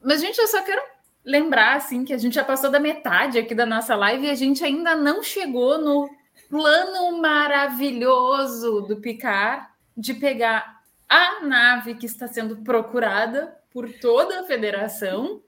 [0.01, 0.81] Mas, gente, eu só quero
[1.25, 4.37] lembrar, assim, que a gente já passou da metade aqui da nossa live e a
[4.37, 6.09] gente ainda não chegou no
[6.49, 9.67] plano maravilhoso do Picard
[9.97, 15.43] de pegar a nave que está sendo procurada por toda a federação,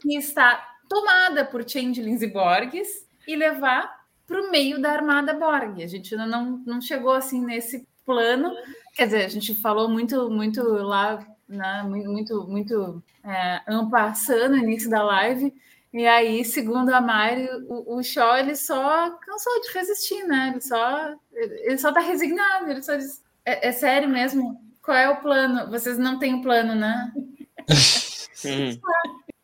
[0.00, 5.82] que está tomada por Changelings e Borgs, e levar para o meio da armada Borg.
[5.82, 8.54] A gente ainda não, não chegou assim nesse plano.
[8.94, 14.88] Quer dizer, a gente falou muito, muito lá, né, muito, muito, é, ampassando no início
[14.88, 15.52] da live.
[15.94, 20.48] E aí, segundo a Mari, o, o Shaw ele só cansou de resistir, né?
[20.50, 22.68] Ele só, ele só tá resignado.
[22.68, 24.60] Ele só diz: é, é sério mesmo?
[24.82, 25.70] Qual é o plano?
[25.70, 27.12] Vocês não têm o plano, né?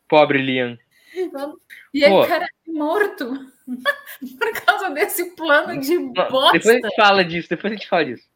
[0.09, 0.77] Pobre Liam.
[1.93, 2.27] E aí, Pô.
[2.27, 3.31] cara é morto
[4.37, 6.51] por causa desse plano de bosta.
[6.51, 8.27] Depois a gente fala disso, depois a gente fala disso.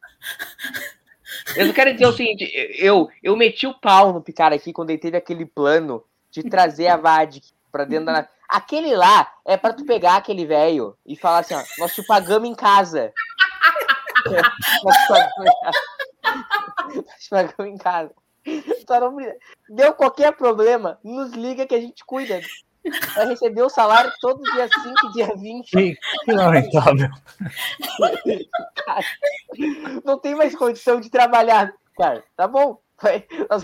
[1.54, 4.98] Eu quero dizer o seguinte, eu, eu meti o pau no Picard aqui quando ele
[4.98, 8.26] teve aquele plano de trazer a Vadik pra dentro da.
[8.48, 12.48] Aquele lá é pra tu pegar aquele velho e falar assim, ó, nós te pagamos
[12.48, 13.12] em casa.
[14.82, 15.78] nós te pagamos em casa.
[16.94, 18.14] Nós te pagamos em casa.
[18.86, 19.36] Só não precisa-
[19.68, 22.40] Deu qualquer problema, nos liga que a gente cuida.
[23.16, 25.70] Vai receber o salário todo dia 5 e dia 20.
[25.70, 27.08] Que, que lamentável.
[30.04, 31.72] Não tem mais condição de trabalhar.
[31.96, 32.78] Cara, tá bom.
[33.02, 33.62] Vai, nós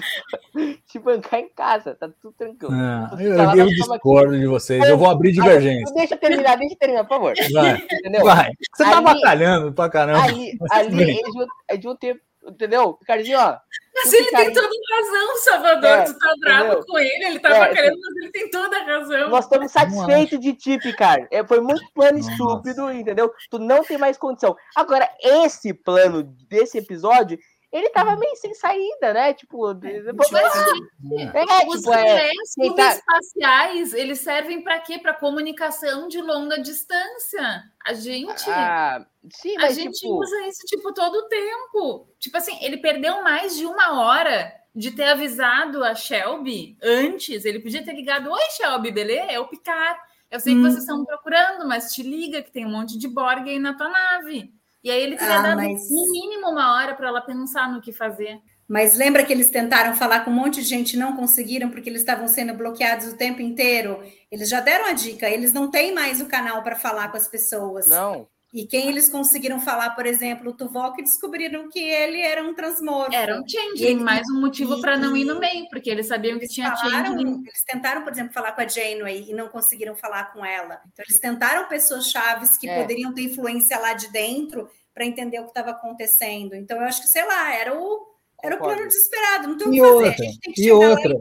[0.55, 2.73] vamos te bancar em casa, tá tudo tranquilo.
[2.75, 4.85] Ah, eu, tá lá, eu discordo de vocês.
[4.87, 5.95] Eu vou abrir divergência.
[5.95, 7.35] Deixa eu terminar, deixa eu terminar, por favor.
[7.53, 8.25] Vai, Entendeu?
[8.25, 8.51] vai.
[8.75, 10.23] Você tá Ali- batalhando pra caramba.
[10.25, 12.99] Ali, ali eles vão, eles vão ter, entendeu?
[13.01, 13.57] Ricardinho, ó,
[13.95, 15.91] Mas ele tem toda razão, Salvador.
[15.91, 16.85] É, tu tá bravo entendeu?
[16.87, 19.31] com ele, ele tava É, querendo, mas ele tem toda a razão.
[19.31, 21.27] Nós estamos satisfeitos de ti, Picard.
[21.31, 22.31] É, foi muito plano Nossa.
[22.31, 23.33] estúpido, entendeu?
[23.51, 24.55] Tu não tem mais condição.
[24.77, 27.39] Agora, esse plano desse episódio,
[27.73, 29.33] ele tava meio sem saída, né?
[29.33, 34.79] Tipo, de- de- Mas, é, Os tipo, é, relés quem tá- subespaciais, eles servem para
[34.81, 34.99] quê?
[34.99, 37.63] Para comunicação de longa distância.
[37.85, 42.09] A gente, ah, sim, a gente tipo, usa isso tipo todo o tempo.
[42.19, 47.45] Tipo assim, ele perdeu mais de uma hora de ter avisado a Shelby antes.
[47.45, 49.33] Ele podia ter ligado: Oi, Shelby, beleza?
[49.33, 49.99] É o Picard.
[50.31, 50.63] Eu sei que Hum.
[50.63, 53.89] vocês estão procurando, mas te liga que tem um monte de Borg aí na tua
[53.91, 54.51] nave.
[54.83, 57.81] E aí ele teria Ah, dado mas- no mínimo uma hora para ela pensar no
[57.81, 58.39] que fazer.
[58.69, 61.91] Mas lembra que eles tentaram falar com um monte de gente e não conseguiram porque
[61.91, 64.03] eles estavam sendo bloqueados o tempo inteiro?
[64.31, 67.29] Eles já deram a dica, eles não têm mais o canal para falar com as
[67.29, 67.87] pessoas.
[67.87, 68.27] não.
[68.53, 73.15] E quem eles conseguiram falar, por exemplo, o Tuvok, descobriram que ele era um transmorfo.
[73.15, 76.07] Era um E changeling, ele- mais um motivo para não ir no meio, porque eles
[76.07, 77.43] sabiam que tinha falaram, changeling.
[77.47, 80.81] eles tentaram, por exemplo, falar com a Janeway e não conseguiram falar com ela.
[80.93, 82.83] Então, eles tentaram pessoas chaves que É.
[82.83, 86.55] poderiam ter influência lá de dentro para entender o que estava acontecendo.
[86.55, 88.07] Então, eu acho que, sei lá, era o,
[88.43, 89.49] era o plano desesperado.
[89.49, 89.93] Não tem o E que fazer.
[89.95, 91.19] outra, a gente tem que e chegar lá outra.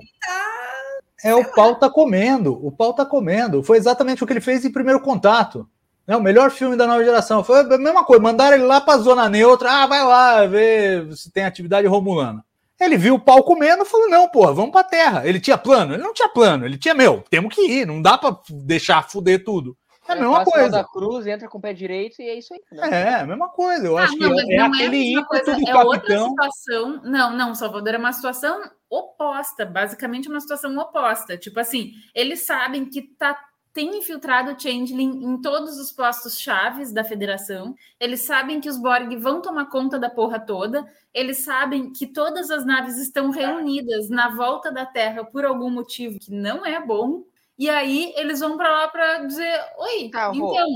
[1.23, 3.63] É o pau tá comendo, o pau tá comendo.
[3.63, 5.69] Foi exatamente o que ele fez em Primeiro Contato.
[6.07, 7.43] É o melhor filme da nova geração.
[7.43, 9.71] Foi a mesma coisa, mandaram ele lá pra zona neutra.
[9.71, 12.43] Ah, vai lá ver se tem atividade romulana.
[12.79, 15.25] Ele viu o pau comendo e falou: não, porra, vamos pra terra.
[15.27, 15.93] Ele tinha plano?
[15.93, 16.65] Ele não tinha plano.
[16.65, 19.77] Ele tinha, meu, temos que ir, não dá pra deixar fuder tudo.
[20.09, 20.69] É a mesma coisa.
[20.69, 22.59] da cruz, entra com o pé direito e é isso aí.
[22.71, 22.89] né?
[22.91, 23.85] É, a mesma coisa.
[23.85, 26.29] Eu Ah, acho não, que é, é aquele ímpeto coisa, do é outra capitão.
[26.29, 27.01] situação.
[27.03, 28.59] Não, não, Salvador é uma situação
[28.89, 31.37] oposta, basicamente uma situação oposta.
[31.37, 33.37] Tipo assim, eles sabem que tá
[33.73, 37.75] tem infiltrado o Changeling em todos os postos chaves da federação.
[37.99, 40.85] Eles sabem que os Borg vão tomar conta da porra toda.
[41.13, 46.19] Eles sabem que todas as naves estão reunidas na volta da Terra por algum motivo
[46.19, 47.23] que não é bom.
[47.57, 50.67] E aí eles vão para lá para dizer: Oi, Tá, então,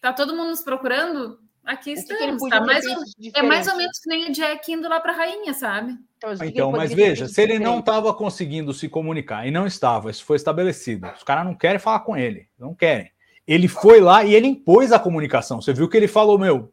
[0.00, 1.38] tá todo mundo nos procurando?
[1.70, 2.42] Aqui estamos.
[2.50, 3.02] Tá mais ou-
[3.34, 5.92] é mais ou menos que nem o Jack indo lá para a rainha, sabe?
[6.16, 10.24] Então, Então, mas veja, se ele não estava conseguindo se comunicar e não estava, isso
[10.24, 11.06] foi estabelecido.
[11.16, 13.10] Os caras não querem falar com ele, não querem.
[13.46, 15.60] Ele foi lá e ele impôs a comunicação.
[15.62, 16.72] Você viu que ele falou, meu,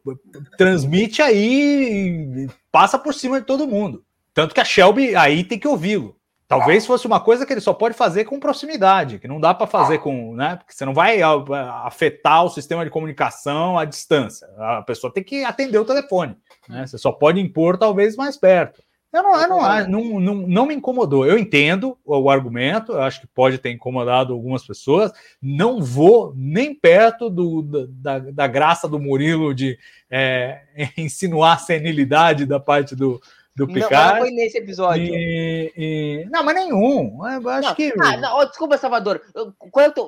[0.56, 4.04] transmite aí, passa por cima de todo mundo.
[4.34, 6.16] Tanto que a Shelby aí tem que ouvi-lo.
[6.48, 9.66] Talvez fosse uma coisa que ele só pode fazer com proximidade, que não dá para
[9.66, 10.56] fazer com, né?
[10.56, 14.48] Porque você não vai a- afetar o sistema de comunicação à distância.
[14.56, 16.34] A pessoa tem que atender o telefone.
[16.66, 16.86] Né?
[16.86, 18.82] Você só pode impor talvez mais perto.
[19.12, 21.26] Eu não, eu não, não, não, não me incomodou.
[21.26, 25.12] Eu entendo o, o argumento, eu acho que pode ter incomodado algumas pessoas.
[25.40, 29.78] Não vou nem perto do, da, da, da graça do Murilo de
[30.10, 30.60] é,
[30.96, 33.20] insinuar senilidade da parte do,
[33.58, 34.18] do mas não Picard.
[34.20, 35.04] foi nesse episódio.
[35.14, 37.18] E- e- não, mas nenhum.
[37.26, 37.74] Eu acho Não.
[37.74, 37.92] que.
[38.00, 39.20] Ah, não, desculpa, Salvador.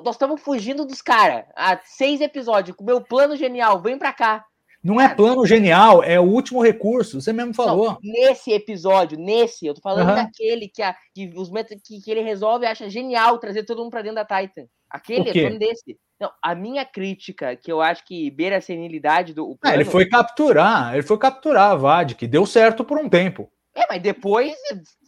[0.03, 2.75] Nós estamos fugindo dos caras há seis episódios.
[2.75, 4.43] Com o meu plano genial, vem pra cá.
[4.83, 7.21] Não é plano genial, é o último recurso.
[7.21, 7.91] Você mesmo falou.
[7.91, 10.23] Não, nesse episódio, nesse, eu tô falando Aham.
[10.23, 11.51] daquele que, a, que os
[11.83, 14.63] que, que ele resolve e acha genial trazer todo mundo pra dentro da Titan.
[14.91, 15.39] Aquele, O eu quê?
[15.41, 15.97] tô falando desse.
[16.19, 19.45] Não, a minha crítica, que eu acho que beira a senilidade do.
[19.49, 22.97] o Ah, ele plano- foi capturar, ele foi capturar a VAD, que deu certo por
[22.99, 23.49] um tempo.
[23.73, 24.53] É, mas depois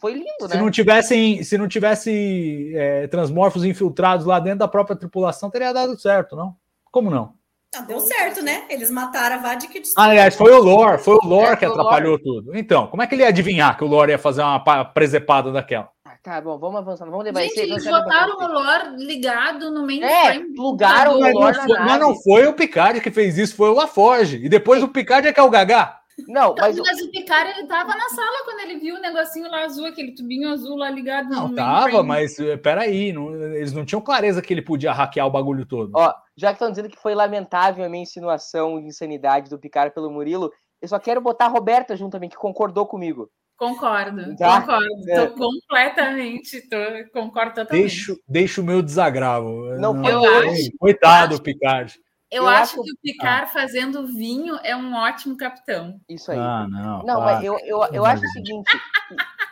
[0.00, 0.56] foi lindo, Se né?
[0.56, 5.98] não tivessem, se não tivesse é, transmorfos infiltrados lá dentro da própria tripulação, teria dado
[6.00, 6.56] certo, não?
[6.90, 7.34] Como não?
[7.74, 8.64] Não, deu certo, né?
[8.70, 11.64] Eles mataram a Vadik e Ah, aliás, foi o Lore, foi o Lore É, que
[11.64, 12.56] atrapalhou tudo.
[12.56, 15.52] Então, como é que ele ia adivinhar que o Lore ia fazer uma pa- presepada
[15.52, 15.90] daquela?
[16.24, 17.10] Tá bom, vamos avançando.
[17.10, 20.48] Vamos levar Gente, esse- eles botaram o lore ligado no É, mainframe.
[20.48, 21.20] do plugaram o.
[21.20, 24.38] Mas não, Lore foi, mas não foi o Picard que fez isso, foi o Laforge.
[24.42, 26.00] E depois o Picard é que é o Gagá.
[26.26, 29.64] Não, mas Mas, o Picard, ele tava na sala quando ele viu o negocinho lá
[29.64, 32.08] azul, aquele tubinho azul lá ligado Não, no tava, mainframe.
[32.08, 35.90] mas eh, peraí, não, eles não tinham clareza que ele podia hackear o bagulho todo.
[35.94, 39.92] Ó, já que estão dizendo que foi lamentável a minha insinuação de insanidade do Picard
[39.92, 43.28] pelo Murilo, eu só quero botar a Roberta junto também, que concordou comigo.
[43.56, 44.60] Concordo, Tá?
[44.60, 44.86] concordo.
[45.10, 45.26] É.
[45.26, 46.76] Tô completamente, tô,
[47.12, 47.82] concordo totalmente.
[47.82, 49.76] Deixa, deixa o meu desagravo.
[49.78, 50.72] Não foi Eu hoje.
[50.78, 51.94] Coitado, acho- Picard.
[52.30, 56.00] Eu, eu acho acho- que o Picard fazendo vinho é um ótimo capitão.
[56.08, 56.38] Isso aí.
[56.38, 57.02] Ah, não.
[57.04, 58.76] Não, mas eu, eu, eu acho o seguinte: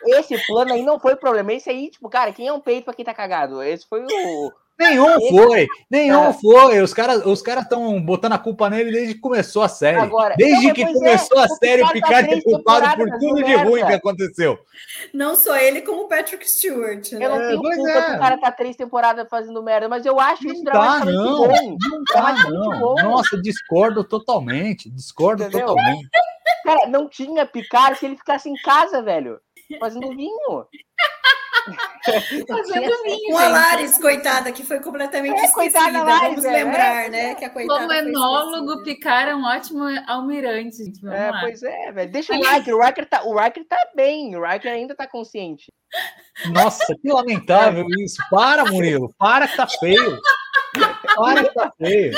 [0.05, 1.53] esse plano aí não foi problema.
[1.53, 3.62] Esse aí, tipo, cara, quem é um peito pra quem tá cagado?
[3.62, 4.53] Esse foi o.
[4.78, 6.32] Nenhum foi, nenhum É.
[6.32, 6.81] foi.
[6.81, 9.99] Os caras os caras estão botando a culpa nele desde que começou a série.
[10.01, 13.19] Agora- desde Não, que é, começou a o série, o Picard tá é culpado por
[13.19, 14.59] tudo de ruim que aconteceu.
[15.15, 17.24] Não só ele, como o Patrick Stewart, né?
[17.27, 18.03] Eu não É, tenho pois culpa é.
[18.03, 21.39] que o cara tá três temporadas fazendo merda, mas eu acho Não dá, dramaticamente não.
[21.39, 21.77] bom.
[21.81, 22.78] Não Dramaticamente não.
[22.81, 22.94] bom.
[23.03, 24.90] Nossa, discordo totalmente.
[24.90, 25.66] Discordo Entendeu?
[25.66, 26.09] totalmente.
[26.65, 29.39] Cara, não tinha Picard se ele ficasse em casa, velho.
[29.81, 30.66] fazendo vinho.
[32.49, 33.49] Fazendo vinho, Com a.
[33.49, 35.93] Laris, coitada, que foi completamente É, coitada esquecida.
[35.93, 37.09] da Laris, Vamos é, lembrar, é.
[37.09, 37.35] né?
[37.35, 38.83] Que a coitada Como enólogo,
[39.31, 41.01] é um ótimo almirante, gente.
[41.01, 41.41] Vamos É, lá.
[41.41, 42.11] pois é, velho.
[42.12, 45.73] Deixa o Riker, o Riker tá, o Riker tá bem, o Riker ainda tá consciente.
[46.53, 48.16] Nossa, que lamentável isso.
[48.31, 49.15] Para, Murilo.
[49.19, 50.19] Para que tá feio.
[51.16, 52.12] Para que tá feio.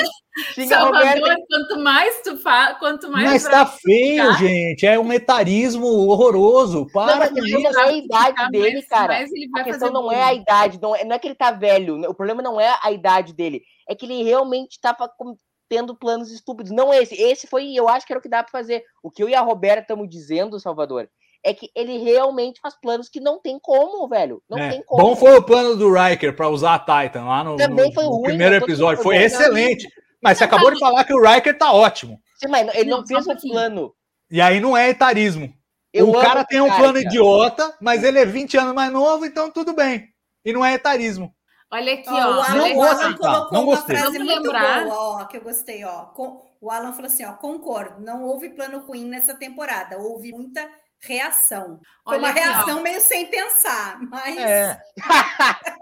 [0.67, 1.45] Salvador, Roberta.
[1.49, 4.85] quanto mais tu faz, quanto mais Mas tá feio, ficar, gente.
[4.85, 6.79] É um etarismo horroroso.
[6.81, 7.71] Não, Para mas com a questão isso.
[7.71, 9.07] não é a idade dele, mais- cara.
[9.13, 11.27] mais ele vai A questão fazer não é a idade, não é, não é que
[11.27, 12.01] ele tá velho.
[12.09, 13.61] O problema não é a idade dele.
[13.89, 15.35] É que ele realmente tava com-
[15.69, 16.71] tendo planos estúpidos.
[16.71, 17.15] Não esse.
[17.15, 18.83] Esse foi, eu acho que era o que dá pra fazer.
[19.01, 21.09] O que eu e a Roberta estamos dizendo, Salvador,
[21.45, 24.41] é que ele realmente faz planos que não tem como, velho.
[24.49, 25.01] Não É, tem como.
[25.01, 28.03] Bom foi o plano do Riker para usar a Titan lá no, Também no- foi
[28.03, 29.01] no ruim, primeiro episódio.
[29.03, 29.87] Foi foi excelente.
[30.21, 32.19] Mas você acabou de falar que o Riker tá ótimo.
[32.37, 33.93] Sim, mas ele não, Não, fez um plano.
[34.31, 35.53] E aí não é etarismo.
[35.93, 37.05] Eu o cara tem um cara, plano cara.
[37.05, 40.09] idiota, mas ele é 20 anos mais novo, então tudo bem.
[40.43, 41.31] E não é etarismo.
[41.71, 42.17] Olha aqui, Ó, ó.
[42.17, 42.91] o Alan, não Alan ó.
[42.91, 43.95] aceitar, colocou não uma gostei.
[43.95, 44.83] frase Vamos muito lembrar.
[44.85, 46.05] boa, ó, que eu gostei, ó.
[46.07, 50.67] Com- o Alan falou assim, ó, concordo, não houve plano ruim nessa temporada, houve muita
[51.01, 51.79] reação.
[52.03, 52.43] Foi Olha uma aqui, ó.
[52.43, 54.79] reação meio sem pensar, mas É.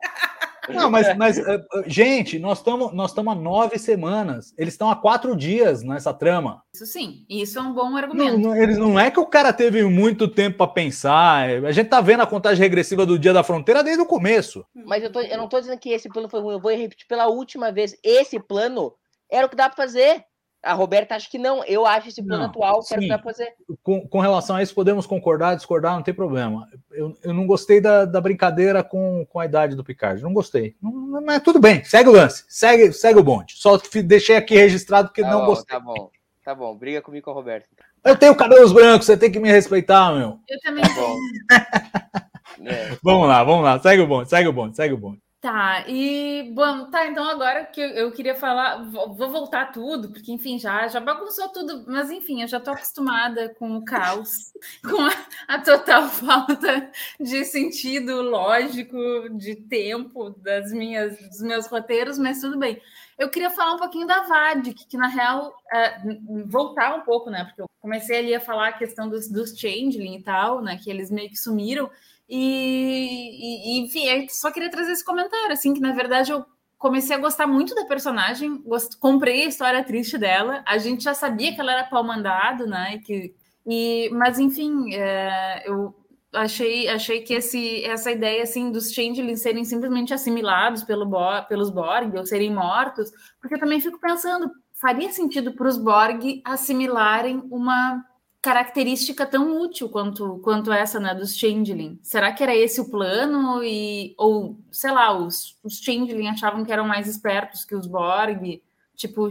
[0.70, 4.54] Não, mas, mas eh, eh, gente, nós estamos nós estamos há nove semanas.
[4.58, 6.64] Eles estão há quatro dias nessa trama.
[6.74, 8.38] Isso sim, isso é um bom Não, argumento.
[8.38, 11.50] não, eles, não é que o cara teve muito tempo para pensar.
[11.66, 14.66] A gente tá vendo a contagem regressiva do dia da fronteira desde o começo.
[14.74, 17.08] Mas eu, tô- eu não tô dizendo que esse plano foi ruim, eu vou repetir
[17.10, 17.94] pela última vez.
[18.02, 18.94] Esse plano
[19.30, 20.24] era o que dá pra fazer.
[20.64, 21.62] A Roberta acha que não.
[21.66, 23.10] Eu acho esse plano Não, atual que era que sim.
[23.10, 23.54] dá pra fazer.
[23.84, 26.66] Com, com relação a isso, podemos concordar, discordar, não tem problema.
[26.90, 30.24] Eu, eu não gostei da, da brincadeira com, com a idade do Picard.
[30.24, 30.76] Não gostei.
[30.82, 33.56] Não- mas tudo bem, segue o lance, segue, segue o bonde.
[33.58, 35.78] Só que deixei aqui registrado que Tá não bom, gostei.
[35.78, 36.10] Tá bom,
[36.46, 36.76] tá bom.
[36.78, 37.68] Briga comigo com a Roberta.
[38.04, 40.40] Eu tenho cabelos brancos, você tem que me respeitar, meu.
[40.50, 40.84] Eu também.
[40.84, 41.16] Tá bom.
[42.66, 42.96] É.
[43.04, 45.20] Vamos lá, vamos lá, segue o bonde, segue o bonde, segue o bonde.
[45.44, 50.58] Tá, e bom, tá, então agora que eu, queria falar, vou, voltar tudo, porque enfim,
[50.58, 54.54] já, já bagunçou tudo, mas enfim, eu já tô acostumada com o caos,
[54.90, 55.12] com a,
[55.50, 56.90] a total falta
[57.20, 58.98] de sentido lógico,
[59.32, 62.82] de tempo das minhas, dos meus roteiros, mas tudo bem.
[63.20, 66.00] Eu queria falar um pouquinho da Vadik, que na real, é,
[66.46, 67.44] voltar um pouco, né?
[67.44, 70.80] Porque eu comecei ali a falar a questão dos, dos Changeling e tal, né?
[70.82, 71.92] Que eles meio que sumiram.
[72.36, 76.44] E, e, enfim, só queria trazer esse comentário, assim, que na verdade eu
[76.80, 78.98] comecei a gostar muito da personagem, gost...
[78.98, 82.96] comprei a história triste dela, a gente já sabia que ela era pau mandado, né?
[82.96, 83.36] E que,
[83.68, 85.94] e, mas enfim, é, eu
[86.34, 91.70] achei, achei que esse, essa ideia assim dos changelings serem simplesmente assimilados pelo Bo- pelos
[91.70, 97.44] Borg ou serem mortos, porque eu também fico pensando, faria sentido para os Borg assimilarem
[97.52, 98.04] uma
[98.44, 101.98] característica tão útil quanto, quanto essa né, dos Changeling.
[102.04, 103.64] Será que era esse o plano?
[103.64, 108.62] E, ou, sei lá, os, os Changeling achavam que eram mais espertos que os Borg?
[108.98, 109.30] Tipo,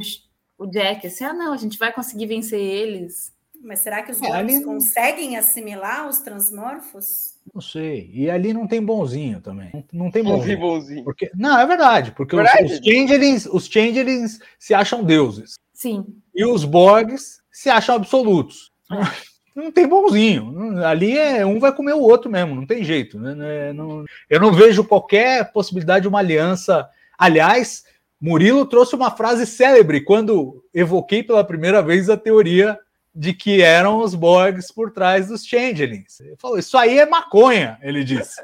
[0.58, 3.32] o Jack, assim, ah, não, a gente vai conseguir vencer eles.
[3.62, 7.34] Mas será que os É, Borgs ali- conseguem assimilar os transmorfos?
[7.54, 8.10] Não sei.
[8.14, 9.70] E ali não tem bonzinho também.
[9.92, 10.80] Não, não tem Bonzinho, bonzinho.
[10.80, 11.04] bonzinho.
[11.04, 12.72] Porque, não, é verdade, porque os- Verdade.
[12.72, 15.54] Os, changelings, os changelings se acham deuses.
[15.74, 16.06] Sim.
[16.34, 18.71] E os Borgs se acham absolutos.
[19.54, 20.82] Não tem bonzinho.
[20.84, 23.20] Ali é um vai comer o outro mesmo, não tem jeito.
[23.20, 23.34] né?
[23.34, 26.88] Né, não- eu não vejo qualquer possibilidade de uma aliança.
[27.18, 27.84] Aliás,
[28.18, 32.78] Murilo trouxe uma frase célebre quando evoquei pela primeira vez a teoria
[33.14, 36.18] de que eram os Borgs por trás dos Changelings.
[36.20, 38.40] Ele falou: Isso aí é maconha, ele disse.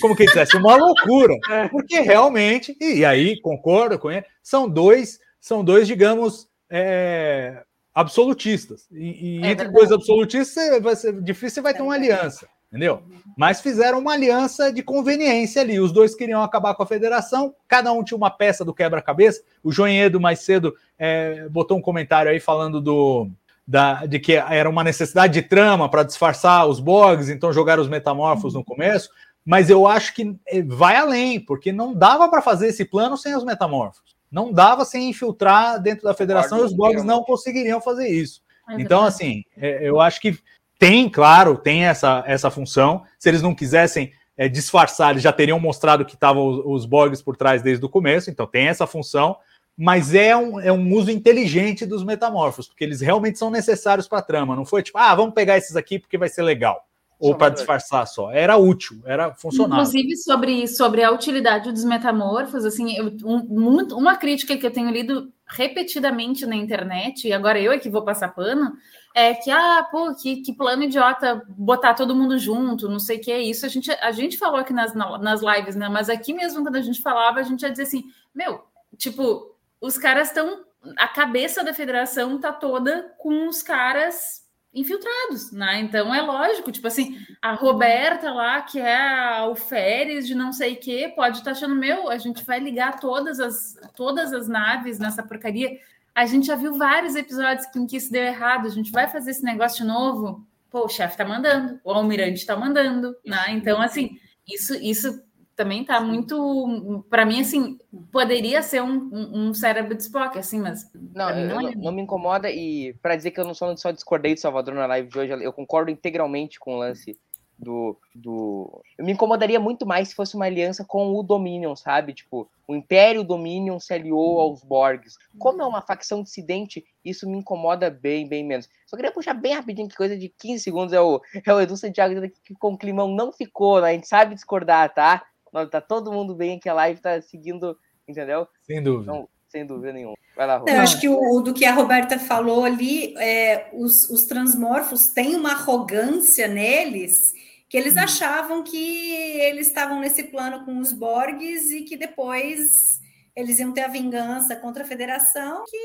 [0.00, 1.34] Como que ele dissesse, uma loucura.
[1.72, 7.64] Porque realmente, e aí concordo com ele, são dois, são dois, digamos, é,
[7.94, 8.86] absolutistas.
[8.90, 12.48] E, e É entre dois absolutistas é- vai ser difícil, você vai ter uma aliança,
[12.68, 13.02] entendeu?
[13.36, 15.78] Mas fizeram uma aliança de conveniência ali.
[15.78, 19.42] Os dois queriam acabar com a federação, cada um tinha uma peça do quebra-cabeça.
[19.62, 23.28] O Joinhedo, mais cedo, é, botou um comentário aí falando do.
[23.64, 27.88] Da, de que era uma necessidade de trama para disfarçar os Borgs, então jogaram os
[27.88, 29.08] metamorfos no começo,
[29.44, 33.36] mas eu acho que eh, vai além, porque não dava para fazer esse plano sem
[33.36, 34.16] os metamorfos.
[34.32, 38.40] Não dava sem infiltrar dentro da federação e os Borgs não conseguiriam fazer isso.
[38.70, 40.38] É Então, assim, é, eu acho que
[40.78, 43.02] tem, claro, tem essa, essa função.
[43.18, 47.22] Se eles não quisessem é, disfarçar, eles já teriam mostrado que estavam os, os Borgs
[47.22, 49.36] por trás desde o começo, então tem essa função.
[49.76, 54.18] Mas é um, é um uso inteligente dos metamorfos, porque eles realmente são necessários para
[54.18, 54.56] a trama.
[54.56, 56.86] Não foi tipo, ah, vamos pegar esses aqui porque vai ser legal.
[57.28, 58.30] Ou para disfarçar só.
[58.30, 59.78] Era útil, era funcional.
[59.80, 64.70] Inclusive, sobre, sobre a utilidade dos metamorfos, assim, eu- um- muito- uma crítica que eu
[64.72, 68.72] tenho lido repetidamente na internet, e agora eu é que vou passar pano,
[69.14, 73.20] é que, ah, pô, que, que plano idiota botar todo mundo junto, não sei o
[73.20, 73.66] que é isso.
[73.66, 75.88] A gente, a gente falou aqui nas, nas lives, né?
[75.88, 78.04] Mas aqui mesmo, quando a gente falava, a gente ia dizer assim,
[78.34, 78.62] meu,
[78.96, 80.64] tipo, os caras estão.
[80.98, 84.41] A cabeça da federação tá toda com os caras
[84.74, 85.80] infiltrados, né?
[85.80, 90.74] Então é lógico, tipo assim, a Roberta lá, que é a alferes de não sei
[90.74, 94.48] o que, pode estar tá achando, meu, a gente vai ligar todas as, todas as
[94.48, 95.78] naves nessa porcaria.
[96.14, 99.30] A gente já viu vários episódios em que isso deu errado, a gente vai fazer
[99.32, 100.46] esse negócio de novo.
[100.70, 103.44] Pô, o chefe tá mandando, o almirante tá mandando, né?
[103.50, 104.18] Então, assim,
[104.48, 105.22] isso, isso
[105.56, 107.04] também tá muito.
[107.08, 107.78] Para mim, assim,
[108.10, 110.90] poderia ser um, um, um, cérebro de Spock, assim, mas.
[110.94, 111.74] Não, não, é.
[111.74, 112.50] não, me incomoda.
[112.50, 115.32] E para dizer que eu não só, só discordei do Salvador na live de hoje,
[115.32, 117.18] eu concordo integralmente com o lance
[117.62, 118.82] do, do.
[118.98, 122.12] Eu me incomodaria muito mais se fosse uma aliança com o Dominion, sabe?
[122.12, 125.16] Tipo, o Império Dominion se aliou aos Borgs.
[125.38, 128.68] Como é uma facção dissidente, isso me incomoda bem, bem menos.
[128.86, 131.76] Só queria puxar bem rapidinho, que coisa de 15 segundos é o, é o Edu
[131.76, 133.90] Santiago que com o climão não ficou, né?
[133.90, 135.24] A gente sabe discordar, tá?
[135.70, 137.76] Tá todo mundo bem aqui, a live tá seguindo,
[138.08, 138.48] entendeu?
[138.62, 139.12] Sem dúvida.
[139.12, 140.16] Então, sem dúvida nenhuma.
[140.34, 140.78] Vai lá, Roberta.
[140.78, 145.36] Eu acho que o, do que a Roberta falou ali, é, os, os transmorfos têm
[145.36, 147.32] uma arrogância neles
[147.68, 148.00] que eles hum.
[148.00, 153.00] achavam que eles estavam nesse plano com os Borgs e que depois
[153.34, 155.78] eles iam ter a vingança contra a Federação, que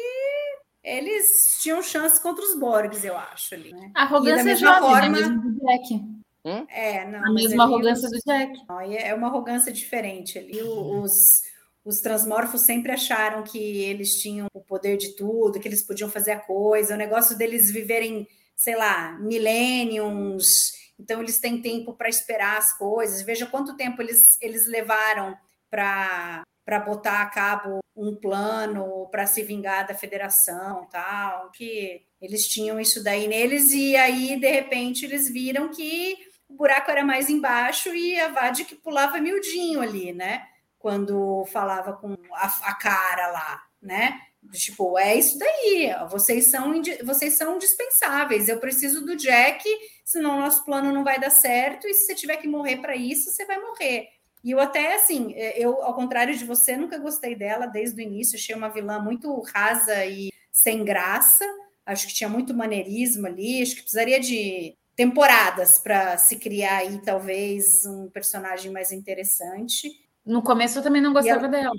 [0.84, 1.26] eles
[1.62, 3.72] tinham chance contra os Borgs, eu acho ali.
[3.72, 3.92] Né?
[3.96, 5.22] A arrogância é jovem, forma...
[5.22, 6.17] né?
[6.48, 6.66] Hum?
[6.70, 7.26] É, não.
[7.26, 8.58] A mesma arrogância do Jack.
[8.98, 10.62] É uma arrogância diferente ali.
[10.62, 11.42] Os,
[11.84, 16.32] os transmorfos sempre acharam que eles tinham o poder de tudo, que eles podiam fazer
[16.32, 16.94] a coisa.
[16.94, 18.26] O negócio deles viverem,
[18.56, 20.72] sei lá, milêniums.
[20.98, 23.22] Então, eles têm tempo para esperar as coisas.
[23.24, 25.36] Veja quanto tempo eles, eles levaram
[25.70, 32.46] para para botar a cabo um plano para se vingar da federação, tal, que eles
[32.46, 36.18] tinham isso daí neles e aí de repente eles viram que
[36.50, 40.48] o buraco era mais embaixo e a Vadik pulava miudinho ali, né?
[40.80, 44.20] Quando falava com a, a cara lá, né?
[44.52, 46.72] Tipo, é isso daí, vocês são,
[47.04, 48.48] vocês são indispensáveis.
[48.48, 49.68] Eu preciso do Jack,
[50.06, 51.88] senão nosso plano não vai dar certo.
[51.88, 54.08] E se você tiver que morrer para isso, você vai morrer.
[54.44, 58.38] E eu até, assim, eu, ao contrário de você, nunca gostei dela desde o início.
[58.38, 61.46] Achei uma vilã muito rasa e sem graça.
[61.86, 63.62] Acho que tinha muito maneirismo ali.
[63.62, 69.92] Acho que precisaria de temporadas para se criar aí talvez um personagem mais interessante.
[70.26, 71.76] No começo eu também não gostava eu, dela.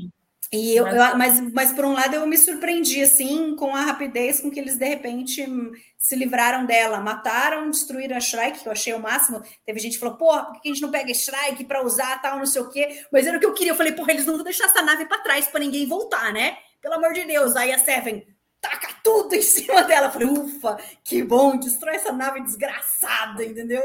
[0.52, 0.94] E eu, mas...
[0.94, 4.60] Eu, mas, mas por um lado eu me surpreendi assim com a rapidez com que
[4.60, 5.44] eles de repente
[5.98, 9.42] se livraram dela, mataram, destruíram a Shrike, que eu achei o máximo.
[9.66, 12.38] Teve gente que falou, porra, por que a gente não pega Shrike para usar tal,
[12.38, 13.04] não sei o quê?
[13.12, 13.72] Mas era o que eu queria.
[13.72, 16.56] Eu falei, porra, eles não vão deixar essa nave para trás para ninguém voltar, né?
[16.80, 17.56] Pelo amor de Deus.
[17.56, 18.24] Aí a Seven,
[18.60, 20.10] taca tudo em cima dela.
[20.10, 23.82] falei, ufa, que bom, destrói essa nave desgraçada, entendeu?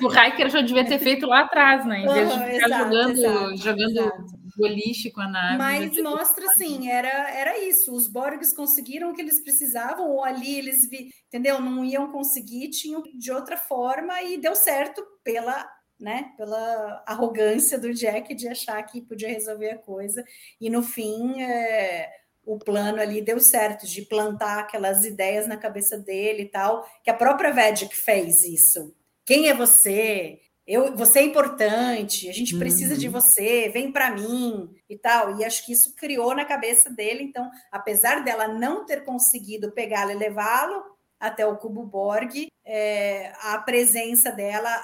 [0.00, 2.00] O Hiker já devia ter feito lá atrás, né?
[2.00, 4.24] Em vez de ficar exato, jogando, exato, jogando exato.
[4.56, 5.58] boliche com a nave.
[5.58, 7.94] Mas mostra assim, era, era isso.
[7.94, 11.60] Os Borgs conseguiram o que eles precisavam, ou ali eles vi, entendeu?
[11.60, 15.68] Não iam conseguir, tinham de outra forma, e deu certo pela
[16.00, 20.24] né, pela arrogância do Jack de achar que podia resolver a coisa,
[20.60, 22.10] e no fim é,
[22.44, 27.10] o plano ali deu certo, de plantar aquelas ideias na cabeça dele e tal, que
[27.10, 28.94] a própria Vedic fez isso.
[29.24, 30.40] Quem é você?
[30.66, 32.98] Eu, você é importante, a gente precisa uhum.
[32.98, 35.38] de você, vem para mim e tal.
[35.38, 37.24] E acho que isso criou na cabeça dele.
[37.24, 40.84] Então, apesar dela não ter conseguido pegá-lo e levá-lo
[41.18, 44.82] até o Cubo Borg, é, a presença dela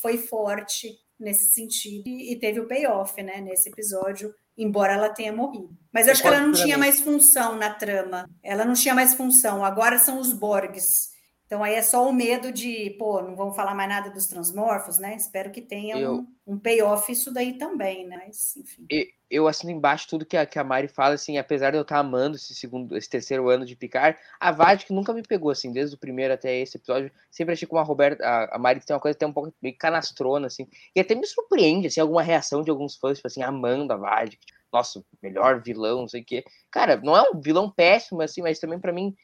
[0.00, 3.40] foi forte nesse sentido e, e teve o payoff, né?
[3.40, 5.76] Nesse episódio embora ela tenha morrido.
[5.92, 8.28] Mas eu acho que ela não tinha mais função na trama.
[8.42, 9.64] Ela não tinha mais função.
[9.64, 11.10] Agora são os Borgs.
[11.46, 14.98] Então aí é só o medo de, pô, não vamos falar mais nada dos transmorfos,
[14.98, 15.16] né?
[15.16, 16.14] Espero que tenha eu,
[16.46, 18.22] um, um payoff isso daí também, né?
[18.24, 18.86] Mas, enfim.
[19.30, 21.98] Eu, assino embaixo tudo que a, que a Mari fala, assim, apesar de eu estar
[21.98, 25.94] amando esse segundo, esse terceiro ano de picar, a Vatic nunca me pegou, assim, desde
[25.94, 27.10] o primeiro até esse episódio.
[27.30, 29.76] Sempre achei com a Roberta, a, a Mari tem uma coisa até um pouco meio
[29.78, 30.66] canastrona, assim.
[30.94, 34.40] E até me surpreende, assim, alguma reação de alguns fãs, tipo assim, amando a Vatic.
[34.40, 36.44] Tipo, nossa, melhor vilão, não sei o quê.
[36.70, 39.14] Cara, não é um vilão péssimo, assim, mas também para mim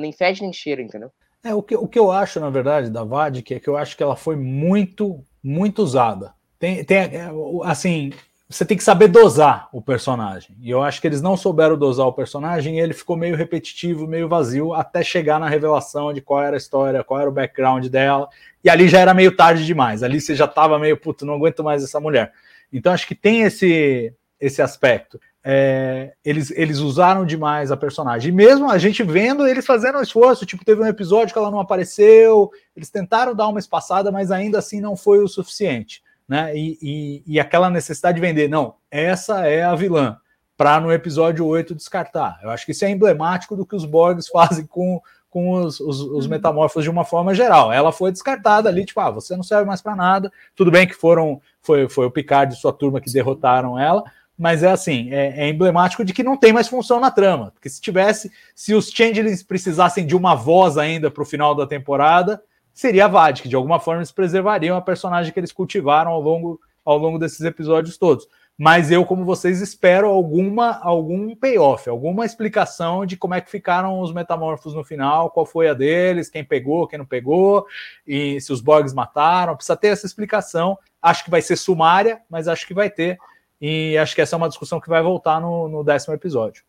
[0.00, 1.12] nem fede nem cheira, entendeu?
[1.44, 3.96] É, o que, o que eu acho, na verdade, da Vadik é que eu acho
[3.96, 6.34] que ela foi muito, muito usada.
[6.58, 7.30] Tem, tem, é,
[7.64, 8.10] assim,
[8.48, 10.56] você tem que saber dosar o personagem.
[10.60, 14.06] E eu acho que eles não souberam dosar o personagem e ele ficou meio repetitivo,
[14.06, 17.86] meio vazio, até chegar na revelação de qual era a história, qual era o background
[17.86, 18.28] dela.
[18.62, 20.02] E ali já era meio tarde demais.
[20.02, 22.32] Ali você já tava meio, puto, não aguento mais essa mulher.
[22.72, 25.18] Então acho que tem esse, esse aspecto.
[25.48, 28.30] é, eles, eles usaram demais a personagem.
[28.30, 31.52] E mesmo a gente vendo eles fazendo um esforço, tipo, teve um episódio que ela
[31.52, 36.02] não apareceu, eles tentaram dar uma espaçada, mas ainda assim não foi o suficiente.
[36.28, 36.56] Né?
[36.56, 40.18] E, e, e aquela necessidade de vender, não, essa é a vilã,
[40.56, 42.38] para no episódio 8 descartar.
[42.42, 46.00] Eu acho que isso é emblemático do que os Borgs fazem com, com os, os,
[46.00, 46.30] os uhum.
[46.30, 47.72] metamorfos de uma forma geral.
[47.72, 50.32] Ela foi descartada ali, tipo, ah, você não serve mais para nada.
[50.54, 54.04] Tudo bem que foram foi, foi o Picard e sua turma que derrotaram ela,
[54.38, 57.50] mas é assim, é, é, emblemático de que não tem mais função na trama.
[57.52, 61.66] Porque se tivesse, se os Changelings precisassem de uma voz ainda para o final da
[61.66, 62.42] temporada,
[62.76, 66.20] seria a Vad, que de alguma forma eles preservariam a personagem que eles cultivaram ao
[66.20, 68.28] longo, ao longo desses episódios todos.
[68.58, 74.00] Mas eu, como vocês, espero alguma algum payoff, alguma explicação de como é que ficaram
[74.00, 77.66] os metamorfos no final, qual foi a deles, quem pegou, quem não pegou,
[78.06, 79.56] e se os Borgs mataram.
[79.56, 80.78] Precisa ter essa explicação.
[81.00, 83.18] Acho que vai ser sumária, mas acho que vai ter.
[83.58, 86.62] E acho que essa é uma discussão que vai voltar no, no décimo episódio.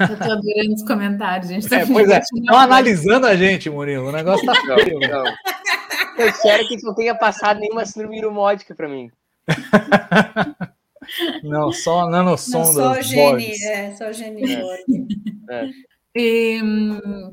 [0.00, 1.68] Eu tô adorando os comentários, gente.
[1.68, 4.08] Tá é, pois é, estão analisando a gente, Murilo.
[4.08, 4.98] O negócio tá feio.
[5.00, 5.34] Não, não.
[6.18, 9.10] Eu espero que não tenha passado nenhuma síndrome iromódica para mim.
[11.42, 12.74] Não, só nanosondas.
[12.74, 14.42] Não, só o gene, é, só o gene
[15.50, 15.64] é.
[15.64, 15.70] é.
[16.16, 16.60] E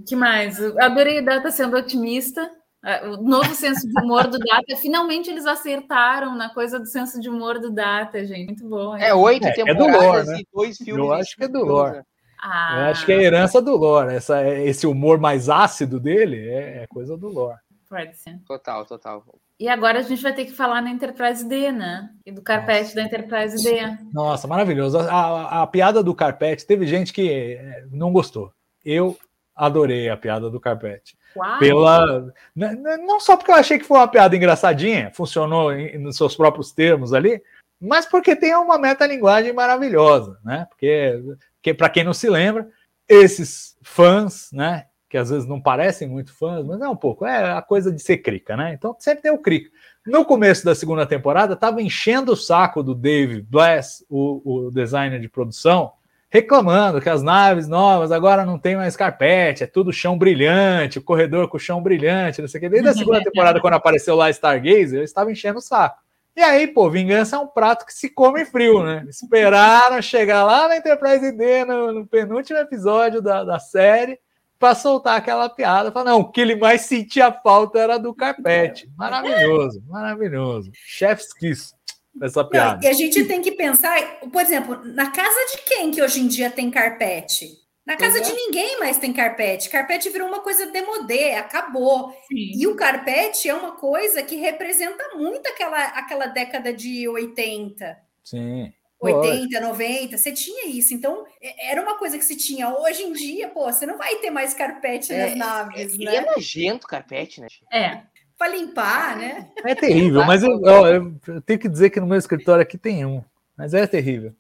[0.08, 0.60] que mais?
[0.60, 2.52] Eu adorei o Data sendo otimista.
[2.84, 7.22] É, o novo senso de humor do Data, finalmente eles acertaram na coisa do senso
[7.22, 8.48] de humor do Data, gente.
[8.48, 8.98] Muito bom.
[8.98, 10.40] É oito é, temporadas é do lore, né?
[10.40, 11.06] e dois filmes.
[11.06, 12.02] Eu acho que é do lore.
[12.42, 12.76] Ah.
[12.78, 14.16] Eu acho que é a herança do lore.
[14.16, 17.60] Essa, esse humor mais ácido dele é, é coisa do lore.
[17.88, 18.40] Pode ser.
[18.48, 19.24] Total, total.
[19.60, 22.10] E agora a gente vai ter que falar na Enterprise D, né?
[22.26, 22.96] E do carpete Nossa.
[22.96, 23.98] da Enterprise D.
[24.12, 24.98] Nossa, maravilhoso.
[24.98, 28.52] A, a, a, piada do carpete, teve gente que eh, não gostou.
[28.84, 29.16] Eu
[29.56, 31.16] adorei a piada do carpete.
[31.36, 31.60] Uau.
[31.60, 36.36] Pela, não só porque eu achei que foi uma piada engraçadinha, funcionou em, nos seus
[36.36, 37.42] próprios termos ali,
[37.80, 40.66] mas porque tem uma metalinguagem maravilhosa, né?
[40.70, 41.22] Porque,
[41.62, 42.68] que, para quem não se lembra,
[43.08, 47.52] esses fãs, né, que às vezes não parecem muito fãs, mas é um pouco, é
[47.52, 48.74] a coisa de ser crica, né?
[48.74, 49.70] Então sempre tem o crica.
[50.08, 55.20] No começo da segunda temporada, estava enchendo o saco do Dave Bless, o, o, designer
[55.20, 55.92] de produção,
[56.30, 61.04] reclamando que as naves novas agora não tem mais carpete, é tudo chão brilhante, o
[61.04, 62.70] corredor com chão brilhante, não sei o que.
[62.70, 66.02] Desde a segunda temporada, quando apareceu lá Stargazer, eles estavam enchendo o saco.
[66.36, 69.06] E aí, pô, vingança é um prato que se come frio, né?
[69.10, 74.18] Esperaram chegar lá na Enterprise D, no, no penúltimo episódio da, da série,
[74.58, 75.92] para soltar aquela piada.
[75.92, 78.90] Falar, não, o que ele mais sentia falta era do carpete.
[78.98, 80.72] Maravilhoso, maravilhoso.
[80.74, 81.74] Chef's kiss
[82.22, 82.78] essa piada.
[82.78, 86.22] Não, e a gente tem que pensar, por exemplo, na casa de quem que hoje
[86.22, 87.61] em dia tem carpete?
[87.86, 88.22] Na casa é.
[88.22, 89.70] de ninguém mais tem carpete.
[89.70, 92.12] Carpete virou uma coisa demodê, acabou.
[92.28, 92.52] Sim.
[92.56, 97.98] E o carpete é uma coisa que representa muito aquela, aquela década de 80.
[98.24, 98.72] Sim.
[99.02, 100.94] 80, 90, você tinha isso.
[100.94, 102.70] Então, é, era uma coisa que se tinha.
[102.70, 106.16] Hoje em dia, pô, você não vai ter mais carpete é, nas naves, é, né?
[106.18, 107.48] é nojento carpete, né?
[107.74, 108.04] É.
[108.38, 109.50] Para limpar, né?
[109.64, 113.06] É terrível, mas eu, eu, eu, tenho que dizer que no meu escritório aqui tem
[113.06, 113.24] um.
[113.62, 114.34] Mas é terrível.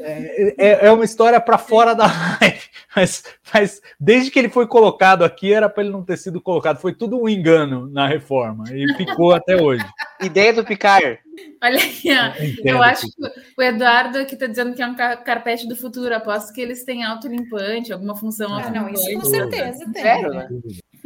[0.00, 2.06] É, é, é uma história para fora da
[2.40, 2.58] live.
[2.96, 3.22] Mas,
[3.52, 6.80] mas desde que ele foi colocado aqui, era para ele não ter sido colocado.
[6.80, 8.64] Foi tudo um engano na reforma.
[8.72, 9.84] E ficou até hoje.
[10.22, 11.18] Ideia do Picard.
[11.62, 12.32] Olha aqui, ó.
[12.64, 13.22] eu acho que
[13.58, 16.14] o Eduardo aqui está dizendo que é um carpete do futuro.
[16.14, 20.02] Aposto que eles têm autolimpante, alguma função ah, Não, isso com certeza tem.
[20.02, 20.48] Sério, né?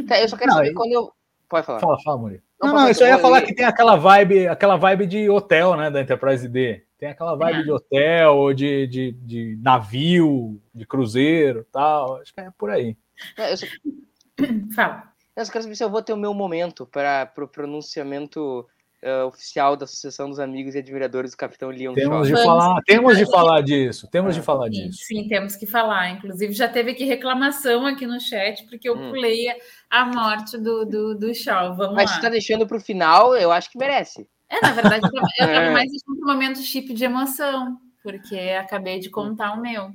[0.07, 1.11] Tá, eu só quero não, saber quando eu.
[1.49, 1.81] Pode falar.
[1.81, 2.43] Fala, fala, Murilo.
[2.63, 5.77] Não, não, não isso eu ia falar que tem aquela vibe, aquela vibe de hotel,
[5.77, 6.85] né, da Enterprise D.
[6.99, 7.63] Tem aquela vibe é.
[7.63, 12.17] de hotel, ou de, de, de, navio, de cruzeiro tal.
[12.17, 12.97] Acho que é por aí.
[13.37, 13.67] É, eu só...
[14.75, 15.13] Fala.
[15.37, 18.67] Eu só quero saber se eu vou ter o meu momento para o pro pronunciamento
[19.05, 23.17] uh, oficial da Associação dos Amigos e Admiradores do Capitão Leon temos de falar Temos
[23.17, 24.09] de falar disso.
[24.11, 24.99] Temos de falar sim, disso.
[25.05, 26.11] Sim, temos que falar.
[26.11, 29.11] Inclusive, já teve aqui reclamação aqui no chat, porque eu hum.
[29.11, 29.47] pulei
[29.89, 31.77] a morte do, do, do Shaw.
[31.77, 32.17] Vamos Mas lá.
[32.17, 34.29] se tá deixando para o final, eu acho que merece.
[34.51, 35.71] É, na verdade, eu estava é.
[35.71, 39.91] mais um momento chip de emoção, porque acabei de contar o meu.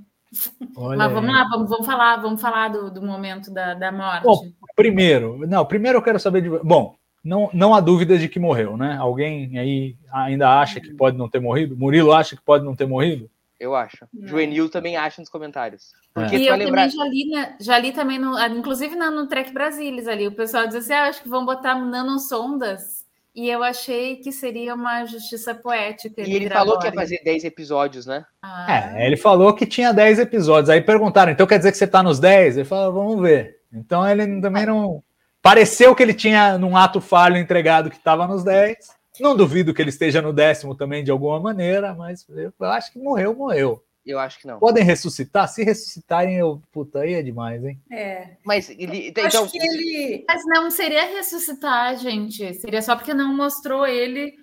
[0.76, 1.36] Olha Mas vamos aí.
[1.36, 4.24] lá, vamos, vamos falar, vamos falar do, do momento da, da morte.
[4.24, 4.42] Bom,
[4.76, 6.50] primeiro, não, primeiro eu quero saber de.
[6.50, 8.98] Bom, não, não há dúvida de que morreu, né?
[9.00, 11.78] Alguém aí ainda acha que pode não ter morrido?
[11.78, 13.30] Murilo acha que pode não ter morrido?
[13.60, 14.06] Eu acho.
[14.14, 14.28] Não.
[14.28, 15.94] Juvenil também acha nos comentários.
[16.14, 16.40] Porque é.
[16.40, 16.90] E eu lembrar...
[16.90, 20.36] também já li, né, já li também, no, inclusive no, no Trek Brasilis ali, o
[20.36, 23.03] pessoal diz assim, ah, acho que vão botar nanosondas
[23.36, 26.22] e eu achei que seria uma justiça poética.
[26.22, 28.26] E ele falou que ia fazer 10 episódios, né?
[28.42, 28.94] Ah.
[28.96, 30.70] É, ele falou que tinha 10 episódios.
[30.70, 32.58] Aí perguntaram, então quer dizer que você tá nos 10?
[32.58, 33.58] Ele falou, vamos ver.
[33.74, 35.04] Então ele também não.
[35.42, 38.78] Pareceu que ele tinha, num ato falho, entregado que estava nos 10.
[39.20, 43.00] Não duvido que ele esteja no décimo também, de alguma maneira, mas eu acho que
[43.00, 43.84] morreu, morreu.
[44.06, 44.60] Eu acho que não.
[44.60, 45.48] Podem ressuscitar?
[45.48, 46.62] Se ressuscitarem, eu.
[46.72, 47.80] Puta, aí é demais, hein?
[47.92, 48.32] É.
[48.46, 49.08] Mas ele.
[49.08, 50.26] Eu Então, Acho que ele.
[50.28, 52.54] Mas não seria ressuscitar, gente.
[52.56, 54.34] Seria só porque não mostrou ele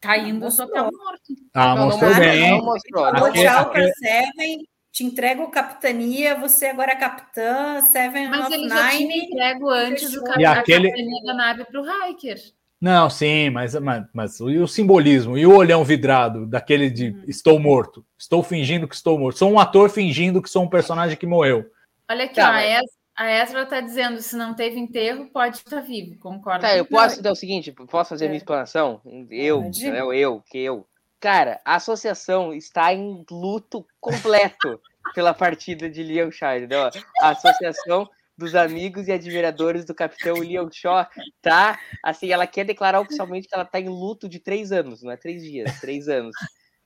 [0.00, 1.34] caindo só tá morto.
[1.54, 2.50] Ah, Não, mostrou não bem.
[2.50, 3.04] Não mostrou.
[3.32, 8.90] Tchau aquele- Seven, te entrego capitania, você agora é capitã, Seven Mas of ele já
[8.90, 9.26] tinha Nine.
[9.26, 12.38] entrego antes o cap- E a aquele- capitania da nave para o Hiker.
[12.84, 17.24] Não, sim, mas, mas, mas e o simbolismo e o olhão vidrado daquele de Hum.
[17.26, 21.16] estou morto, estou fingindo que estou morto, sou um ator fingindo que sou um personagem
[21.16, 21.64] que morreu.
[22.10, 25.30] Olha aqui, Tá, ó, a, mas- Es- a Ezra está dizendo: se não teve enterro,
[25.32, 26.18] pode estar vivo.
[26.18, 26.60] Concordo.
[26.60, 28.42] Tá, eu posso dar o seguinte, posso fazer a minha É.
[28.42, 29.00] explanação?
[29.30, 30.86] Eu, eu, eu, que eu.
[31.18, 34.78] Cara, a associação está em luto completo
[35.14, 36.90] pela partida de Liam Shaw, entendeu?
[37.22, 38.06] A associação
[38.36, 41.06] dos amigos e admiradores do capitão Liam Shaw
[41.40, 45.12] tá, assim, ela quer declarar oficialmente que ela tá em luto de três anos, não
[45.12, 46.34] é três dias, três anos.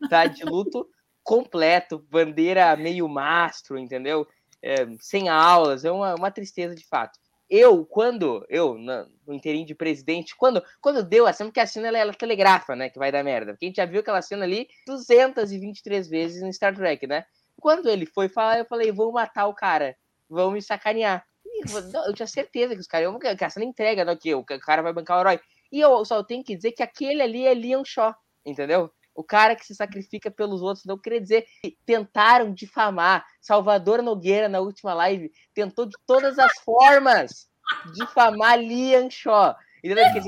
[0.08, 0.86] Tá de luto
[1.22, 4.26] completo, bandeira meio mastro, entendeu?
[4.62, 7.18] É, sem aulas, é uma, uma tristeza de fato.
[7.50, 11.88] Eu, quando, eu, no inteirinho de presidente, quando, quando deu a cena, porque a cena
[11.88, 13.52] ela, ela telegrafa, né, que vai dar merda.
[13.52, 17.24] Porque a gente já viu aquela cena ali 223 vezes em Star Trek, né?
[17.58, 19.96] Quando ele foi falar, eu falei, vou matar o cara,
[20.28, 21.24] vão me sacanear.
[21.66, 24.44] Eu não, tinha certeza que os caras, iam- que a cena entrega, né, que o
[24.44, 25.40] cara vai bancar o herói.
[25.70, 28.14] E eu só tenho que dizer que aquele ali é Liam Shaw,
[28.44, 28.90] entendeu?
[29.14, 30.84] O cara que se sacrifica pelos outros.
[30.86, 33.26] Não queria dizer que tentaram difamar.
[33.40, 37.48] Salvador Nogueira, na última live, tentou de todas as formas
[37.94, 39.56] difamar Liam Shaw.
[39.82, 40.04] Entendeu?
[40.12, 40.20] Que,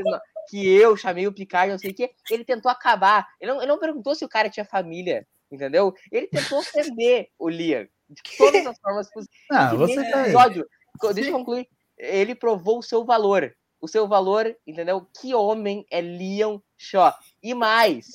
[0.49, 2.11] que eu chamei o Picard, não sei o quê.
[2.31, 3.27] Ele tentou acabar.
[3.41, 5.95] Ele não, ele não perguntou se o cara tinha família, entendeu?
[6.11, 9.39] Ele tentou ofender o Liam de todas as formas possíveis.
[9.53, 10.23] Ah, você tá aí.
[10.25, 10.69] episódio,
[11.15, 11.69] deixa eu concluir.
[11.99, 13.55] Ele provou o seu valor.
[13.81, 15.07] O seu valor, entendeu?
[15.21, 17.15] Que homem é Leon Shaw.
[17.43, 18.07] E mais,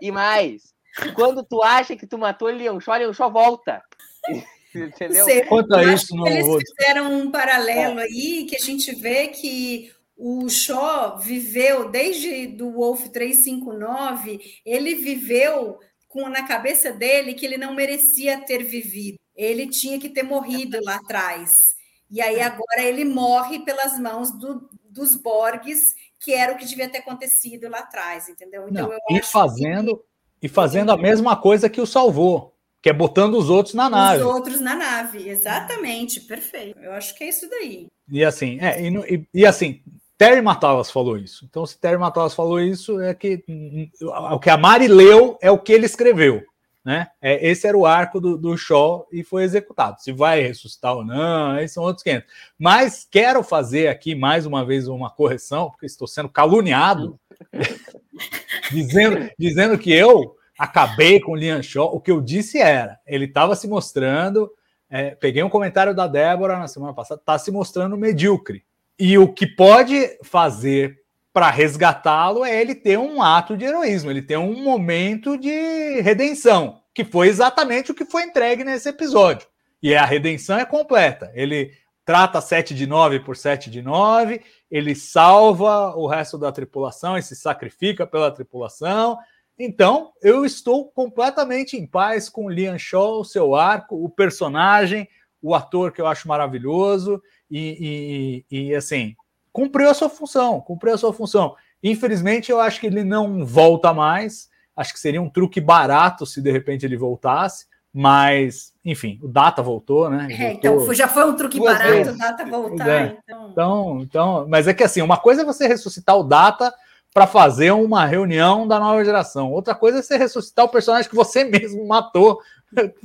[0.00, 0.74] e mais.
[1.14, 3.82] Quando tu acha que tu matou Leon Shaw, Leon Shaw volta.
[4.74, 5.24] Entendeu?
[5.24, 8.92] Sei, Quanto a eu isso, não eles vou- fizeram um paralelo aí que a gente
[8.92, 15.78] vê que o Shaw viveu desde do Wolf 359, ele viveu
[16.08, 19.16] com na cabeça dele que ele não merecia ter vivido.
[19.36, 21.76] Ele tinha que ter morrido lá atrás.
[22.10, 26.88] E aí agora ele morre pelas mãos do- dos Borgs, que era o que devia
[26.88, 28.68] ter acontecido lá atrás, entendeu?
[28.68, 30.02] Então Não, e fazendo
[30.40, 33.90] e fazendo a mesma coisa que o salvou, que é botando os outros na que
[33.92, 34.22] nave.
[34.22, 36.78] os outros na nave, exatamente, perfeito.
[36.80, 37.86] Eu acho que é isso daí.
[38.10, 39.82] E assim, é, e, e- e assim,
[40.18, 41.46] Terry Matalas falou isso.
[41.48, 43.88] Então, se Terry Matalas falou isso, é que hum,
[44.32, 46.42] o que a Mari leu é o que ele escreveu.
[46.84, 47.06] Né?
[47.20, 50.02] É, esse era o arco do, do Shaw e foi executado.
[50.02, 52.28] Se vai ressuscitar ou não, aí são outros 500.
[52.58, 57.18] Mas quero fazer aqui mais uma vez uma correção, porque estou sendo caluniado,
[58.70, 61.94] dizendo, dizendo que eu acabei com o Liam Shaw.
[61.94, 64.50] O que eu disse era: ele estava se mostrando.
[64.90, 68.62] é, peguei um comentário da Débora na semana passada, está se mostrando medíocre.
[68.98, 70.98] E o que pode fazer
[71.34, 76.80] para resgatá-lo é ele ter um ato de heroísmo, ele ter um momento de redenção,
[76.94, 79.48] que foi exatamente o que foi entregue nesse episódio.
[79.82, 81.32] E a redenção é completa.
[81.34, 81.72] Ele
[82.04, 84.40] trata 7 de 9 por 7 de 9,
[84.70, 89.18] ele salva o resto da tripulação e se sacrifica pela tripulação.
[89.58, 95.08] Então, eu estou completamente em paz com o Liam Shaw, o seu arco, o personagem,
[95.42, 97.20] o ator que eu acho maravilhoso
[97.50, 99.16] e, e, e, assim,
[99.54, 101.54] cumpriu a sua função, cumpriu a sua função.
[101.80, 104.50] Infelizmente, eu acho que ele não volta mais.
[104.76, 109.62] Acho que seria um truque barato se de repente ele voltasse, mas, enfim, o Data
[109.62, 110.26] voltou, né?
[110.28, 110.80] É, Voltou.
[110.82, 112.18] então já foi um truque Duas barato, vezes.
[112.18, 112.88] data voltar.
[112.88, 113.16] é.
[113.22, 113.48] Então...
[113.52, 116.74] Então, então, mas é que assim, uma coisa é você ressuscitar o Data
[117.12, 119.52] para fazer uma reunião da nova geração.
[119.52, 122.40] Outra coisa é você ressuscitar o personagem que você mesmo matou,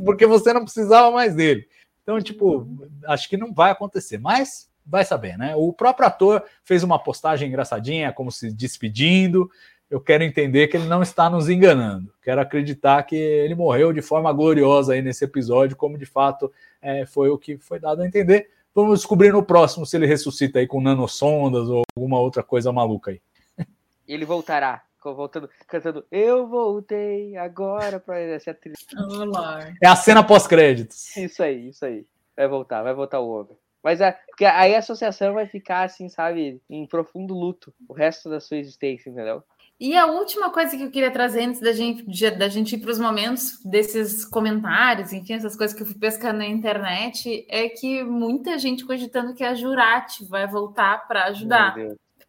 [0.03, 1.67] porque você não precisava mais dele.
[2.01, 2.67] Então, tipo,
[3.05, 5.55] acho que não vai acontecer, mas vai saber, né?
[5.55, 9.49] O próprio ator fez uma postagem engraçadinha, como se despedindo.
[9.89, 12.13] Eu quero entender que ele não está nos enganando.
[12.21, 16.51] Quero acreditar que ele morreu de forma gloriosa aí nesse episódio, como de fato
[16.81, 18.49] é, foi o que foi dado a entender.
[18.73, 23.11] Vamos descobrir no próximo se ele ressuscita aí com nanosondas ou alguma outra coisa maluca
[23.11, 23.21] aí.
[24.07, 28.75] Ele voltará, voltando, cantando Eu voltei agora para essa trilha.
[28.95, 29.75] Oh, Lord.
[29.83, 31.15] É a cena pós-créditos.
[31.17, 32.05] Isso aí, isso aí.
[32.35, 33.57] Vai voltar, vai voltar o homem.
[33.83, 38.29] Mas é, porque aí a associação vai ficar assim, sabe, em profundo luto o resto
[38.29, 39.43] da sua existência, entendeu?
[39.79, 42.03] E a última coisa que eu queria trazer antes da gente,
[42.37, 46.39] da gente ir para os momentos desses comentários, enfim, essas coisas que eu fui pescando
[46.39, 51.75] na internet, é que muita gente cogitando que a Jurati vai voltar para ajudar.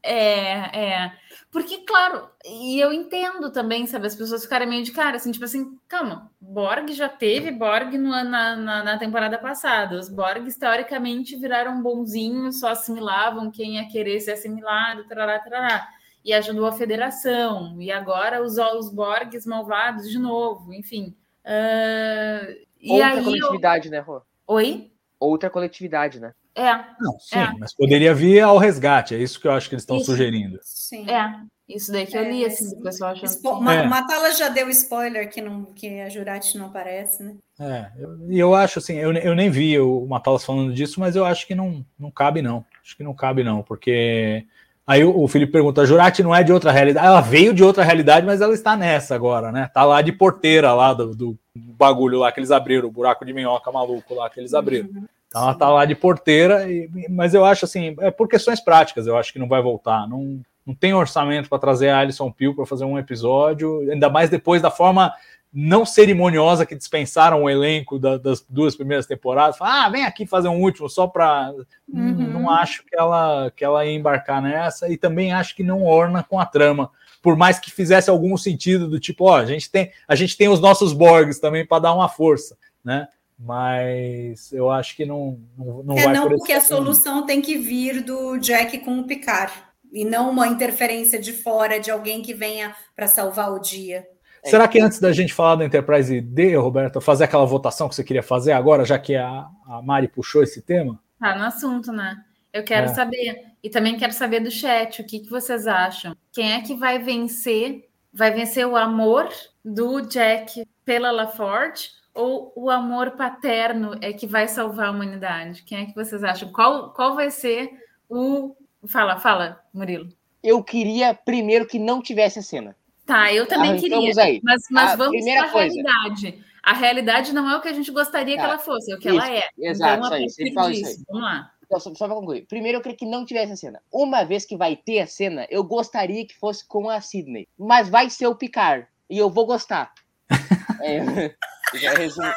[0.02, 1.12] É, é.
[1.50, 5.44] Porque, claro, e eu entendo também, sabe, as pessoas ficarem meio de cara, assim, tipo
[5.44, 9.98] assim, calma, Borg já teve Borg no, na, na, na, temporada passada.
[9.98, 15.88] Os Borgs, teoricamente, viraram bonzinhos, só assimilavam quem ia querer ser assimilado, tarará, tarará.
[16.24, 17.80] E ajudou a federação.
[17.80, 21.16] E agora os, os Borgs malvados de novo, enfim.
[21.44, 23.92] Uh, Outra coletividade, eu...
[23.92, 24.22] né, Rô?
[24.46, 24.92] Oi?
[25.18, 26.32] Outra coletividade, né?
[26.60, 26.84] É.
[27.00, 27.52] Não, sim, é.
[27.58, 30.58] mas poderia vir ao resgate, é isso que eu acho que eles estão sugerindo.
[30.62, 31.08] Sim.
[31.10, 33.28] É, isso daí que eu li, é, assim, do pessoal achando.
[33.28, 33.70] Spo que...
[33.70, 33.86] é.
[33.86, 37.36] Matala já deu spoiler que, não, que a Jurati não aparece, né?
[37.58, 37.90] É,
[38.28, 41.24] e eu, eu, acho assim, eu, eu nem vi o Matalas falando disso, mas eu
[41.24, 42.64] acho que não, não cabe, não.
[42.84, 44.44] Acho que não cabe, não, porque.
[44.86, 47.06] Aí o, o Felipe pergunta: a Jurati não é de outra realidade?
[47.06, 49.70] Ela veio de outra realidade, mas ela está nessa agora, né?
[49.72, 53.32] Tá lá de porteira lá do, do bagulho lá que eles abriram, o buraco de
[53.32, 54.88] minhoca maluco lá que eles abriram.
[54.88, 55.06] Uhum.
[55.30, 59.06] Então ela tá lá de porteira, e, mas eu acho assim, é por questões práticas,
[59.06, 60.08] eu acho que não vai voltar.
[60.08, 64.28] Não, não tem orçamento para trazer a Alison Peel para fazer um episódio, ainda mais
[64.28, 65.14] depois da forma
[65.52, 69.56] não cerimoniosa que dispensaram o elenco da, das duas primeiras temporadas.
[69.60, 71.52] ah, vem aqui fazer um último só para.
[71.88, 72.32] Uhum.
[72.32, 76.22] Não acho que ela, que ela ia embarcar nessa e também acho que não orna
[76.22, 76.90] com a trama.
[77.22, 80.48] Por mais que fizesse algum sentido do tipo, ó, a gente tem, a gente tem
[80.48, 83.08] os nossos Borgs também para dar uma força, né?
[83.42, 87.40] Mas eu acho que não, não, não é, vai não por porque a solução tem
[87.40, 89.52] que vir do Jack com o Picard
[89.90, 94.06] e não uma interferência de fora de alguém que venha para salvar o dia.
[94.44, 98.04] Será que antes da gente falar da Enterprise D, Roberto, fazer aquela votação que você
[98.04, 101.00] queria fazer agora, já que a, a Mari puxou esse tema?
[101.18, 102.16] Tá no assunto, né?
[102.52, 102.94] Eu quero é.
[102.94, 103.42] saber.
[103.62, 106.16] E também quero saber do chat, o que, que vocês acham?
[106.32, 107.88] Quem é que vai vencer?
[108.12, 109.28] Vai vencer o amor
[109.62, 115.62] do Jack pela LaForge ou o amor paterno é que vai salvar a humanidade?
[115.62, 116.52] Quem é que vocês acham?
[116.52, 117.70] Qual, qual vai ser
[118.08, 118.54] o.
[118.86, 120.08] Fala, fala, Murilo.
[120.42, 122.76] Eu queria primeiro que não tivesse a cena.
[123.04, 124.22] Tá, eu também Arrancamos queria.
[124.22, 124.40] Aí.
[124.42, 126.44] Mas, mas vamos para a realidade.
[126.62, 128.42] A realidade não é o que a gente gostaria tá.
[128.42, 129.48] que ela fosse, é o que isso, ela é.
[129.58, 130.52] Exato, então, isso aí.
[130.52, 130.96] fala isso aí.
[131.08, 131.50] Vamos lá.
[131.64, 132.46] Então, só, só para concluir.
[132.46, 133.82] Primeiro, eu queria que não tivesse a cena.
[133.92, 137.48] Uma vez que vai ter a cena, eu gostaria que fosse com a Sidney.
[137.58, 138.86] Mas vai ser o Picard.
[139.08, 139.92] E eu vou gostar.
[140.82, 141.34] é,
[141.74, 142.32] já resumo,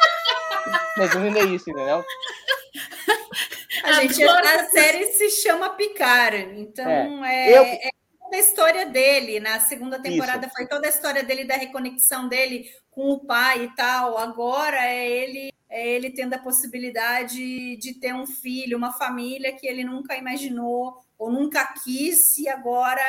[0.97, 2.03] resumindo é isso, entendeu?
[3.83, 7.63] A, gente, a série se chama Picar, então é, é, eu...
[7.63, 9.39] é toda a história dele.
[9.39, 10.55] Na segunda temporada isso.
[10.55, 14.17] foi toda a história dele, da reconexão dele com o pai e tal.
[14.17, 19.67] Agora é ele é ele tendo a possibilidade de ter um filho, uma família que
[19.67, 23.01] ele nunca imaginou ou nunca quis, e agora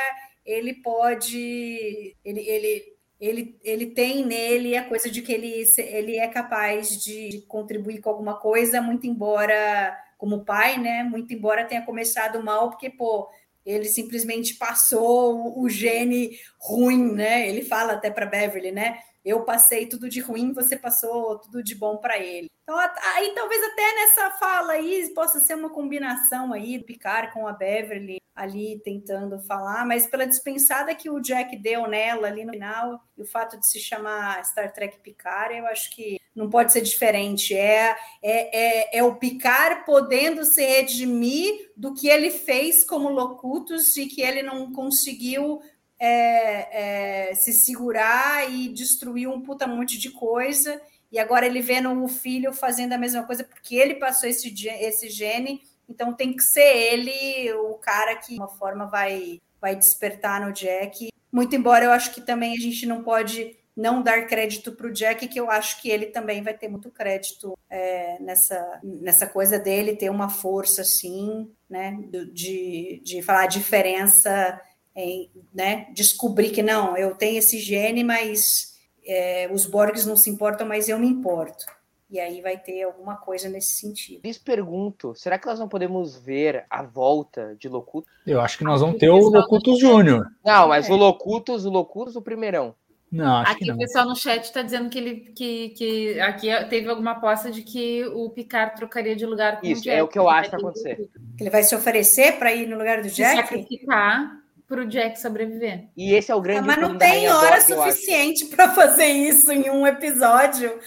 [0.44, 2.16] ele pode.
[2.24, 2.93] Ele, ele
[3.26, 8.10] ele, ele tem nele a coisa de que ele, ele é capaz de contribuir com
[8.10, 11.02] alguma coisa, muito embora, como pai, né?
[11.02, 13.28] Muito embora tenha começado mal, porque, pô,
[13.64, 17.48] ele simplesmente passou o, gene ruim, né?
[17.48, 18.98] Ele fala até para Beverly, né?
[19.24, 22.50] Eu passei tudo de ruim, você passou tudo de bom para ele.
[22.64, 27.46] Então, aí talvez até nessa fala aí possa ser uma combinação aí do Picard com
[27.46, 32.52] a Beverly ali tentando falar, mas pela dispensada que o Jack deu nela ali no
[32.52, 36.72] final, e o fato de se chamar Star Trek Picard, eu acho que não pode
[36.72, 37.54] ser diferente.
[37.54, 43.96] É, é, é, é o Picard podendo se redimir do que ele fez como Locutus
[43.96, 45.60] e que ele não conseguiu
[45.98, 50.80] é, é, se segurar e destruir um puta monte de coisa.
[51.14, 55.08] E agora ele vendo o filho fazendo a mesma coisa porque ele passou esse, esse
[55.08, 60.44] gene então tem que ser ele o cara que de uma forma vai vai despertar
[60.44, 61.08] no Jack.
[61.32, 64.92] Muito embora eu acho que também a gente não pode não dar crédito para o
[64.92, 69.58] Jack, que eu acho que ele também vai ter muito crédito é, nessa, nessa coisa
[69.58, 71.98] dele ter uma força assim, né?
[72.32, 74.60] De, de falar a diferença,
[74.94, 75.88] em, né?
[75.92, 78.73] Descobrir que não, eu tenho esse gene, mas
[79.06, 81.64] é, os Borgs não se importam, mas eu me importo.
[82.10, 84.20] E aí vai ter alguma coisa nesse sentido.
[84.24, 88.08] Lhes pergunto, será que nós não podemos ver a volta de Locutus?
[88.26, 90.30] Eu acho que nós vamos ter o Locutus Júnior.
[90.44, 90.92] Não, mas é.
[90.92, 92.74] o Locutus, o Locutus, o primeirão.
[93.10, 93.76] Não, acho aqui que não.
[93.76, 97.62] o pessoal no chat está dizendo que ele que, que aqui teve alguma aposta de
[97.62, 99.98] que o Picard trocaria de lugar com Isso, o Jack.
[99.98, 101.08] é o que eu acho que vai acontecer.
[101.38, 103.30] Ele vai se oferecer para ir no lugar do Jack?
[103.30, 105.84] Se sacrificar para o Jack sobreviver.
[105.96, 106.60] E esse é o grande.
[106.60, 110.78] Ah, mas não tem hora suficiente para fazer isso em um episódio.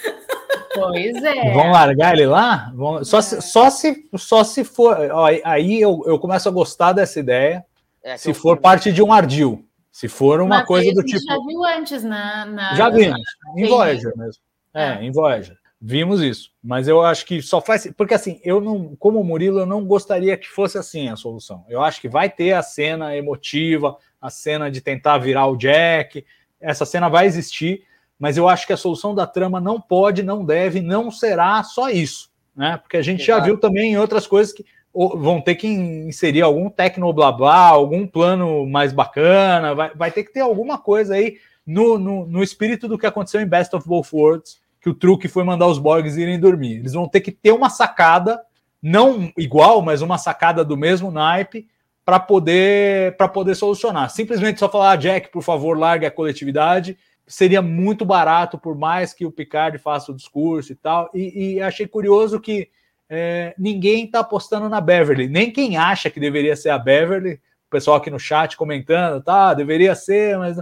[0.73, 1.53] Pois é.
[1.53, 2.71] Vão largar ele lá?
[2.75, 3.03] Vão...
[3.03, 3.21] Só, é.
[3.21, 4.97] se, só, se, só se for.
[5.11, 7.65] Ó, aí eu, eu começo a gostar dessa ideia.
[8.03, 9.65] É, se for parte de um ardil.
[9.91, 11.19] Se for uma Mas coisa do tipo.
[11.19, 12.45] já viu antes na.
[12.45, 13.19] na já vimos.
[13.55, 14.41] Em Voyager mesmo.
[14.73, 15.57] É, em Voyager.
[15.79, 17.91] Vimos isso, mas eu acho que só faz.
[17.95, 21.63] Porque assim, eu não, como Murilo, eu não gostaria que fosse assim a solução.
[21.69, 26.25] Eu acho que vai ter a cena emotiva, a cena de tentar virar o Jack.
[26.59, 27.83] Essa cena vai existir,
[28.17, 31.89] mas eu acho que a solução da trama não pode, não deve, não será só
[31.89, 32.77] isso, né?
[32.81, 33.39] Porque a gente Exato.
[33.39, 37.67] já viu também em outras coisas que vão ter que inserir algum tecno blá blá,
[37.67, 42.41] algum plano mais bacana, vai, vai ter que ter alguma coisa aí no, no, no
[42.41, 45.79] espírito do que aconteceu em Best of Both Worlds que o truque foi mandar os
[45.79, 46.77] Borgs irem dormir.
[46.77, 48.41] Eles vão ter que ter uma sacada,
[48.81, 51.67] não igual, mas uma sacada do mesmo naipe
[52.05, 54.09] para poder para poder solucionar.
[54.09, 59.13] Simplesmente só falar, ah, Jack, por favor, largue a coletividade, seria muito barato, por mais
[59.13, 61.09] que o Picard faça o discurso e tal.
[61.13, 62.69] E, e achei curioso que
[63.09, 67.33] é, ninguém está apostando na Beverly, nem quem acha que deveria ser a Beverly.
[67.67, 70.57] O pessoal aqui no chat comentando, tá, deveria ser, mas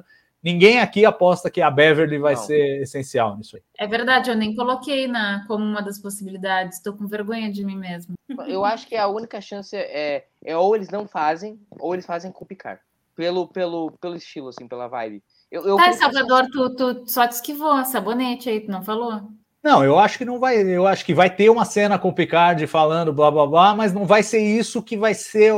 [0.46, 2.44] Ninguém aqui aposta que a Beverly vai não.
[2.44, 3.64] ser essencial nisso aí.
[3.80, 6.78] É verdade, eu nem coloquei na como uma das possibilidades.
[6.78, 8.14] Estou com vergonha de mim mesmo.
[8.46, 12.32] Eu acho que a única chance é, é ou eles não fazem, ou eles fazem
[12.32, 12.80] com o Picard.
[13.16, 15.24] Pelo, pelo, pelo estilo, assim, pela vibe.
[15.50, 19.24] Eu, eu tá, Salvador, tu, tu só te esquivou, sabonete aí, tu não falou?
[19.64, 20.58] Não, eu acho que não vai.
[20.58, 23.92] Eu acho que vai ter uma cena com o Picard falando blá blá blá, mas
[23.92, 25.54] não vai ser isso que vai ser.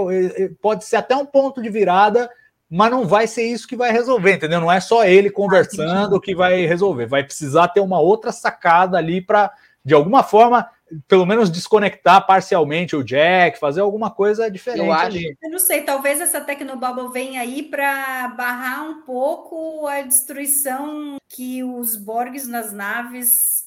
[0.61, 2.29] Pode ser até um ponto de virada
[2.69, 4.59] mas não vai ser isso que vai resolver, entendeu?
[4.59, 9.21] Não é só ele conversando que vai resolver, vai precisar ter uma outra sacada ali
[9.21, 9.51] para,
[9.83, 10.69] de alguma forma,
[11.07, 15.05] pelo menos desconectar parcialmente o Jack, fazer alguma coisa diferente eu acho.
[15.05, 15.37] ali.
[15.41, 21.63] Eu não sei, talvez essa Tecnobubble venha aí para barrar um pouco a destruição que
[21.63, 23.66] os Borgs nas naves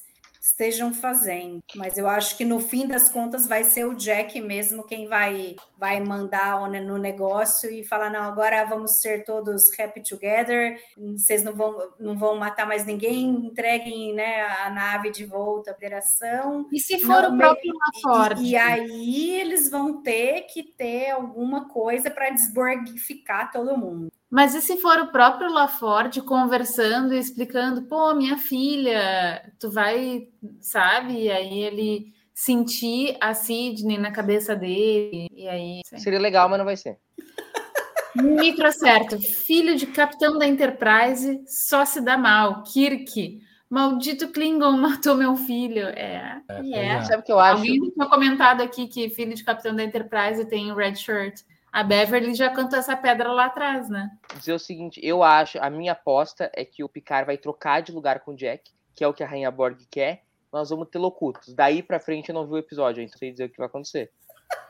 [0.61, 1.59] estejam fazendo.
[1.75, 5.55] Mas eu acho que no fim das contas vai ser o Jack mesmo quem vai
[5.77, 10.79] vai mandar no negócio e falar não, agora vamos ser todos happy together.
[10.95, 15.73] Vocês não vão não vão matar mais ninguém, entreguem, né, a nave de volta à
[15.73, 16.67] operação.
[16.71, 18.43] E se for não, o próprio LaForge?
[18.43, 24.11] E, e aí eles vão ter que ter alguma coisa para desborgificar todo mundo.
[24.31, 30.29] Mas e se for o próprio LaForte conversando e explicando, pô, minha filha, tu vai,
[30.61, 31.23] sabe?
[31.23, 35.81] E aí ele sentir a Sidney na cabeça dele, e aí...
[35.97, 36.97] Seria legal, mas não vai ser.
[38.15, 43.41] Micro certo, filho de capitão da Enterprise, só se dá mal, Kirk.
[43.69, 45.87] Maldito Klingon matou meu filho.
[45.87, 46.85] É, é, é.
[46.87, 47.01] é.
[47.03, 47.57] Sabe o que eu acho?
[47.57, 51.41] Alguém tinha comentado aqui que filho de capitão da Enterprise tem red shirt.
[51.71, 54.09] A Beverly já cantou essa pedra lá atrás, né?
[54.37, 57.93] Dizer o seguinte, eu acho, a minha aposta é que o Picard vai trocar de
[57.93, 60.23] lugar com o Jack, que é o que a Rainha Borg quer.
[60.51, 61.53] Nós vamos ter locutos.
[61.53, 64.11] Daí pra frente eu não vi o episódio, então sei dizer o que vai acontecer.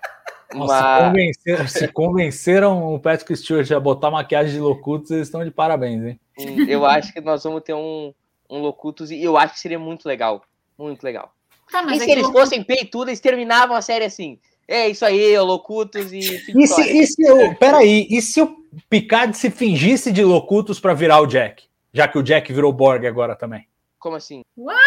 [0.54, 1.08] Nossa, Mas...
[1.08, 6.04] convenceram, se convenceram o Patrick Stewart a botar maquiagem de locutos, eles estão de parabéns,
[6.04, 6.20] hein?
[6.38, 8.14] Hum, eu acho que nós vamos ter um,
[8.48, 10.44] um locutos e eu acho que seria muito legal.
[10.78, 11.34] Muito legal.
[11.72, 14.40] Tá, e é se eles fossem peitudos, eles terminavam a série assim.
[14.68, 16.20] É isso aí, Locutus e.
[16.20, 18.56] E se, e se eu, peraí, e se o
[18.90, 21.66] Picard se fingisse de Locutus para virar o Jack?
[21.94, 23.68] Já que o Jack virou Borg agora também.
[24.00, 24.42] Como assim?
[24.56, 24.80] What?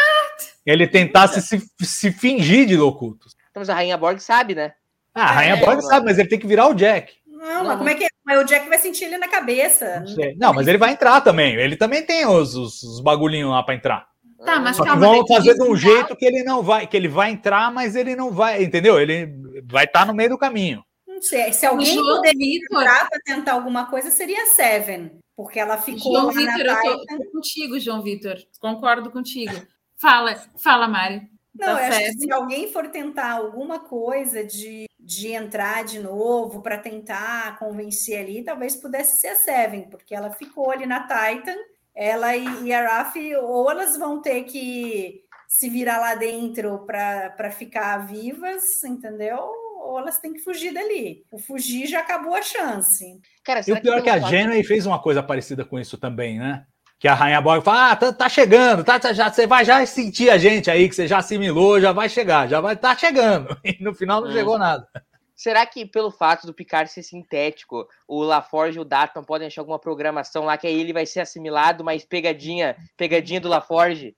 [0.64, 3.36] Ele tentasse se, se fingir de Locutus.
[3.50, 4.72] Então, mas a Rainha Borg sabe, né?
[5.14, 7.12] Ah, a Rainha é, Borg sabe, mas ele tem que virar o Jack.
[7.26, 8.08] Não, mas como é que é?
[8.24, 10.02] Mas o Jack vai sentir ele na cabeça.
[10.16, 11.54] Não, não mas ele vai entrar também.
[11.56, 14.08] Ele também tem os, os, os bagulhinhos lá para entrar.
[14.44, 17.08] Tá, mas Só calma, vão fazer de um jeito que ele não vai, que ele
[17.08, 19.00] vai entrar, mas ele não vai, entendeu?
[19.00, 19.26] Ele
[19.64, 20.84] vai estar tá no meio do caminho.
[21.06, 26.12] Não sei, se alguém poderia entrar para tentar alguma coisa, seria Seven, porque ela ficou
[26.12, 28.36] João Vitor, eu tô contigo, João Vitor.
[28.60, 29.54] Concordo contigo.
[29.96, 31.22] Fala, fala, Mari.
[31.54, 36.60] Não, eu acho que se alguém for tentar alguma coisa de, de entrar de novo
[36.60, 41.56] para tentar convencer ali, talvez pudesse ser a Seven, porque ela ficou ali na Titan
[41.94, 47.98] ela e, a Raf, ou elas vão ter que se virar lá dentro para ficar
[47.98, 49.38] vivas, entendeu?
[49.80, 51.24] Ou elas têm que fugir dali.
[51.30, 53.20] O fugir já acabou a chance.
[53.44, 55.96] Cara, e o pior que, é que a Janeway fez uma coisa parecida com isso
[55.96, 56.64] também, né?
[56.98, 59.84] Que a Rainha Borg fala: ah, tá, tá chegando, tá, tá, já, você vai já
[59.84, 63.56] sentir a gente aí, que você já assimilou, já vai chegar, já vai tá chegando.
[63.62, 64.32] E no final não hum.
[64.32, 64.88] chegou nada.
[65.36, 69.62] Será que pelo fato do Picard ser sintético, o LaForge e o Daton podem achar
[69.62, 74.16] alguma programação lá que aí ele vai ser assimilado, mas pegadinha, pegadinha do LaForge?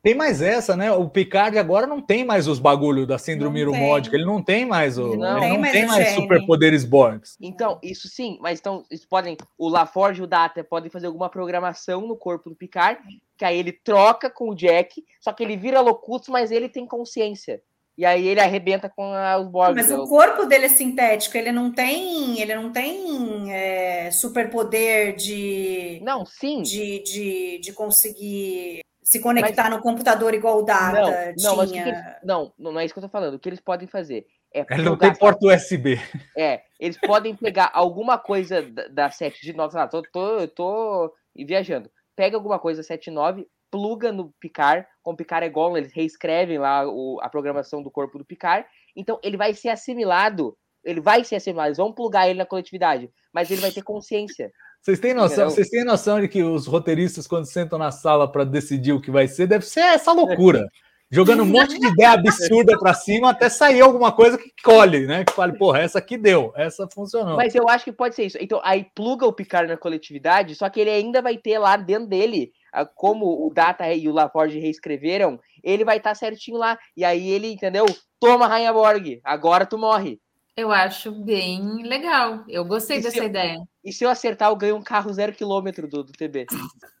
[0.00, 0.92] Tem mais essa, né?
[0.92, 4.96] O Picard agora não tem mais os bagulho da síndrome iromódica, ele não tem mais
[4.96, 7.36] o, não, ele não tem, tem mais, superpoderes Borgs.
[7.40, 11.28] Então, isso sim, mas então eles podem, o LaForge e o Data podem fazer alguma
[11.28, 13.00] programação no corpo do Picard,
[13.36, 16.86] que aí ele troca com o Jack, só que ele vira Locutus, mas ele tem
[16.86, 17.60] consciência
[17.98, 19.74] e aí ele arrebenta com a, os Borg.
[19.74, 26.00] Mas o corpo dele é sintético, ele não tem, ele não tem é, superpoder de.
[26.04, 26.62] Não, sim.
[26.62, 31.82] De, de, de conseguir se conectar no computador igual o Data Não, não, mas tinha.
[31.82, 33.34] que eles- não, não é isso que eu tô falando.
[33.34, 35.98] O que eles podem fazer é Ele não tem porta USB.
[36.36, 40.38] É, eles podem pegar alguma coisa da, da 7 de 9, sei lá, tô, tô,
[40.38, 41.90] eu tô viajando.
[42.14, 46.86] Pega alguma coisa 7.9, pluga no Picard, como o Picard é Gollum, eles reescrevem lá
[46.86, 48.66] o- a programação do corpo do Picard,
[48.96, 53.10] então ele vai ser assimilado, ele vai ser assimilado, eles vão plugar ele na coletividade,
[53.32, 54.50] mas ele vai ter consciência.
[54.80, 55.50] Vocês têm noção, Entendeu?
[55.50, 59.10] vocês têm noção de que os roteiristas, quando sentam na sala para decidir o que
[59.10, 60.66] vai ser, deve ser essa loucura.
[61.10, 65.24] Jogando um monte de ideia absurda para cima até sair alguma coisa que colhe, né?
[65.24, 67.34] Que fale, porra, essa aqui deu, essa funcionou.
[67.34, 68.36] Mas eu acho que pode ser isso.
[68.38, 72.06] Então, aí pluga o Picard na coletividade, só que ele ainda vai ter lá dentro
[72.06, 72.52] dele,
[72.94, 76.78] como o Data e o LaForge reescreveram, ele vai estar certinho lá.
[76.96, 77.86] E aí ele, entendeu?
[78.20, 80.20] Toma, Rainha Borg, agora tu morre.
[80.56, 82.42] Eu acho bem legal.
[82.48, 83.58] Eu gostei E dessa eu- ideia.
[83.84, 86.46] E se eu acertar, eu ganho um carro zero quilômetro do, do TB.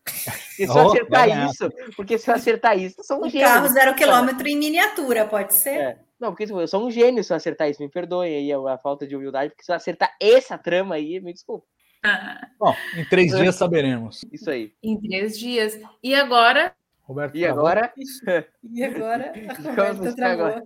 [0.58, 1.50] E se eu Oh, acertar vai ganhar.
[1.50, 3.46] isso, porque se eu acertar isso, eu sou um Um gênio.
[3.46, 5.70] carro zero quilômetro em miniatura, pode ser?
[5.78, 5.98] É.
[6.18, 7.80] Não, porque tipo, eu sou um gênio se eu acertar isso.
[7.80, 11.20] Me perdoem aí a, a falta de humildade, porque se eu acertar essa trama aí,
[11.20, 11.64] me desculpa.
[12.58, 14.24] Bom, em três dias saberemos.
[14.32, 14.72] Isso aí.
[14.82, 15.78] em três dias.
[16.02, 16.72] E agora,
[17.02, 17.66] Roberto, E travou?
[17.66, 17.92] agora,
[18.72, 20.46] E agora a Roberta travou.
[20.46, 20.64] agora.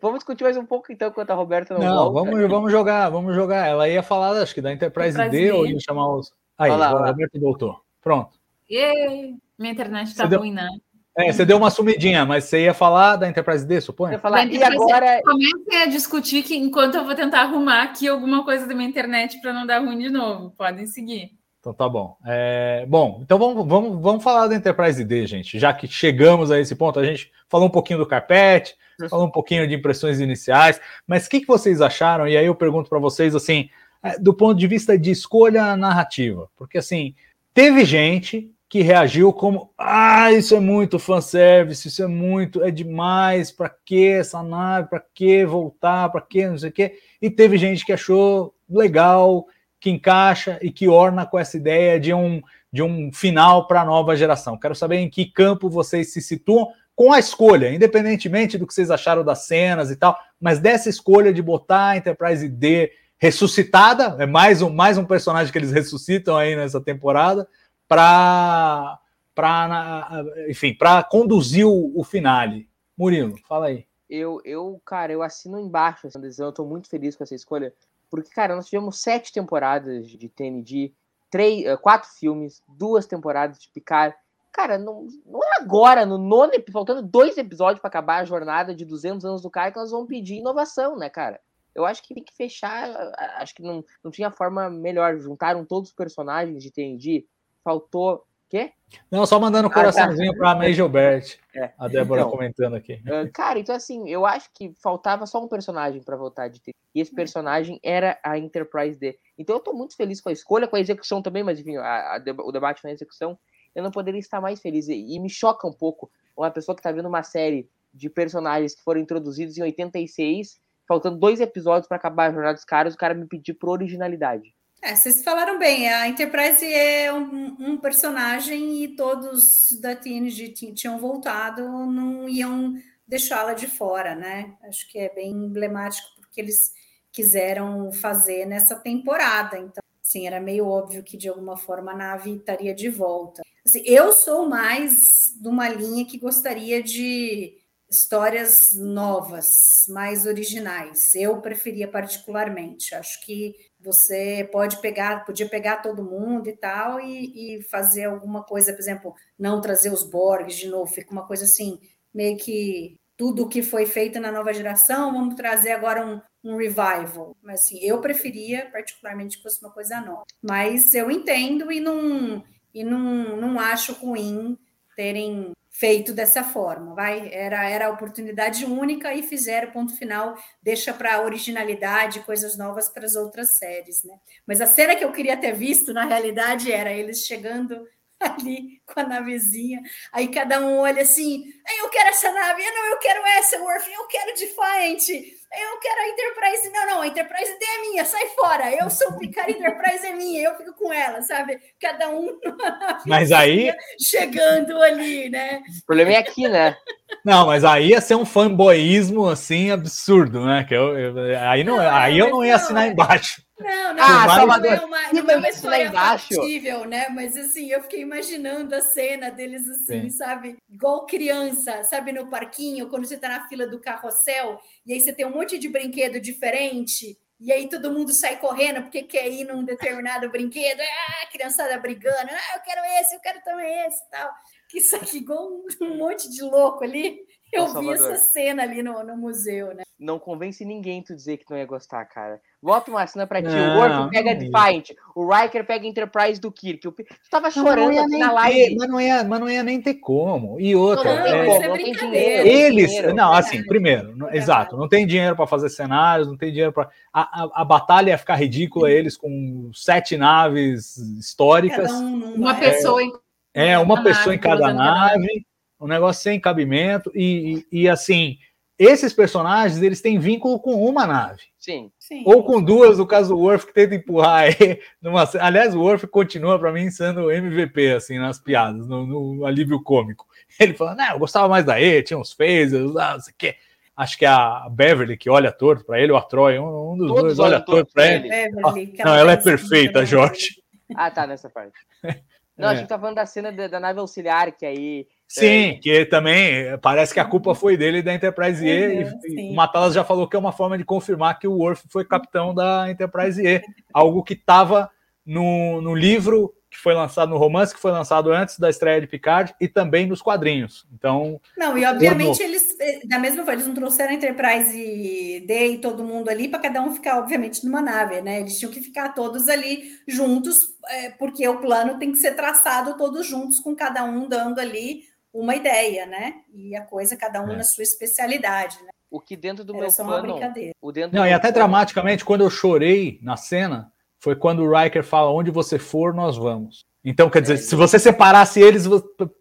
[0.00, 2.30] vamos discutir mais um pouco então, enquanto a Roberta não, Não, volta.
[2.30, 3.66] vamos, vamos jogar, vamos jogar.
[3.66, 6.32] Ela ia falar, acho que da Enterprise Enterprise D ou ia chamar os.
[6.58, 7.06] Aí, lá, olha lá.
[7.08, 7.80] Roberto voltou.
[8.00, 8.38] Pronto.
[8.70, 10.68] Ê, minha internet tá Você deu- ruim, né?
[11.16, 14.12] É, você deu uma sumidinha, mas você ia falar da Enterprise D, Eu suponho?
[14.12, 18.44] ia falar, e agora, Comecem a discutir que enquanto eu vou tentar arrumar aqui alguma
[18.44, 20.50] coisa da minha internet para não dar ruim de novo.
[20.56, 21.32] Podem seguir.
[21.60, 22.16] Então tá bom.
[22.26, 25.58] É, bom, então vamos, vamos, vamos falar da Enterprise D, gente.
[25.58, 28.74] Já que chegamos a esse ponto, a gente falou um pouquinho do carpete,
[29.08, 32.26] falou um pouquinho de impressões iniciais, mas o que, que vocês acharam?
[32.26, 33.68] E aí eu pergunto para vocês, assim,
[34.02, 37.14] é, do ponto de vista de escolha narrativa, porque assim,
[37.54, 43.52] teve gente que reagiu como, ah, isso é muito fanservice, isso é muito, é demais,
[43.52, 47.58] para que essa nave, para que voltar, para que não sei o quê, e teve
[47.58, 49.44] gente que achou legal,
[49.78, 52.40] que encaixa e que orna com essa ideia de um,
[52.72, 54.58] de um final para a nova geração.
[54.58, 58.90] Quero saber em que campo vocês se situam com a escolha, independentemente do que vocês
[58.90, 64.24] acharam das cenas e tal, mas dessa escolha de botar a Enterprise D ressuscitada, é
[64.24, 67.46] mais um, mais um personagem que eles ressuscitam aí nessa temporada,
[67.92, 68.98] para
[69.34, 72.68] para enfim, para conduzir o, o finale.
[72.96, 73.86] Murilo, fala aí.
[74.08, 77.74] eu, eu, cara, eu assino embaixo essa decisão, eu tô muito feliz com essa escolha,
[78.10, 80.92] porque, cara, nós tivemos sete temporadas de TND,
[81.30, 84.14] três, eh, quatro filmes, duas temporadas de Picard.
[84.52, 88.84] Cara, não, não é agora, no nono, faltando dois episódios para acabar a jornada de
[88.84, 91.40] 200 anos do cara, que nós vamos pedir inovação, né, cara?
[91.74, 92.90] Eu acho que tem que fechar,
[93.38, 97.26] acho que não, não tinha forma melhor, juntaram todos os personagens de TND,
[97.62, 98.72] faltou, quê?
[99.10, 99.80] Não, só mandando um Ah, tá.
[99.80, 101.72] coraçãozinho para a May Gilbert, É.
[101.78, 102.94] a Débora Então, comentando aqui.
[103.06, 106.74] Uh, cara, então assim, eu acho que faltava só um personagem pra voltar de ter.
[106.94, 109.18] E esse personagem era a Enterprise D.
[109.38, 112.16] Então eu tô muito feliz com a escolha, com a execução também, mas enfim, a-
[112.16, 113.38] a o debate na execução,
[113.74, 114.86] eu não poderia estar mais feliz.
[114.88, 118.74] E, e me choca um pouco uma pessoa que tá vendo uma série de personagens
[118.74, 122.98] que foram introduzidos em 86, faltando dois episódios pra acabar a jornada dos caras, o
[122.98, 124.54] cara me pedir por originalidade.
[124.82, 130.72] É, vocês falaram bem, a Enterprise é um, um personagem e todos da TNG ti-
[130.74, 132.74] tinham voltado, não iam
[133.06, 134.56] deixá-la de fora, né?
[134.64, 136.72] Acho que é bem emblemático porque eles
[137.12, 139.56] quiseram fazer nessa temporada.
[139.56, 143.42] Então, assim, era meio óbvio que de alguma forma a nave estaria de volta.
[143.64, 144.92] Assim, eu sou mais
[145.40, 147.56] de uma linha que gostaria de
[147.88, 151.14] histórias novas, mais originais.
[151.14, 152.94] Eu preferia particularmente.
[152.94, 158.42] Acho que você pode pegar, podia pegar todo mundo e tal, e, e fazer alguma
[158.42, 161.78] coisa, por exemplo, não trazer os Borgs de novo, fica uma coisa assim,
[162.14, 167.36] meio que tudo que foi feito na nova geração, vamos trazer agora um, um revival.
[167.42, 170.24] Mas assim, eu preferia, particularmente, que fosse uma coisa nova.
[170.42, 172.42] Mas eu entendo e não,
[172.74, 174.58] e não, não acho ruim
[174.94, 177.32] terem feito dessa forma, vai?
[177.32, 183.06] Era, era a oportunidade única e fizeram ponto final, deixa para originalidade, coisas novas para
[183.06, 184.14] as outras séries, né?
[184.46, 187.86] Mas a cena que eu queria ter visto, na realidade, era eles chegando
[188.38, 189.80] ali com a navezinha,
[190.12, 191.44] aí cada um olha assim,
[191.80, 196.08] eu quero essa nave, não, eu quero essa, Worf, eu quero Defiant, eu quero a
[196.08, 199.56] Enterprise, não, não, a Enterprise D é minha, sai fora, eu sou o Picard, a
[199.56, 201.58] Enterprise é minha, eu fico com ela, sabe?
[201.80, 202.38] Cada um
[203.06, 205.62] Mas aí, chegando ali, né?
[205.82, 206.76] O problema é aqui, né?
[207.24, 210.64] não, mas aí ia ser um fanboyismo assim absurdo, né?
[210.64, 213.42] Que eu, eu- aí não, Não, aí eu mas não ia não, assinar é- embaixo.
[213.62, 217.08] Não, Não, Ah, Salvador, é uma, não é uma história factível, né?
[217.10, 220.10] Mas assim, eu fiquei imaginando a cena deles assim, Sim.
[220.10, 220.56] sabe?
[220.68, 225.12] Igual criança, sabe, no parquinho, quando você tá na fila do carrossel, e aí você
[225.12, 229.44] tem um monte de brinquedo diferente, e aí todo mundo sai correndo porque quer ir
[229.44, 234.00] num determinado brinquedo, ah, a criançada brigando, ah, eu quero esse, eu quero também esse
[234.00, 234.30] e tal.
[234.68, 237.18] Que isso aqui, igual um, um monte de louco ali.
[237.52, 239.82] Eu vi essa cena ali no, no museu, né?
[240.00, 242.40] Não convence ninguém tu dizer que não ia gostar, cara.
[242.60, 243.48] Bota uma cena pra ti.
[243.48, 244.90] Não, o Worf pega é Defiant.
[245.14, 246.88] O Riker pega Enterprise do Kirk.
[246.88, 248.76] O P- Tu tava Não, mas não chorando aqui na ter, live.
[248.76, 250.58] mas, não ia, mas não ia nem ter como.
[250.58, 252.42] E outra, Não tem é, como, isso é não tem brincadeira.
[252.42, 252.48] dinheiro.
[252.48, 252.86] eles.
[252.90, 253.14] dinheiro.
[253.14, 256.88] Não, assim, primeiro, não- exato, não tem dinheiro para fazer cenários, não tem dinheiro para.
[257.12, 261.92] A, a, a batalha ia ficar ridícula, eles com sete naves históricas.
[261.92, 262.34] Cada um.
[262.34, 263.12] Uma pessoa em
[263.54, 265.46] É, uma pessoa em nave, cada em cada nave,
[265.82, 268.38] um negócio sem cabimento, e, e, e, assim,
[268.78, 271.90] esses personagens, eles têm vínculo com uma nave, Sim.
[271.98, 272.22] Sim.
[272.24, 275.28] ou com duas, no caso do Worf, que tenta empurrar ele numa...
[275.40, 280.26] Aliás, o Worf continua, para mim, sendo MVP, assim, nas piadas, no, no alívio cômico.
[280.58, 283.36] Ele fala, não, eu gostava mais da E, tinha uns phasers, ah, não sei o
[283.36, 283.56] quê.
[283.96, 286.96] Acho que é a Beverly que olha torto para ele, ou a Troy, um, um
[286.96, 288.28] dos Todos dois olha torto para pra ele.
[288.28, 290.62] Beverly, que Não, ela é perfeita, Jorge.
[290.94, 291.74] Ah, tá, nessa parte.
[292.56, 292.72] Não, É.
[292.72, 295.06] a gente tá falando da cena da, da nave auxiliar, que aí.
[295.26, 299.04] Sim, que também parece que a culpa foi dele e da Enterprise E.
[299.04, 301.56] Uhum, e- e o Matalas já falou que é uma forma de confirmar que o
[301.56, 303.62] Worf foi capitão da Enterprise E.
[303.94, 304.90] Algo que estava
[305.24, 309.06] no, no livro que foi lançado, no romance que foi lançado antes da estreia de
[309.06, 310.86] Picard e também nos quadrinhos.
[310.90, 315.78] Então, Não, e obviamente eles, eh, da mesma forma, eles não trouxeram Enterprise D e
[315.78, 318.40] todo mundo ali para cada um ficar, obviamente, numa nave, né?
[318.40, 322.96] Eles tinham que ficar todos ali juntos, eh, porque o plano tem que ser traçado
[322.96, 326.36] todos juntos, com cada um dando ali uma ideia, né?
[326.54, 327.56] E a coisa, cada um É.
[327.56, 328.88] na sua especialidade, né?
[329.10, 330.32] O que dentro do Era meu só uma plano.
[330.32, 330.72] brincadeira.
[330.80, 333.91] O dentro do não, e meu até plano- dramaticamente, quando eu chorei na cena,
[334.22, 336.84] foi quando o Riker fala: onde você for, nós vamos.
[337.04, 338.86] Então, quer dizer, É, se você separasse eles,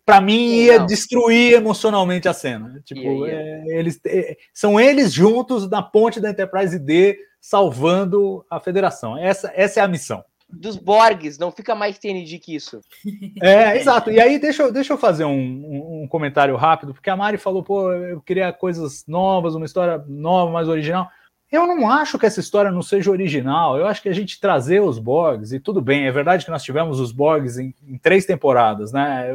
[0.04, 0.86] para mim ia não.
[0.88, 2.82] destruir emocionalmente a cena.
[2.84, 3.34] Tipo, Ia, ia.
[3.36, 9.18] é, eles é, são eles juntos na ponte da Enterprise D salvando a Federação.
[9.18, 10.24] Essa, essa é a missão.
[10.50, 12.82] Dos Borgs, não fica mais TND que isso.
[13.42, 14.10] É, exato.
[14.12, 17.38] E aí, deixa eu, deixa eu fazer um, um- um comentário rápido, porque a Mari
[17.38, 21.08] falou, pô, eu queria coisas novas, uma história nova, mais original.
[21.52, 23.78] Eu não acho que essa história não seja original.
[23.78, 26.64] Eu acho que a gente trazer os Borgs, e tudo bem, é verdade que nós
[26.64, 29.28] tivemos os Borgs em, em três temporadas, né?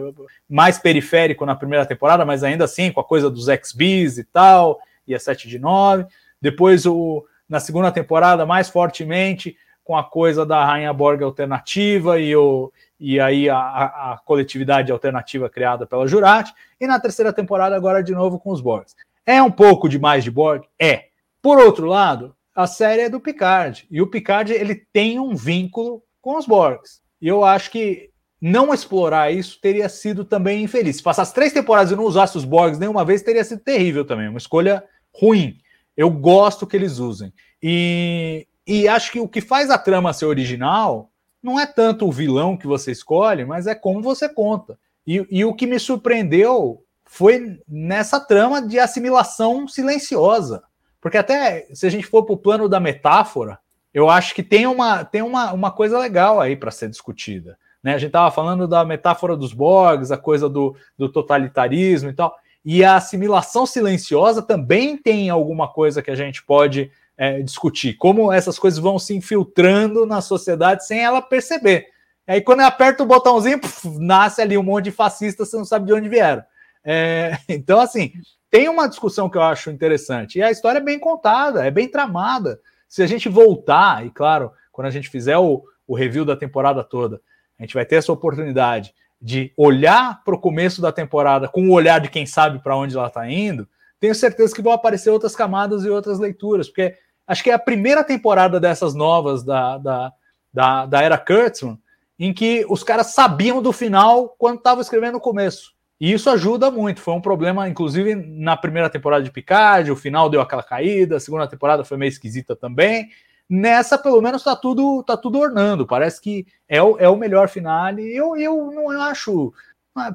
[0.48, 4.80] Mais periférico na primeira temporada, mas ainda assim, com a coisa dos XBs e tal,
[5.06, 6.06] e a 7 de 9.
[6.40, 12.34] Depois, o, na segunda temporada, mais fortemente, com a coisa da Rainha Borg alternativa e,
[12.34, 16.52] o, e aí a, a- coletividade alternativa criada pela Jurati.
[16.80, 18.97] E na terceira temporada, agora de novo com os Borgs.
[19.26, 20.64] É um pouco demais de Borg?
[20.78, 21.05] É.
[21.47, 23.86] Por outro lado, a série é do Picard.
[23.89, 27.01] E o Picard ele tem um vínculo com os Borgs.
[27.23, 28.10] E eu acho que
[28.40, 30.97] não explorar isso teria sido também infeliz.
[30.97, 34.28] Se passasse três temporadas e não usasse os Borgs nenhuma vez, teria sido terrível também.
[34.28, 34.82] Uma escolha
[35.14, 35.56] ruim.
[35.97, 37.32] Eu gosto que eles usem.
[37.62, 42.12] E, e acho que o que faz a trama ser original não é tanto o
[42.12, 44.77] vilão que você escolhe, mas é como você conta.
[45.06, 50.64] E, e o que me surpreendeu foi nessa trama de assimilação silenciosa.
[51.06, 53.60] Porque até se a gente for para o plano da metáfora,
[53.94, 57.56] eu acho que tem uma, tem uma, uma coisa legal aí para ser discutida.
[57.80, 57.94] Né?
[57.94, 62.34] A gente estava falando da metáfora dos Borgs, a coisa do, do totalitarismo e tal.
[62.64, 67.94] E a assimilação silenciosa também tem alguma coisa que a gente pode é, discutir.
[67.94, 71.86] Como essas coisas vão se infiltrando na sociedade sem ela perceber.
[72.26, 75.86] Aí quando aperta o botãozinho, puf, nasce ali um monte de fascistas, você não sabe
[75.86, 76.42] de onde vieram.
[76.84, 78.10] É, então, assim,
[78.51, 80.39] tem uma discussão que eu acho interessante.
[80.39, 82.60] E a história é bem contada, é bem tramada.
[82.89, 86.85] Se a gente voltar, e claro, quando a gente fizer o, o review da temporada
[86.85, 87.20] toda,
[87.59, 91.73] a gente vai ter essa oportunidade de olhar para o começo da temporada com o
[91.73, 93.66] olhar de quem sabe para onde ela está indo.
[93.98, 96.94] Tenho certeza que vão aparecer outras camadas e outras leituras, porque
[97.27, 100.12] acho que é a primeira temporada dessas novas da, da,
[100.52, 101.78] da, da era Kurtzman
[102.18, 105.75] em que os caras sabiam do final quando estavam escrevendo o começo.
[106.01, 107.01] E isso ajuda muito.
[107.01, 111.20] Foi um problema, inclusive, na primeira temporada de Picard, o final deu aquela caída, a
[111.20, 113.09] segunda temporada foi meio esquisita também.
[113.48, 115.86] Nessa, pelo menos, tá tudo, tá tudo ornando.
[115.86, 118.02] Parece que é o, é o melhor finale.
[118.14, 119.52] Eu, eu não acho.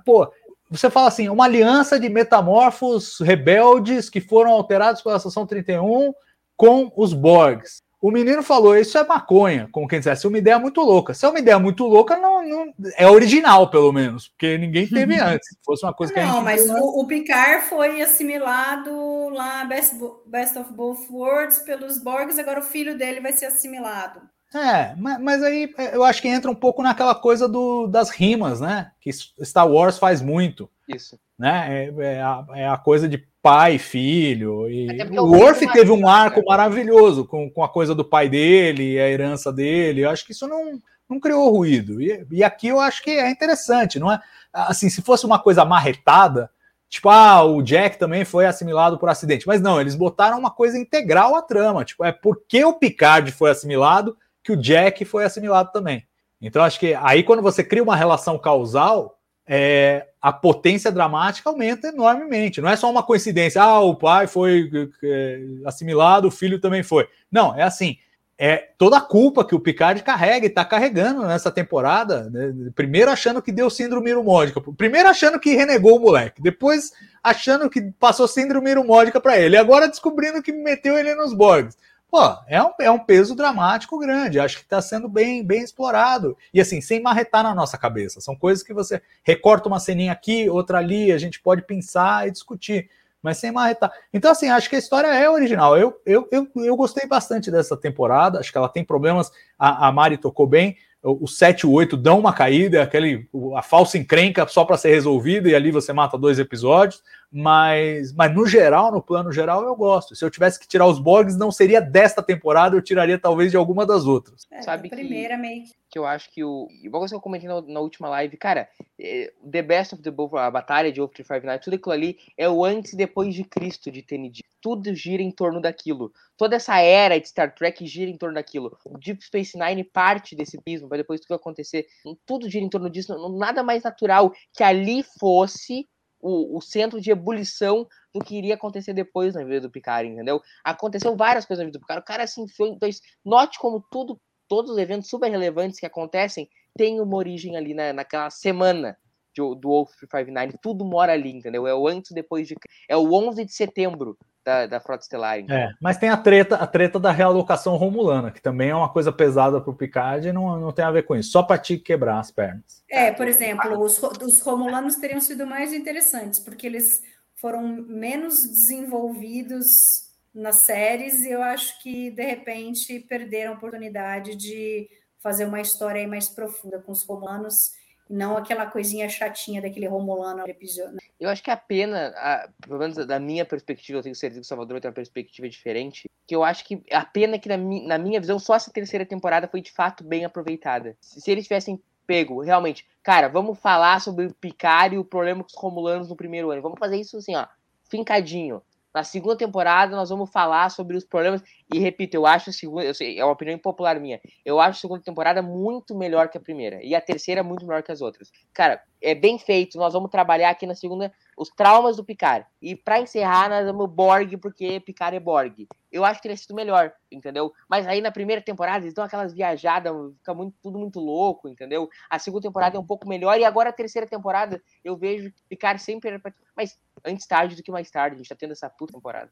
[0.06, 0.32] Pô,
[0.70, 6.14] você fala assim: uma aliança de metamorfos rebeldes que foram alterados pela Estação 31
[6.56, 7.81] com os Borgs.
[8.02, 11.14] O menino falou: Isso é maconha, como quem dissesse, uma ideia muito louca.
[11.14, 15.20] Se é uma ideia muito louca, não, não é original, pelo menos, porque ninguém teve
[15.20, 15.50] antes.
[15.50, 16.44] Se fosse uma coisa que a Não, gente.
[16.44, 19.96] mas viu, o, o Picard foi assimilado lá, Best,
[20.26, 24.20] Best of Both Worlds, pelos Borgs, agora o filho dele vai ser assimilado.
[24.54, 28.10] É, mas, mas, aí é, eu acho que entra um pouco naquela coisa do, das
[28.10, 28.92] rimas, né?
[29.00, 30.70] Que Star Wars faz muito.
[30.88, 31.18] Isso.
[31.40, 31.86] Né?
[31.86, 34.70] É, é, a, é a, coisa de pai, filho.
[34.70, 34.88] E
[35.18, 36.46] o Worf teve um arco né?
[36.48, 40.02] maravilhoso com, com a coisa do pai dele, a herança dele.
[40.02, 42.02] Eu acho que isso não, não criou ruído.
[42.02, 44.22] E, e aqui eu acho que é interessante, não é?
[44.54, 46.50] Assim, se fosse uma coisa marretada,
[46.90, 49.48] tipo, ah, o Jack também foi assimilado por acidente.
[49.48, 51.84] Mas não, eles botaram uma coisa integral à trama.
[51.84, 56.06] Tipo, é porque o Picard foi assimilado que o Jack foi assimilado também.
[56.42, 61.88] Então, acho que aí, quando você cria uma relação causal, é, a potência dramática aumenta
[61.88, 62.62] enormemente.
[62.62, 64.70] Não é só uma coincidência, ah, o pai foi
[65.04, 67.08] é, assimilado, o filho também foi.
[67.32, 67.98] Não, é assim.
[68.44, 72.28] É toda a culpa que o Picard carrega e está carregando nessa temporada.
[72.32, 72.72] Né?
[72.74, 74.60] Primeiro achando que deu síndrome iromódica.
[74.60, 76.42] Primeiro achando que renegou o moleque.
[76.42, 76.92] Depois
[77.24, 79.58] achando que passou síndrome iromódica para ele.
[79.58, 81.78] Agora descobrindo que meteu ele nos Borgs
[82.12, 84.38] pô, é um, é um peso dramático grande.
[84.38, 86.38] Acho que está sendo bem, bem explorado.
[86.54, 88.20] E assim, sem marretar na nossa cabeça.
[88.20, 92.32] São coisas que você recorta uma ceninha aqui, outra ali, a gente pode pensar e
[92.32, 92.90] discutir,
[93.24, 93.90] mas sem marretar.
[94.14, 95.78] Então, assim, acho que a história é original.
[95.78, 98.40] Eu, eu, eu, eu gostei bastante dessa temporada.
[98.40, 99.32] Acho que ela tem problemas.
[99.58, 103.64] A, a Mari tocou bem o 7 e o 8 dão uma caída, aquele, a
[103.64, 107.02] falsa encrenca só para ser resolvida, e ali você mata dois episódios,
[107.32, 110.16] mas, mas no geral, no plano geral, eu gosto.
[110.16, 113.58] Se eu tivesse que tirar os Borgs, não seria desta temporada, eu tiraria talvez de
[113.58, 114.46] alguma das outras.
[114.52, 116.68] É, Sabe primeira que, meio que eu acho que o.
[116.82, 118.68] Igual que eu comentei na, na, última live, cara,
[118.98, 122.18] é, The Best of the Both, a batalha de Wolf Five Nights, tudo aquilo ali
[122.38, 124.42] é o antes e depois de Cristo de TND.
[124.62, 126.14] Tudo gira em torno daquilo.
[126.38, 128.78] Toda essa era de Star Trek gira em torno daquilo.
[128.86, 131.86] O Deep Space Nine parte desse pismo, para depois tudo acontecer.
[132.26, 133.14] Tudo gira em torno disso.
[133.38, 135.88] Nada mais natural que ali fosse
[136.22, 140.42] o, o, centro de ebulição do que iria acontecer depois na vida do Picard, entendeu?
[140.64, 142.02] Aconteceu várias coisas na vida do Picard.
[142.02, 142.74] O cara se enfiou.
[142.74, 142.90] Então,
[143.26, 147.94] note como tudo, todos os eventos super relevantes que acontecem têm uma origem ali na,
[147.94, 148.98] naquela semana
[149.34, 150.58] de, do Wolf 359.
[150.62, 151.68] Tudo mora ali, entendeu?
[151.68, 152.56] É o antes e depois de.
[152.88, 155.40] É o 11 de setembro da, da Frota Estelar.
[155.50, 159.12] É, mas tem a treta, a treta da realocação romulana, que também é uma coisa
[159.12, 161.78] pesada para o Picard e não, não tem a ver com isso, só para te
[161.78, 162.84] quebrar as pernas.
[162.90, 167.02] É, por exemplo, os, os romulanos teriam sido mais interessantes, porque eles
[167.36, 174.90] foram menos desenvolvidos nas séries e eu acho que, de repente, perderam a oportunidade de
[175.22, 177.72] fazer uma história mais profunda com os romulanos
[178.12, 180.94] não aquela coisinha chatinha daquele Romulano episódio.
[180.94, 181.00] Né?
[181.20, 184.46] Eu acho que a pena, a, pelo menos da minha perspectiva, eu tenho certeza que
[184.46, 187.58] o Salvador tem uma perspectiva diferente, que eu acho que a pena é que na,
[187.58, 190.98] na minha visão só essa terceira temporada foi de fato bem aproveitada.
[191.00, 195.44] Se, se eles tivessem pego, realmente, cara, vamos falar sobre o Picard e o problema
[195.44, 196.62] com os Romulanos no primeiro ano.
[196.62, 197.48] Vamos fazer isso assim, ó,
[197.90, 198.62] fincadinho.
[198.94, 201.42] Na segunda temporada, nós vamos falar sobre os problemas.
[201.74, 202.84] E repito, eu acho a segunda.
[202.84, 204.20] Eu sei, é uma opinião impopular minha.
[204.44, 206.84] Eu acho a segunda temporada muito melhor que a primeira.
[206.84, 208.30] E a terceira muito melhor que as outras.
[208.54, 209.78] Cara, é bem feito.
[209.78, 212.46] Nós vamos trabalhar aqui na segunda os traumas do Picard.
[212.62, 215.68] E para encerrar, nós vamos Borg, porque Picard é Borg.
[215.92, 217.52] Eu acho que teria sido melhor, entendeu?
[217.68, 221.90] Mas aí na primeira temporada eles dão aquelas viajadas, fica muito, tudo muito louco, entendeu?
[222.10, 225.82] A segunda temporada é um pouco melhor, e agora a terceira temporada eu vejo Picard
[225.82, 226.22] sempre.
[226.56, 229.32] Mas antes tarde do que mais tarde, a gente tá tendo essa puta temporada.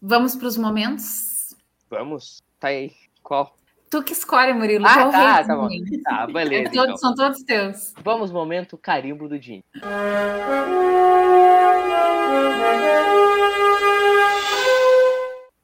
[0.00, 1.56] Vamos para os momentos?
[1.88, 2.42] Vamos.
[2.60, 2.92] Tá aí.
[3.22, 3.56] Qual?
[3.88, 4.84] Tu que escolhe, Murilo.
[4.86, 5.68] Ah, Qual tá, tá bom.
[6.02, 6.68] Tá, beleza.
[6.68, 6.96] É todos, então.
[6.96, 7.94] São todos teus.
[8.02, 9.62] Vamos, momento carimbo do Jim.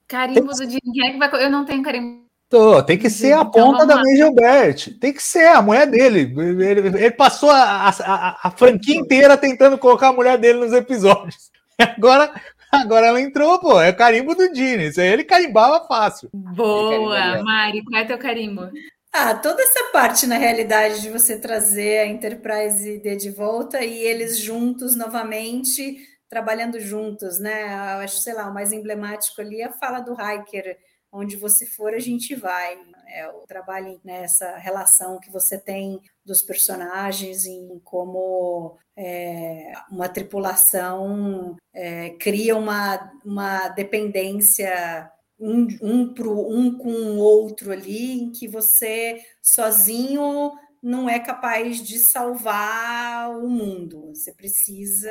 [0.07, 0.79] Carimbo do Jim.
[0.95, 1.45] Quem é que vai...
[1.45, 2.23] Eu não tenho carimbo.
[2.49, 4.99] Tô, tem que ser a então, ponta da May Gilbert.
[5.01, 6.35] Tem que ser a mulher dele.
[6.39, 11.51] Ele, ele passou a, a, a, franquia inteira tentando colocar a mulher dele nos episódios.
[11.81, 12.31] Agora
[12.73, 13.81] Agora ela entrou, pô.
[13.81, 14.89] É carimbo do Dini.
[14.89, 16.31] Isso aí ele carimbava fácil.
[16.33, 17.85] Boa, Mari.
[17.85, 18.71] Qual é teu carimbo?
[19.13, 23.99] Ah, toda essa parte, na realidade, de você trazer a Enterprise D de volta e
[23.99, 25.99] eles juntos novamente,
[26.31, 27.65] trabalhando juntos, né?
[27.97, 30.79] Eu acho, sei lá, o mais emblemático ali é a fala do Hiker
[31.13, 32.79] onde você for, a gente vai.
[33.15, 41.57] É o trabalho nessa relação que você tem dos personagens, em como é, uma tripulação
[41.73, 48.47] é, cria uma, uma dependência um, um, pro, um com o outro ali, em que
[48.47, 50.53] você sozinho
[50.83, 54.15] não é capaz de salvar o mundo.
[54.15, 55.11] Você precisa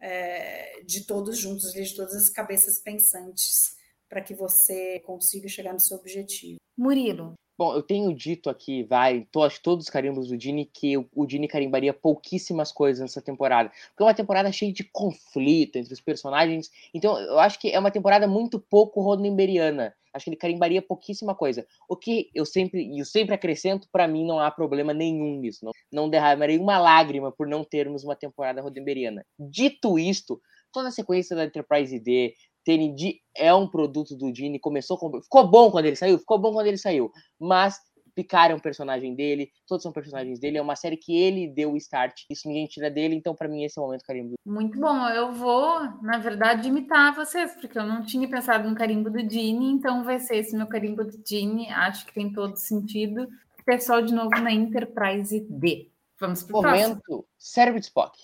[0.00, 3.77] é, de todos juntos, de todas as cabeças pensantes
[4.08, 6.58] para que você consiga chegar no seu objetivo.
[6.76, 7.34] Murilo.
[7.58, 11.08] Bom, eu tenho dito aqui, vai, to, acho todos os carimbos do Dini, que o,
[11.12, 13.68] o Dini carimbaria pouquíssimas coisas nessa temporada.
[13.88, 16.70] Porque é uma temporada cheia de conflito entre os personagens.
[16.94, 19.92] Então, eu acho que é uma temporada muito pouco rodemberiana.
[20.14, 21.66] Acho que ele carimbaria pouquíssima coisa.
[21.88, 25.64] O que eu sempre, e eu sempre acrescento, para mim não há problema nenhum nisso.
[25.64, 29.26] Não, não derramarei uma lágrima por não termos uma temporada rodemberiana.
[29.36, 30.40] Dito isto,
[30.72, 32.34] toda a sequência da Enterprise D,
[32.68, 35.22] TND é um produto do Gene, começou com...
[35.22, 37.78] ficou bom quando ele saiu, ficou bom quando ele saiu, mas
[38.14, 41.72] Picard é um personagem dele, todos são personagens dele, é uma série que ele deu
[41.72, 44.34] o start, isso ninguém tira dele, então para mim esse é o momento carimbo.
[44.44, 49.08] Muito bom, eu vou, na verdade, imitar vocês, porque eu não tinha pensado no carimbo
[49.08, 53.26] do Gene, então vai ser esse meu carimbo do Gene, acho que tem todo sentido.
[53.64, 55.90] Pessoal, de novo na Enterprise D.
[56.20, 57.24] Vamos pro momento, próximo.
[57.38, 58.18] cérebro de Spock.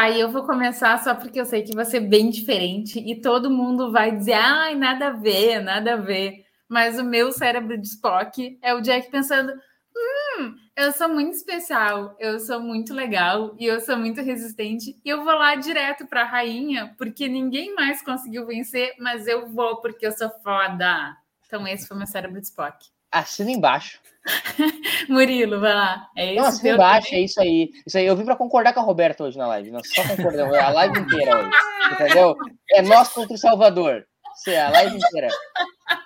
[0.00, 3.50] Aí eu vou começar só porque eu sei que vai ser bem diferente e todo
[3.50, 6.46] mundo vai dizer, ai, nada a ver, nada a ver.
[6.66, 9.52] Mas o meu cérebro de Spock é o Jack pensando,
[9.94, 15.10] hum, eu sou muito especial, eu sou muito legal e eu sou muito resistente e
[15.10, 19.82] eu vou lá direto para a rainha porque ninguém mais conseguiu vencer, mas eu vou
[19.82, 21.14] porque eu sou foda.
[21.46, 22.86] Então esse foi meu cérebro de Spock.
[23.12, 24.00] Assina embaixo.
[25.08, 26.08] Murilo, vai lá.
[26.16, 26.48] É Não, isso.
[26.48, 27.70] assina embaixo, é isso aí.
[27.86, 28.06] Isso aí.
[28.06, 29.70] Eu vim pra concordar com a Roberta hoje na live.
[29.70, 31.50] Nós só concordamos a live inteira hoje.
[31.92, 32.36] Entendeu?
[32.72, 34.04] É nós contra o Salvador.
[34.36, 35.28] Isso é a live inteira.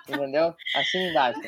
[0.09, 0.53] Entendeu?
[0.75, 1.39] Assina embaixo.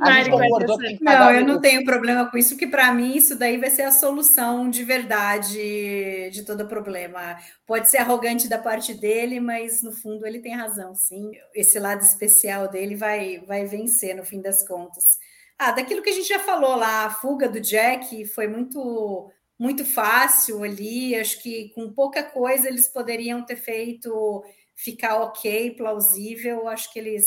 [0.00, 3.16] A Mari, concordou que Não, um- eu não tenho problema com isso, porque para mim
[3.16, 7.36] isso daí vai ser a solução de verdade de todo problema.
[7.66, 11.32] Pode ser arrogante da parte dele, mas no fundo ele tem razão, sim.
[11.54, 15.18] Esse lado especial dele vai, vai vencer no fim das contas.
[15.58, 19.84] Ah, daquilo que a gente já falou lá, a fuga do Jack foi muito muito
[19.84, 21.14] fácil ali.
[21.14, 26.68] Acho que com pouca coisa eles poderiam ter feito ficar ok, plausível.
[26.68, 27.26] Acho que eles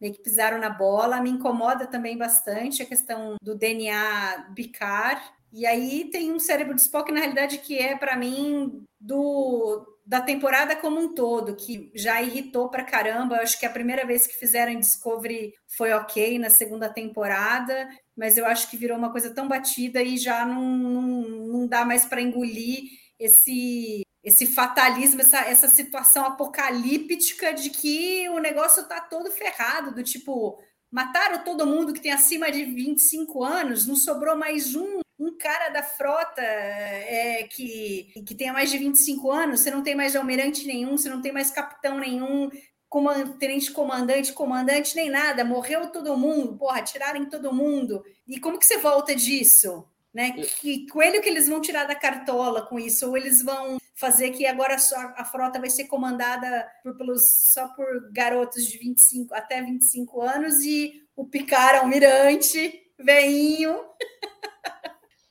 [0.00, 1.20] meio que pisaram na bola.
[1.20, 5.34] Me incomoda também bastante a questão do DNA bicar.
[5.52, 10.20] E aí tem um cérebro de Spock, na realidade, que é, para mim, do da
[10.20, 13.36] temporada como um todo, que já irritou pra caramba.
[13.36, 18.38] Acho que a primeira vez que fizeram em Discovery foi ok na segunda temporada, mas
[18.38, 21.02] eu acho que virou uma coisa tão batida e já não, não,
[21.48, 22.84] não dá mais para engolir
[23.18, 30.02] esse esse fatalismo, essa, essa situação apocalíptica de que o negócio tá todo ferrado, do
[30.02, 30.58] tipo,
[30.90, 35.70] mataram todo mundo que tem acima de 25 anos, não sobrou mais um, um cara
[35.70, 40.66] da frota é, que, que tenha mais de 25 anos, você não tem mais almirante
[40.66, 42.50] nenhum, você não tem mais capitão nenhum,
[42.88, 48.04] comand- tenente comandante, comandante, nem nada, morreu todo mundo, porra, tiraram todo mundo.
[48.26, 49.88] E como que você volta disso?
[50.12, 50.32] Né?
[50.32, 53.06] Que coelho que eles vão tirar da cartola com isso?
[53.06, 57.20] Ou eles vão fazer que agora só a frota vai ser comandada por, pelos,
[57.52, 63.78] só por garotos de 25 até 25 anos e o Picar almirante, veinho,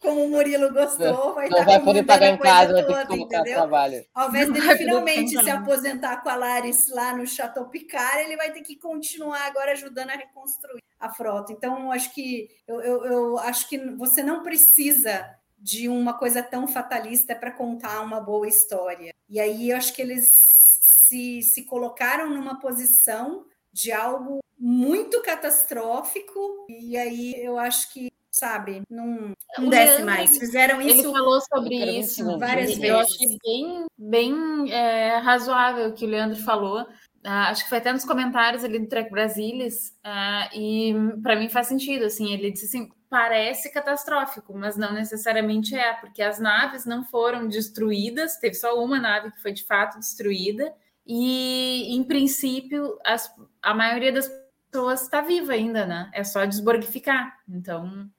[0.05, 2.81] como o Murilo gostou, vai Não estar vai poder pagar a em coisa casa, vai
[2.81, 3.55] ter toda, que colocar entendeu?
[3.55, 4.05] trabalho.
[4.13, 8.51] Ao invés dele finalmente se aposentar com a Laris lá no Chateau Picard, ele vai
[8.51, 11.51] ter que continuar agora ajudando a reconstruir a frota.
[11.51, 15.25] Então, eu acho que eu, eu, eu acho que você não precisa
[15.57, 19.13] de uma coisa tão fatalista para contar uma boa história.
[19.27, 26.65] E aí eu acho que eles se, se colocaram numa posição de algo muito catastrófico,
[26.69, 28.09] e aí eu acho que,
[28.39, 29.33] sabe, não,
[29.69, 30.37] desce Leandro, mais.
[30.37, 33.13] Fizeram Ele isso falou sobre Eu quero 20 isso várias Eu vezes.
[33.13, 36.85] achei bem, bem é, razoável o que o Leandro falou.
[37.23, 40.93] Ah, acho que foi até nos comentários ali do Trek Brasilis, ah, e
[41.23, 42.05] para mim faz sentido.
[42.05, 47.47] Assim, ele disse assim: parece catastrófico, mas não necessariamente é, porque as naves não foram
[47.47, 50.71] destruídas, teve só uma nave que foi de fato destruída,
[51.07, 54.29] e em princípio as- a maioria das
[54.75, 56.09] pessoas está viva ainda, né?
[56.13, 57.37] É só desborgificar.
[57.47, 58.09] Então.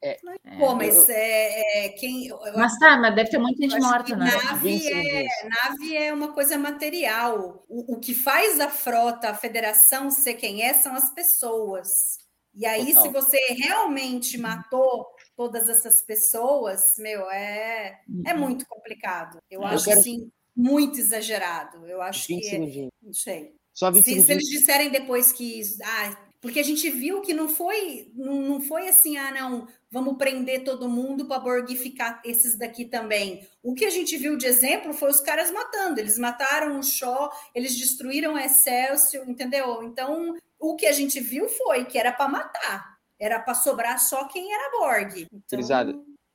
[0.58, 2.26] Pô, mas é, é, quem.
[2.28, 4.26] eu- Mas tá, mas deve ter muita gente morta, né?
[4.44, 7.64] Nave é, nave é uma coisa material.
[7.68, 12.18] O, o que faz a frota, a federação ser quem é, são as pessoas.
[12.54, 13.02] E aí, Total.
[13.02, 15.06] se você realmente matou
[15.36, 19.38] todas essas pessoas, meu, é, é muito complicado.
[19.50, 21.86] Eu Eu acho quero- assim, muito exagerado.
[21.86, 22.80] Eu acho 20 que.
[22.80, 22.88] é-.
[23.02, 23.54] Não sei.
[23.74, 25.60] Só 20 Se, se eles disserem depois que.
[25.84, 30.16] Ah, porque a gente viu que não foi, não, não foi assim, ah, não, vamos
[30.16, 33.46] prender todo mundo para borgificar esses daqui também.
[33.62, 35.98] O que a gente viu de exemplo foi os caras matando.
[36.00, 39.82] Eles mataram o Shaw, eles destruíram o Excelsior, entendeu?
[39.82, 42.96] Então, o que a gente viu foi que era para matar.
[43.18, 45.26] Era para sobrar só quem era Borg.
[45.32, 45.58] Então,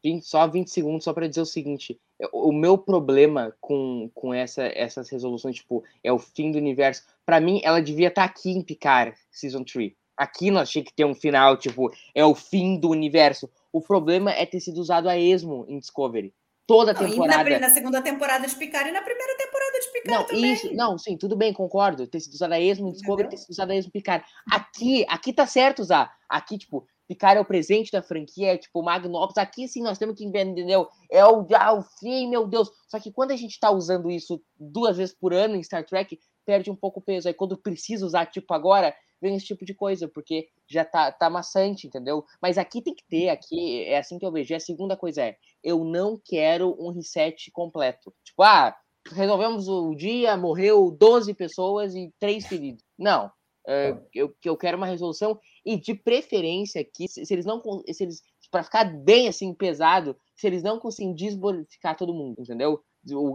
[0.04, 2.00] 20 só 20 segundos só para dizer o seguinte:
[2.34, 7.04] o o meu problema com, com essa, essas resoluções, tipo, é o fim do universo.
[7.26, 9.94] Pra mim, ela devia estar aqui em Picard, Season 3.
[10.18, 13.50] Aqui nós tinha que ter um final, tipo, é o fim do universo.
[13.72, 16.34] O problema é ter sido usado a esmo em Discovery.
[16.68, 17.50] toda a Não, e temporada.
[17.50, 20.54] na, na segunda temporada de Picard e na primeira temporada de Picard Não, também.
[20.54, 22.06] isso, não, sim, tudo bem, concordo.
[22.08, 23.30] Ter sido usado a esmo no Discovery, Entendeu?
[23.32, 24.24] ter sido usado a esmo Picard.
[24.52, 26.14] Aqui, aqui tá certo usar.
[26.30, 29.38] Aqui, tipo, Picard é o presente da franquia, é tipo o Magnopus.
[29.38, 30.88] Aqui sim nós temos que entendeu?
[31.10, 32.72] É o, ah, o fim, meu Deus.
[32.88, 36.18] Só que quando a gente tá usando isso duas vezes por ano em Star Trek,
[36.46, 37.28] perde um pouco o peso.
[37.28, 41.30] Aí quando precisa usar, tipo, agora, vem esse tipo de coisa, porque já tá, tá
[41.30, 42.24] maçante, entendeu?
[42.42, 44.54] Mas aqui tem que ter, aqui é assim que eu vejo.
[44.54, 48.14] E a segunda coisa é, eu não quero um reset completo.
[48.24, 48.74] Tipo, ah,
[49.12, 52.86] resolvemos o dia, morreu 12 pessoas e três feridos.
[52.98, 53.30] Não.
[53.68, 57.62] é, eu, eu quero uma resolução e de preferência que se, eles não
[57.92, 62.82] se eles para ficar bem assim pesado se eles não conseguirem desbonificar todo mundo entendeu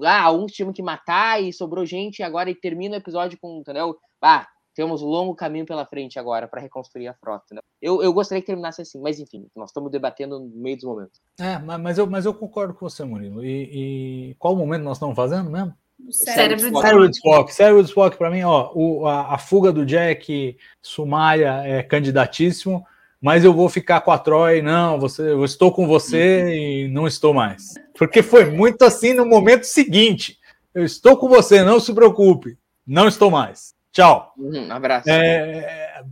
[0.05, 3.97] ah uns tinham que matar e sobrou gente agora e termina o episódio com entendeu
[4.23, 7.61] ah temos um longo caminho pela frente agora para reconstruir a frota né?
[7.81, 11.21] eu, eu gostaria que terminasse assim mas enfim nós estamos debatendo no meio dos momentos
[11.41, 13.45] É, ma- mas eu, mas eu concordo com você, Murilo.
[13.45, 15.75] E, e qual momento nós estamos fazendo mesmo?
[16.11, 17.55] Cérebro de- Cérebro de Spock.
[17.55, 22.85] Cérebro de Spock, para mim, ó, o- a, a fuga do Jack Sumária é candidatíssimo,
[23.21, 24.63] mas eu vou ficar com a Troy.
[24.63, 26.55] Não, você, eu estou com você
[26.85, 27.75] e não estou mais.
[27.99, 30.39] Porque foi muito assim no momento seguinte.
[30.75, 32.57] Eu estou com você, não se preocupe.
[32.87, 33.75] Não estou mais.
[33.91, 34.35] Tchau.
[34.37, 36.03] Uhum, abraço É,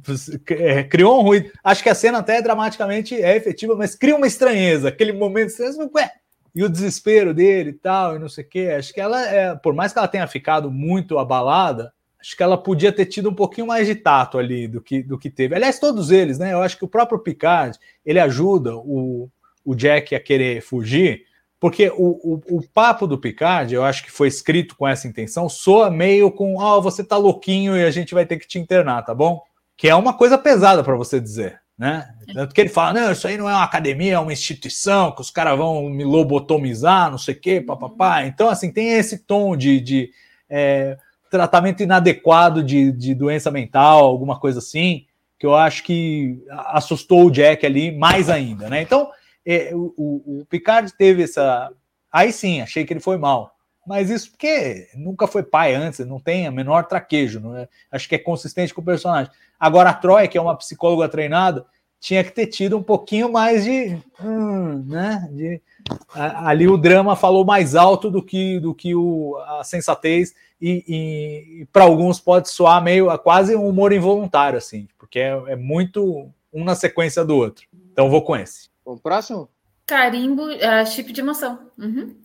[0.50, 1.50] é, criou um ruído.
[1.62, 4.88] Acho que a cena até dramaticamente é efetiva, mas cria uma estranheza.
[4.88, 6.10] Aquele momento, você ué,
[6.54, 8.74] e o desespero dele e tal, e não sei o quê.
[8.78, 12.56] Acho que ela, é, por mais que ela tenha ficado muito abalada, acho que ela
[12.56, 15.54] podia ter tido um pouquinho mais de tato ali do que, do que teve.
[15.54, 16.52] Aliás, todos eles, né?
[16.52, 17.76] Eu acho que o próprio Picard
[18.06, 19.28] ele ajuda o,
[19.64, 21.24] o Jack a querer fugir,
[21.58, 25.48] porque o, o, o papo do Picard, eu acho que foi escrito com essa intenção,
[25.48, 29.02] soa meio com: ó, você tá louquinho e a gente vai ter que te internar,
[29.02, 29.42] tá bom?
[29.76, 32.08] Que é uma coisa pesada para você dizer, né?
[32.32, 35.20] Tanto que ele fala: não, isso aí não é uma academia, é uma instituição, que
[35.20, 38.24] os caras vão me lobotomizar, não sei o quê, papapá.
[38.26, 39.80] Então, assim, tem esse tom de.
[39.80, 40.10] de
[40.48, 40.96] é,
[41.30, 45.04] tratamento inadequado de, de doença mental, alguma coisa assim,
[45.36, 48.80] que eu acho que assustou o Jack ali mais ainda, né?
[48.80, 49.10] Então,
[49.44, 51.72] é, o, o, o Picard teve essa.
[52.12, 53.53] Aí sim, achei que ele foi mal.
[53.86, 57.68] Mas isso porque nunca foi pai antes, não tem a menor traquejo, não é?
[57.90, 59.30] acho que é consistente com o personagem.
[59.58, 61.66] Agora, a Troy, que é uma psicóloga treinada,
[62.00, 63.96] tinha que ter tido um pouquinho mais de.
[64.22, 65.26] hum, né?
[65.32, 65.60] de
[66.14, 70.84] a- ali o drama falou mais alto do que, do que o, a sensatez, e,
[70.86, 75.30] e- e para alguns pode soar meio a quase um humor involuntário, assim, porque é,
[75.48, 77.66] é muito um na sequência do outro.
[77.92, 78.68] Então vou com esse.
[78.84, 79.48] o próximo
[79.86, 81.58] Carimbo, ah, chip de emoção.
[81.78, 82.16] Uhum.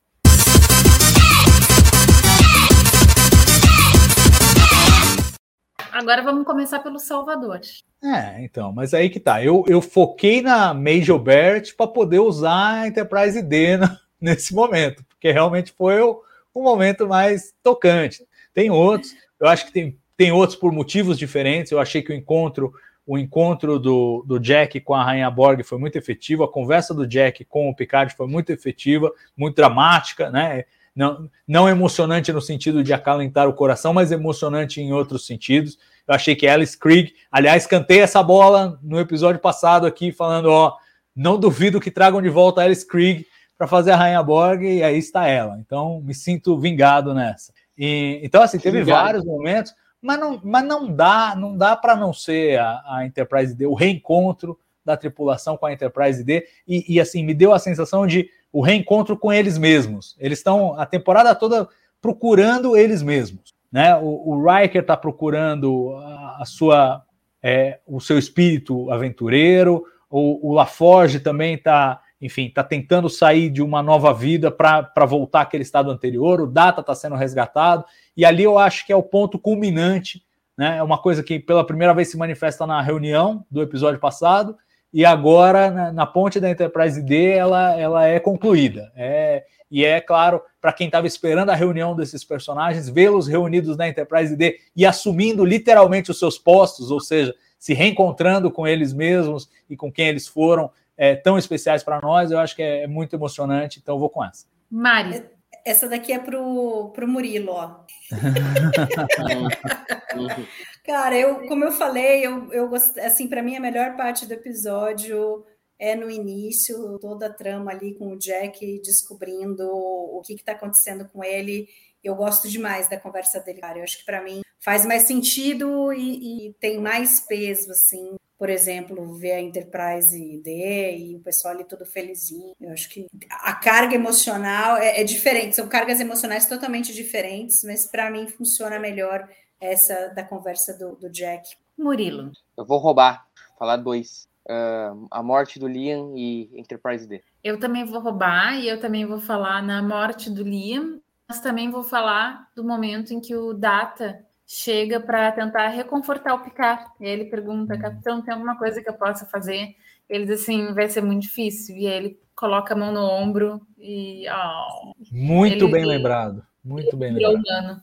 [5.91, 7.61] Agora vamos começar pelo Salvador.
[8.01, 9.43] É, então, mas aí que tá.
[9.43, 13.77] Eu, eu foquei na Major Bert para poder usar a Enterprise D
[14.19, 16.21] nesse momento, porque realmente foi o,
[16.53, 18.25] o momento mais tocante.
[18.53, 21.71] Tem outros, eu acho que tem, tem outros por motivos diferentes.
[21.71, 22.73] Eu achei que o encontro,
[23.05, 27.07] o encontro do, do Jack com a Rainha Borg foi muito efetivo, a conversa do
[27.07, 30.65] Jack com o Picard foi muito efetiva, muito dramática, né?
[30.95, 35.77] Não, não emocionante no sentido de acalentar o coração, mas emocionante em outros sentidos.
[36.07, 40.75] Eu achei que Alice Krieg, aliás, cantei essa bola no episódio passado aqui, falando: ó,
[41.15, 43.25] não duvido que tragam de volta a Alice Krieg
[43.57, 45.57] para fazer a Rainha Borg, e aí está ela.
[45.59, 47.53] Então, me sinto vingado nessa.
[47.77, 49.03] E, então, assim, teve Vingado.
[49.03, 53.53] vários momentos, mas não, mas não dá, não dá para não ser a, a Enterprise
[53.53, 57.59] D, o reencontro da tripulação com a Enterprise D, e, e, assim, me deu a
[57.59, 60.15] sensação de o reencontro com eles mesmos.
[60.19, 61.67] Eles estão a temporada toda
[62.01, 63.53] procurando eles mesmos.
[63.71, 63.95] Né?
[63.95, 67.03] O, o Riker está procurando a, a sua,
[67.41, 73.61] é, o seu espírito aventureiro, o, o LaForge também está, enfim, está tentando sair de
[73.61, 77.85] uma nova vida para voltar àquele estado anterior, o Data está sendo resgatado,
[78.17, 80.23] e ali eu acho que é o ponto culminante,
[80.57, 80.77] né?
[80.77, 84.57] É uma coisa que pela primeira vez se manifesta na reunião do episódio passado,
[84.93, 88.91] e agora na, na ponte da Enterprise D ela, ela é concluída.
[88.95, 93.87] É, e é claro, para quem estava esperando a reunião desses personagens, vê-los reunidos na
[93.87, 99.49] Enterprise D e assumindo literalmente os seus postos, ou seja, se reencontrando com eles mesmos
[99.69, 103.15] e com quem eles foram, é, tão especiais para nós, eu acho que é, muito
[103.15, 104.45] emocionante, então eu vou com essa.
[104.69, 105.23] Mari.
[105.65, 107.81] Essa daqui é pro, pro Murilo, ó.
[110.83, 114.33] Cara, eu, como eu falei, eu, eu gostei, assim, para mim a melhor parte do
[114.33, 115.45] episódio
[115.77, 121.07] é no início, toda a trama ali com o Jack descobrindo o que está acontecendo
[121.07, 121.69] com ele.
[122.03, 123.79] Eu gosto demais da conversa dele, cara.
[123.79, 128.49] Eu acho que para mim faz mais sentido e, e, tem mais peso, assim, por
[128.49, 132.53] exemplo, ver a Enterprise D e o pessoal ali todo felizinho.
[132.59, 137.85] Eu acho que a carga emocional é, é diferente, são cargas emocionais totalmente diferentes, mas
[137.85, 139.27] para mim funciona melhor
[139.59, 141.55] essa da conversa do, do Jack.
[141.77, 142.31] Murilo.
[142.57, 143.25] Eu vou roubar,
[143.57, 144.27] falar dois.
[144.45, 147.23] Uh, a morte do Liam e Enterprise D.
[147.43, 151.69] Eu também vou roubar e eu também vou falar na morte do Liam, mas também
[151.69, 156.83] vou falar do momento em que o Data chega para tentar reconfortar o Picard.
[156.99, 159.75] E ele pergunta, capitão, tem alguma coisa que eu possa fazer?
[160.09, 161.77] Ele diz assim, vai ser muito difícil.
[161.77, 164.25] E ele coloca a mão no ombro e...
[164.29, 166.43] Oh, muito ele, bem lembrado.
[166.63, 167.35] Muito bem lembrado.
[167.35, 167.81] humano.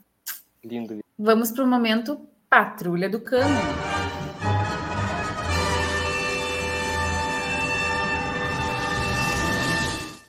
[0.65, 1.06] Lindo, lindo.
[1.18, 2.20] Vamos para o momento
[2.51, 3.48] Patrulha do Cano.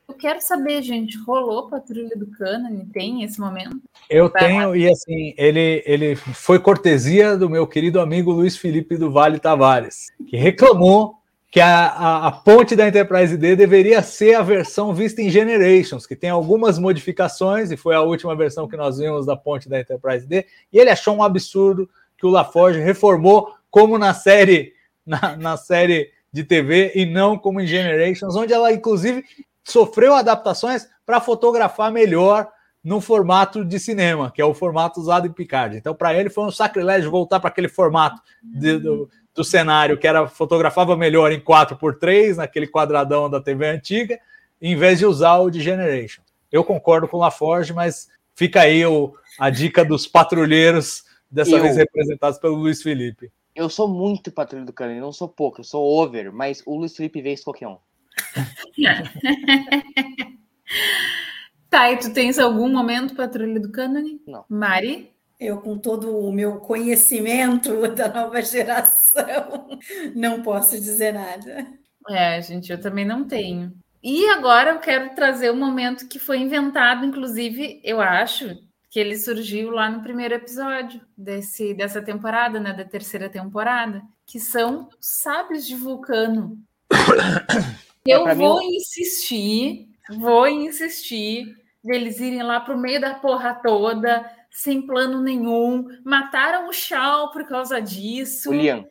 [0.08, 2.86] Eu quero saber, gente, rolou Patrulha do Cânone?
[2.86, 3.82] Tem esse momento?
[4.10, 9.12] Eu tenho, e assim, ele, ele foi cortesia do meu querido amigo Luiz Felipe do
[9.12, 11.18] Vale Tavares, que reclamou
[11.50, 16.06] que a, a, a ponte da Enterprise D deveria ser a versão vista em Generations,
[16.06, 19.80] que tem algumas modificações, e foi a última versão que nós vimos da ponte da
[19.80, 24.74] Enterprise D, e ele achou um absurdo que o LaForge reformou como na série,
[25.06, 29.24] na, na série de TV e não como em Generations, onde ela, inclusive,
[29.64, 32.50] sofreu adaptações para fotografar melhor
[32.84, 35.76] no formato de cinema, que é o formato usado em Picard.
[35.76, 40.08] Então, para ele foi um sacrilégio voltar para aquele formato de, do, do cenário que
[40.08, 44.20] era fotografava melhor em 4x3, naquele quadradão da TV antiga,
[44.60, 46.24] em vez de usar o de Generation.
[46.52, 51.62] Eu concordo com o LaForge, mas fica aí o, a dica dos patrulheiros, dessa Eu-
[51.62, 53.32] vez representados pelo Luiz Felipe.
[53.56, 56.96] Eu sou muito patrulha do Cânone, não sou pouco, eu sou over, mas o Luiz
[56.96, 57.78] Felipe vê qualquer um.
[61.70, 64.22] Tá, e tu tens algum momento Patrulha do Cânone?
[64.26, 64.46] Não.
[64.48, 65.12] Mari?
[65.40, 69.80] Eu, com todo o meu conhecimento da nova geração,
[70.16, 71.68] não posso dizer nada.
[72.10, 73.74] É, gente, eu também não tenho.
[74.02, 78.58] E agora eu quero trazer um momento que foi inventado, inclusive, eu acho
[78.90, 84.40] que ele surgiu lá no primeiro episódio desse, dessa temporada, né, da terceira temporada, que
[84.40, 86.58] são os sábios de Vulcano.
[88.06, 91.54] Eu vou o- insistir, vou insistir
[91.84, 97.48] deles irem lá pro meio da porra toda, sem plano nenhum, mataram o Shao por
[97.48, 98.50] causa disso.
[98.50, 98.86] O Liam.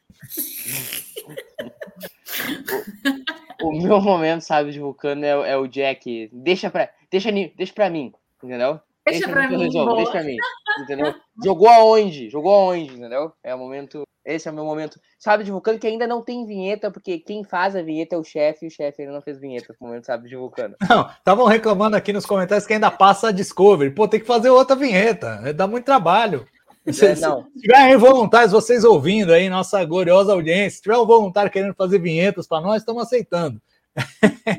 [3.62, 6.30] o, o meu momento, sabe, de Vulcano é, o- é o Jack.
[6.32, 8.12] Deixa pra, deixa, deixa pra mim,
[8.42, 8.80] entendeu?
[9.08, 10.36] Deixa pra que eu mim, resolvo, deixa pra mim,
[10.80, 11.14] entendeu?
[11.44, 12.28] Jogou aonde?
[12.30, 13.32] Jogou aonde, entendeu?
[13.44, 14.02] É o momento.
[14.26, 14.98] Esse é o meu momento.
[15.20, 18.24] Sabe de Vulcano que ainda não tem vinheta, porque quem faz a vinheta é o
[18.24, 20.74] chefe e o chefe ainda não fez vinheta pro momento, sabe, de Vulcano.
[20.90, 23.92] Não, estavam reclamando aqui nos comentários que ainda passa a Discovery.
[23.92, 25.40] Pô, tem que fazer outra vinheta.
[25.44, 26.44] é, Dá muito trabalho.
[26.92, 27.46] Se, É, se não.
[27.60, 32.48] tiverem voluntários, vocês ouvindo aí, nossa gloriosa audiência, se tiver um voluntário querendo fazer vinhetas
[32.48, 33.60] para nós, estamos aceitando.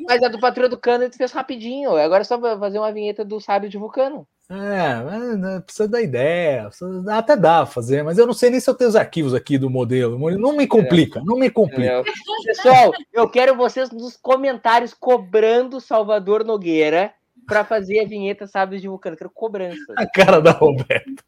[0.07, 1.95] Mas a do Patrulha do Cano ele fez rapidinho.
[1.95, 4.27] Agora é só fazer uma vinheta do Sábio de Vulcano.
[4.49, 6.65] É, né, precisa da ideia.
[6.67, 9.33] precisa- até dá pra fazer, mas eu não sei nem se eu tenho os arquivos
[9.33, 10.17] aqui do modelo.
[10.37, 11.99] Não me complica, não me complica.
[11.99, 12.13] Entendeu?
[12.45, 17.13] Pessoal, eu quero vocês nos comentários cobrando Salvador Nogueira
[17.45, 19.15] pra fazer a vinheta Sábio de Vulcano.
[19.15, 19.93] Eu quero cobrança.
[19.97, 21.23] A cara da Roberta.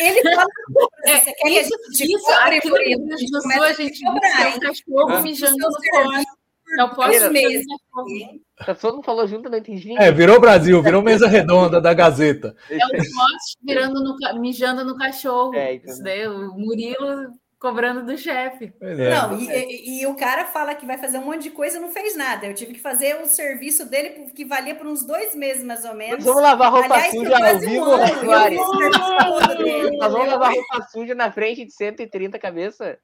[0.00, 0.44] Ele fala,
[1.06, 3.62] É, você quer que a isso, gente isso cobre por isso?
[3.62, 6.24] A gente cobrar, um cachorro mijando Seu no fone.
[7.30, 7.66] Meses.
[7.94, 8.64] o.
[8.64, 10.06] Tá todo mundo falou junto, não entendi ninguém.
[10.06, 12.54] É, virou Brasil, virou mesa redonda da Gazeta.
[12.70, 15.54] É o poste virando no, mijando no cachorro.
[15.54, 15.92] É, então.
[15.92, 18.72] Isso daí, o Murilo cobrando do chefe.
[18.80, 19.10] É.
[19.10, 21.80] Não, e, e- e o cara fala que vai fazer um monte de coisa e
[21.80, 22.46] não fez nada.
[22.46, 25.92] Eu tive que fazer o serviço dele que valia por uns dois meses, mais ou
[25.94, 26.24] menos.
[26.24, 28.56] Nós vamos lavar roupa Aliás, suja ao um vivo, dele,
[29.98, 32.98] Nós vamos lavar roupa suja na frente de 130 cabeça?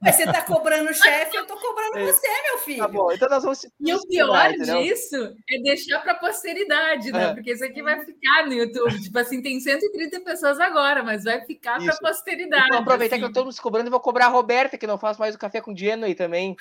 [0.00, 2.78] Mas você tá cobrando o chefe, eu tô cobrando você, meu filho.
[2.78, 3.58] Tá bom, então nós vamos.
[3.58, 4.82] se- E o pior entendeu?
[4.82, 5.16] disso
[5.50, 7.24] é deixar para posteridade, né?
[7.30, 7.34] É.
[7.34, 9.00] Porque isso aqui vai ficar no YouTube.
[9.02, 11.98] Tipo assim, tem 130 pessoas agora, mas vai ficar para Isso.
[12.00, 12.68] posteridade.
[12.68, 13.24] Vou aproveitar assim.
[13.24, 15.38] que eu tô nos cobrando e vou cobrar a Roberta, que não faz mais o
[15.38, 16.56] café com Genoi também.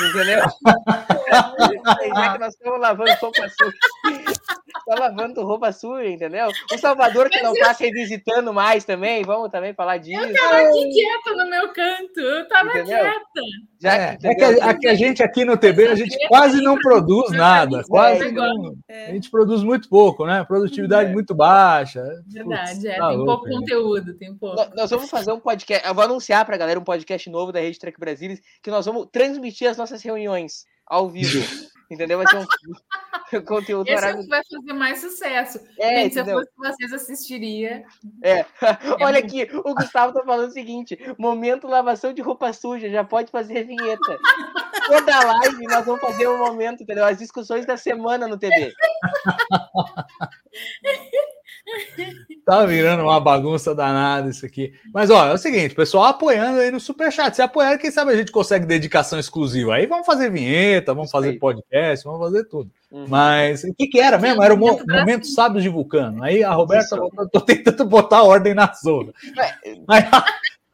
[0.00, 0.40] Entendeu?
[1.28, 4.37] Já que nós estamos lavando roupa suja.
[4.86, 6.48] Tá lavando roupa suja, entendeu?
[6.72, 10.22] O Salvador que não tá se revisitando mais também, vamos também falar disso.
[10.22, 12.98] Eu tava aqui quieta no meu canto, eu tava Entendeu?
[12.98, 13.40] quieta.
[13.80, 16.28] Já É, que, é que a, a que a gente aqui no TB, a gente
[16.28, 17.82] quase não produz nada.
[17.88, 18.32] Quase É.
[18.32, 18.74] não.
[18.90, 20.44] A gente produz muito pouco, né?
[20.44, 22.02] Produtividade muito baixa.
[22.26, 23.58] Verdade, Putz, é, tá tem louco, pouco gente.
[23.60, 24.56] conteúdo, tem pouco.
[24.56, 25.86] Nó- Nós vamos fazer um podcast.
[25.86, 29.06] Eu vou anunciar pra galera um podcast novo da Rede Trek Brasilis, que nós vamos
[29.12, 31.38] transmitir as nossas reuniões ao vivo.
[31.90, 32.18] Entendeu?
[32.18, 32.36] Vai ser
[33.38, 34.28] um, conteúdo Esse é o maravilhoso.
[34.28, 35.60] que vai fazer mais sucesso.
[35.78, 37.84] É, Gente, se eu fosse vocês, assistiria.
[38.22, 38.44] É.
[39.00, 43.30] Olha aqui, o Gustavo tá falando o seguinte: momento lavação de roupa suja, já pode
[43.30, 44.18] fazer vinheta.
[44.86, 47.04] Toda live nós vamos fazer um momento, entendeu?
[47.04, 48.72] As discussões da semana no TV.
[52.44, 54.72] Tá virando uma bagunça danada isso aqui.
[54.92, 57.36] Mas, ó, é o seguinte, pessoal apoiando aí no Superchat.
[57.36, 59.74] Se apoiar, quem sabe a gente consegue dedicação exclusiva.
[59.74, 62.70] Aí vamos fazer vinheta, vamos fazer podcast, vamos fazer tudo.
[62.90, 63.04] Uhum.
[63.06, 64.42] Mas o que, que era mesmo?
[64.42, 66.24] Era o mo- momento sábios de Vulcano.
[66.24, 69.12] Aí a Roberta, eu tô tentando botar ordem na zona.
[69.86, 70.24] Aí a,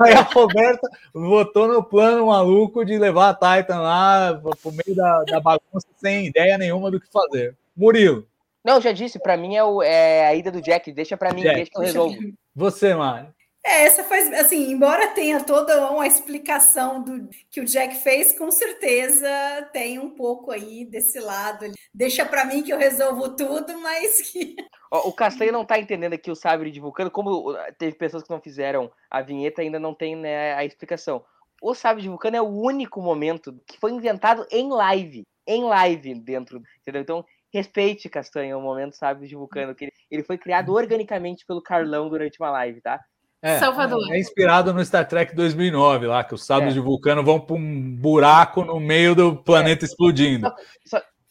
[0.01, 5.25] aí a Roberta votou no plano maluco de levar a Titan lá pro meio da,
[5.25, 7.57] da bagunça sem ideia nenhuma do que fazer.
[7.77, 8.25] Murilo,
[8.65, 10.91] Não, já disse, pra mim é, o- é a ida do Jack.
[10.93, 11.55] Deixa pra mim, Jack.
[11.57, 12.17] deixa que eu resolvo.
[12.55, 13.29] você, Mari.
[13.67, 18.51] É, essa faz, assim, embora tenha toda uma explicação do que o Jack fez, com
[18.51, 19.27] certeza
[19.73, 21.73] tem um pouco aí desse lado.
[21.93, 24.55] Deixa para mim que eu resolvo tudo, mas que
[24.93, 27.11] o Castanho não tá entendendo aqui o Sabre de Vulcano.
[27.11, 31.25] Como uh, teve pessoas que não fizeram a vinheta, ainda não tem né, a explicação.
[31.63, 35.23] O Sabre de Vulcano é o único momento que foi inventado em live.
[35.47, 36.63] Em live dentro.
[36.83, 37.01] Entendeu?
[37.01, 37.25] Então,
[37.55, 39.75] respeite, Castanho, o momento Sabre de Vulcano.
[39.75, 43.01] Que ele, ele foi criado organicamente pelo Carlão durante uma live, tá?
[43.41, 44.01] É, Salvador.
[44.11, 46.75] É inspirado no Star Trek 2009, lá que os sábios É.
[46.75, 50.51] de Vulcano vão para um buraco no meio do planeta explodindo.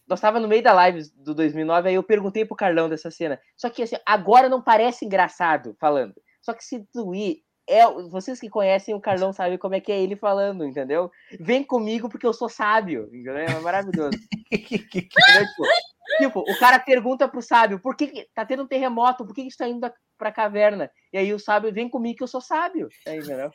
[0.08, 3.40] Nós tava no meio da live do 2009, aí eu perguntei pro Carlão dessa cena.
[3.58, 6.14] Só que assim, agora não parece engraçado falando.
[6.42, 7.38] Só que se tu ir,
[7.68, 11.10] é, vocês que conhecem o Carlão sabem como é que é ele falando, entendeu?
[11.40, 13.38] Vem comigo porque eu sou sábio, entendeu?
[13.38, 14.18] É maravilhoso.
[14.54, 14.84] Entendeu?
[14.92, 15.64] Tipo,
[16.18, 19.26] tipo, o cara pergunta pro sábio, por que, que tá tendo um terremoto?
[19.26, 20.90] Por que, que está indo pra caverna?
[21.12, 22.90] E aí o sábio vem comigo que eu sou sábio.
[23.08, 23.52] Aí, entendeu?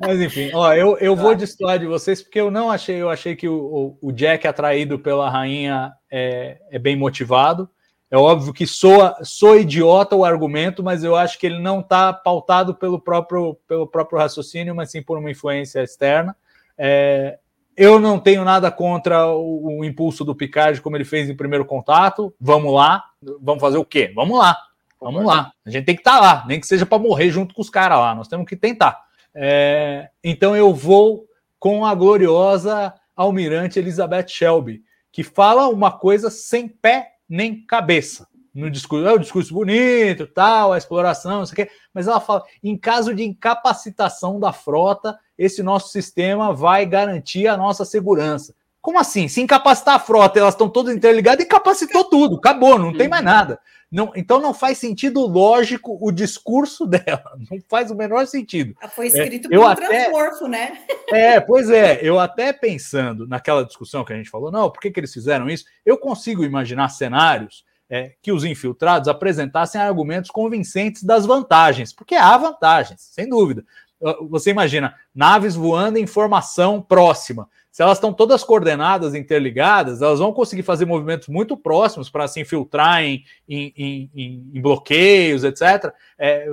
[0.00, 3.34] Mas enfim, ó, eu, eu vou destoar de vocês porque eu não achei, eu achei
[3.34, 7.68] que o, o, o Jack atraído pela rainha é, é bem motivado.
[8.10, 12.12] É óbvio que soa, soa idiota o argumento, mas eu acho que ele não está
[12.12, 16.34] pautado pelo próprio, pelo próprio raciocínio, mas sim por uma influência externa.
[16.78, 17.38] É,
[17.78, 21.64] eu não tenho nada contra o, o impulso do Picard, como ele fez em primeiro
[21.64, 22.34] contato.
[22.40, 23.04] Vamos lá,
[23.40, 24.12] vamos fazer o quê?
[24.14, 24.56] Vamos lá,
[25.00, 25.52] vamos lá.
[25.64, 27.98] A gente tem que estar lá, nem que seja para morrer junto com os caras
[27.98, 28.14] lá.
[28.14, 29.00] Nós temos que tentar.
[29.34, 31.26] É, então eu vou
[31.58, 38.27] com a gloriosa almirante Elizabeth Shelby, que fala uma coisa sem pé nem cabeça.
[38.58, 42.20] No discurso, é o discurso bonito, tal, a exploração, não sei o quê, mas ela
[42.20, 48.54] fala: em caso de incapacitação da frota, esse nosso sistema vai garantir a nossa segurança.
[48.80, 49.28] Como assim?
[49.28, 53.60] Se incapacitar a frota, elas estão todas interligadas, incapacitou tudo, acabou, não tem mais nada.
[53.90, 58.74] Não, então não faz sentido lógico o discurso dela, não faz o menor sentido.
[58.90, 60.78] foi escrito É, por um até- transmorfo, né?
[61.10, 64.90] É, pois é, eu até pensando naquela discussão que a gente falou, não, por que,
[64.90, 65.64] que eles fizeram isso?
[65.86, 72.36] Eu consigo imaginar cenários é, que os infiltrados apresentassem argumentos convincentes das vantagens, porque há
[72.36, 73.64] vantagens, sem dúvida.
[74.00, 77.48] Uh, Você imagina naves voando em formação próxima.
[77.70, 82.40] Se elas estão todas coordenadas, interligadas, elas vão conseguir fazer movimentos muito próximos para se
[82.40, 86.48] infiltrar em- em- em- em bloqueios, etc., é,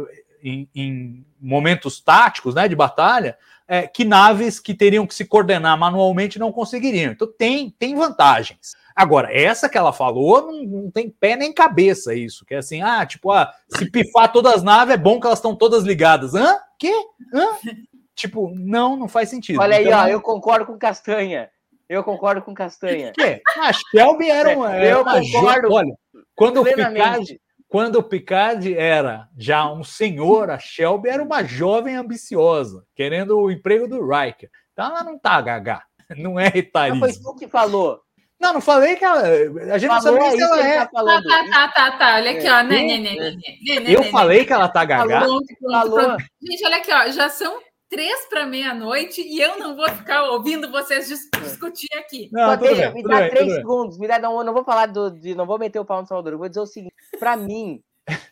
[0.46, 5.78] em, em momentos táticos né, de batalha, é, que naves que teriam que se coordenar
[5.78, 7.12] manualmente não conseguiriam.
[7.12, 8.76] Então tem, tem vantagens.
[8.96, 12.82] Agora, essa que ela falou não, não tem pé nem cabeça isso, que é assim,
[12.82, 16.36] ah, tipo, ah, se pifar todas as naves é bom que elas estão todas ligadas.
[16.36, 16.57] Hã?
[16.78, 16.94] Quê?
[17.34, 17.48] Hã?
[18.15, 19.60] tipo, não, não faz sentido.
[19.60, 21.49] Olha aí, Então, ó, eu concordo com Castanha.
[21.90, 23.12] Eu concordo com Castanha.
[23.14, 23.41] quê?
[23.60, 25.96] A Shelby era uma, É, era eu uma concordo Olha,
[26.36, 27.40] quando o Picard.
[27.76, 33.52] Quando o Picard era já um senhor, a Shelby era uma jovem ambiciosa, querendo o
[33.52, 34.49] emprego do Riker.
[34.71, 35.81] Então ela não tá gaga,
[36.15, 37.34] não é Não foi etarismo.
[37.34, 37.99] tu que falou.
[38.39, 39.23] Não, não falei que ela.
[39.73, 40.78] A gente não Falou sabe nem se que ela é.
[40.79, 41.23] tá Tá, falando.
[41.28, 42.15] tá, tá, tá, tá.
[42.15, 42.63] Olha aqui, ó.
[42.63, 42.87] Né, É.
[42.87, 44.45] né, né, né, né, né, Eu né, falei né.
[44.45, 45.20] que ela tá gaga.
[45.20, 45.41] Falou.
[45.91, 46.23] pronto.
[46.41, 47.12] Gente, olha aqui, ó.
[47.12, 52.30] Já são três para meia-noite e eu não vou ficar ouvindo vocês dis- discutir aqui.
[52.31, 53.97] Não, Só deixa, bem, me tudo dá bem, três segundos.
[53.97, 56.34] Me dá, não, não vou falar do, de, não vou meter o pau no Salvador.
[56.34, 57.81] Eu vou dizer o seguinte: pra mim,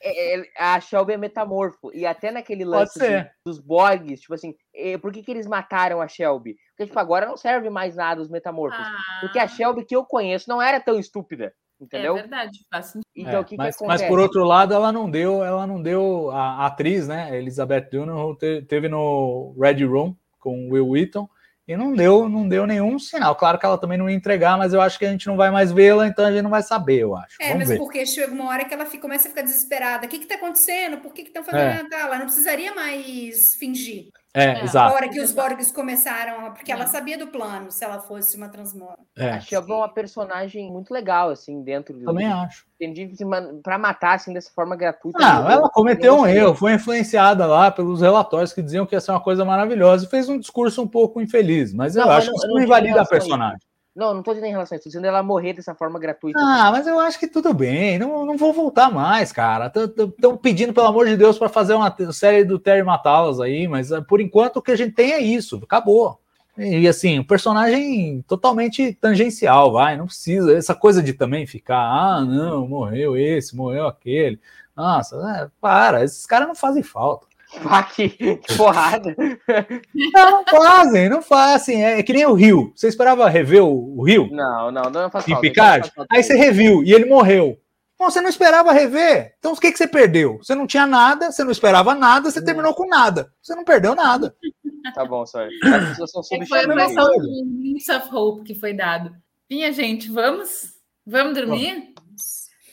[0.01, 1.91] é- é- a Shelby é metamorfo.
[1.93, 6.01] E até naquele lance de- dos Borgs, tipo assim, é, por que, que eles mataram
[6.01, 6.56] a Shelby?
[6.75, 8.85] Porque, tipo, agora não serve mais nada os metamorfos.
[9.22, 11.53] Porque a Shelby que eu conheço não era tão estúpida.
[11.83, 12.17] Entendeu?
[12.17, 13.03] É verdade, faz sentido.
[13.15, 15.81] Então, É, o que, mas, que mas por outro lado, ela não deu, ela não
[15.81, 17.37] deu a, a atriz, né?
[17.37, 21.27] Elizabeth Dunham te- teve no Red Room com o Will Wheaton
[21.67, 23.35] e não deu, não deu nenhum sinal.
[23.35, 25.49] Claro que ela também não ia entregar, mas eu acho que a gente não vai
[25.49, 27.35] mais vê-la, então a gente não vai saber, eu acho.
[27.39, 27.77] É, Vamos mas ver.
[27.77, 30.05] porque chega uma hora que ela fica- começa a ficar desesperada.
[30.05, 30.97] O que está acontecendo?
[30.97, 31.83] Por que estão fazendo É.
[31.83, 31.95] nada?
[31.95, 34.09] Ela não precisaria mais fingir.
[34.35, 34.61] É, É.
[34.61, 34.95] A exato.
[34.95, 38.97] hora que os Borgs começaram, porque ela sabia do plano, se ela fosse uma transmora.
[39.15, 42.05] É, A Shelby é uma personagem muito legal, assim, dentro do.
[42.05, 42.65] também acho.
[42.81, 43.11] Entendi
[43.61, 45.19] pra matar, assim, dessa forma gratuita.
[45.19, 48.95] Não, eu- ela cometeu eu um erro, foi influenciada lá pelos relatórios que diziam que
[48.95, 52.07] ia ser uma coisa maravilhosa e fez um discurso um pouco infeliz, mas eu Não,
[52.09, 53.59] mas acho não- que isso eu não invalida a personagem.
[53.95, 56.39] Não, não tô dizendo em relação a isso, dizendo ela morrer dessa forma gratuita.
[56.41, 59.72] Ah, mas eu acho que tudo bem, não, não vou voltar mais, cara.
[59.75, 63.91] Estão pedindo, pelo amor de Deus, para fazer uma série do Terry Matalas aí, mas
[63.91, 66.19] ah, por enquanto o que a gente tem é isso, acabou.
[66.57, 70.55] E assim, o personagem totalmente tangencial, vai, não precisa.
[70.55, 74.39] Essa coisa de também ficar, ah, não, morreu esse, morreu aquele.
[74.75, 77.27] Nossa, é, para, esses caras não fazem falta.
[77.61, 79.15] Pá, que, que porrada.
[80.14, 81.83] Não, não fazem, não fazem.
[81.83, 82.72] É, que nem o Rio.
[82.75, 84.27] Você esperava rever o, o Rio?
[84.32, 85.41] Não, não, não faz falta.
[85.41, 85.77] Picard?
[85.80, 86.15] não faz falta.
[86.15, 87.57] Aí você reviu e ele morreu.
[87.98, 89.35] Bom, você não esperava rever.
[89.40, 90.38] Então o que, que você perdeu?
[90.41, 93.32] Você não tinha nada, você não esperava nada, você terminou com nada.
[93.41, 94.35] Você não perdeu nada.
[94.93, 95.49] Tá bom, sorry.
[95.64, 96.93] As pessoas são É que foi, subestimadas.
[96.93, 99.15] foi só um glimpse of hope que foi dado.
[99.49, 100.73] Minha gente, vamos?
[101.06, 101.92] Vamos dormir?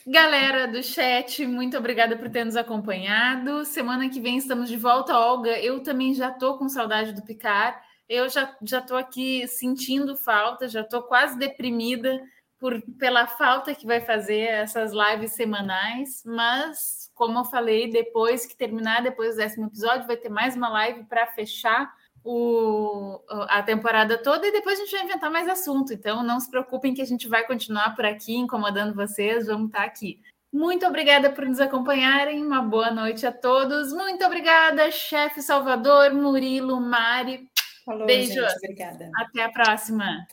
[0.05, 3.63] Galera do chat, muito obrigada por ter nos acompanhado.
[3.65, 5.59] Semana que vem estamos de volta, Olga.
[5.59, 7.79] Eu também já tô com saudade do Picar.
[8.09, 12.19] Eu já, já tô aqui sentindo falta, já tô quase deprimida
[12.57, 16.23] por, pela falta que vai fazer essas lives semanais.
[16.25, 20.69] Mas, como eu falei, depois que terminar, depois do décimo episódio, vai ter mais uma
[20.69, 23.19] live para fechar o,
[23.49, 25.93] a temporada toda e depois a gente vai inventar mais assunto.
[25.93, 29.83] Então não se preocupem que a gente vai continuar por aqui incomodando vocês, vamos estar
[29.83, 30.19] aqui.
[30.53, 32.45] Muito obrigada por nos acompanharem.
[32.45, 33.93] Uma boa noite a todos.
[33.93, 37.47] Muito obrigada, chefe Salvador, Murilo, Mari.
[37.85, 38.35] Falou, Beijos.
[38.35, 39.09] Gente, obrigada.
[39.15, 40.27] Até a próxima.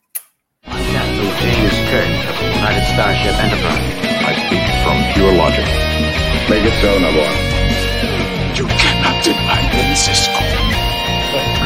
[8.58, 10.57] You cannot deny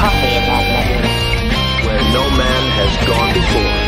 [0.03, 1.85] that.
[1.87, 3.82] Where no man has gone before.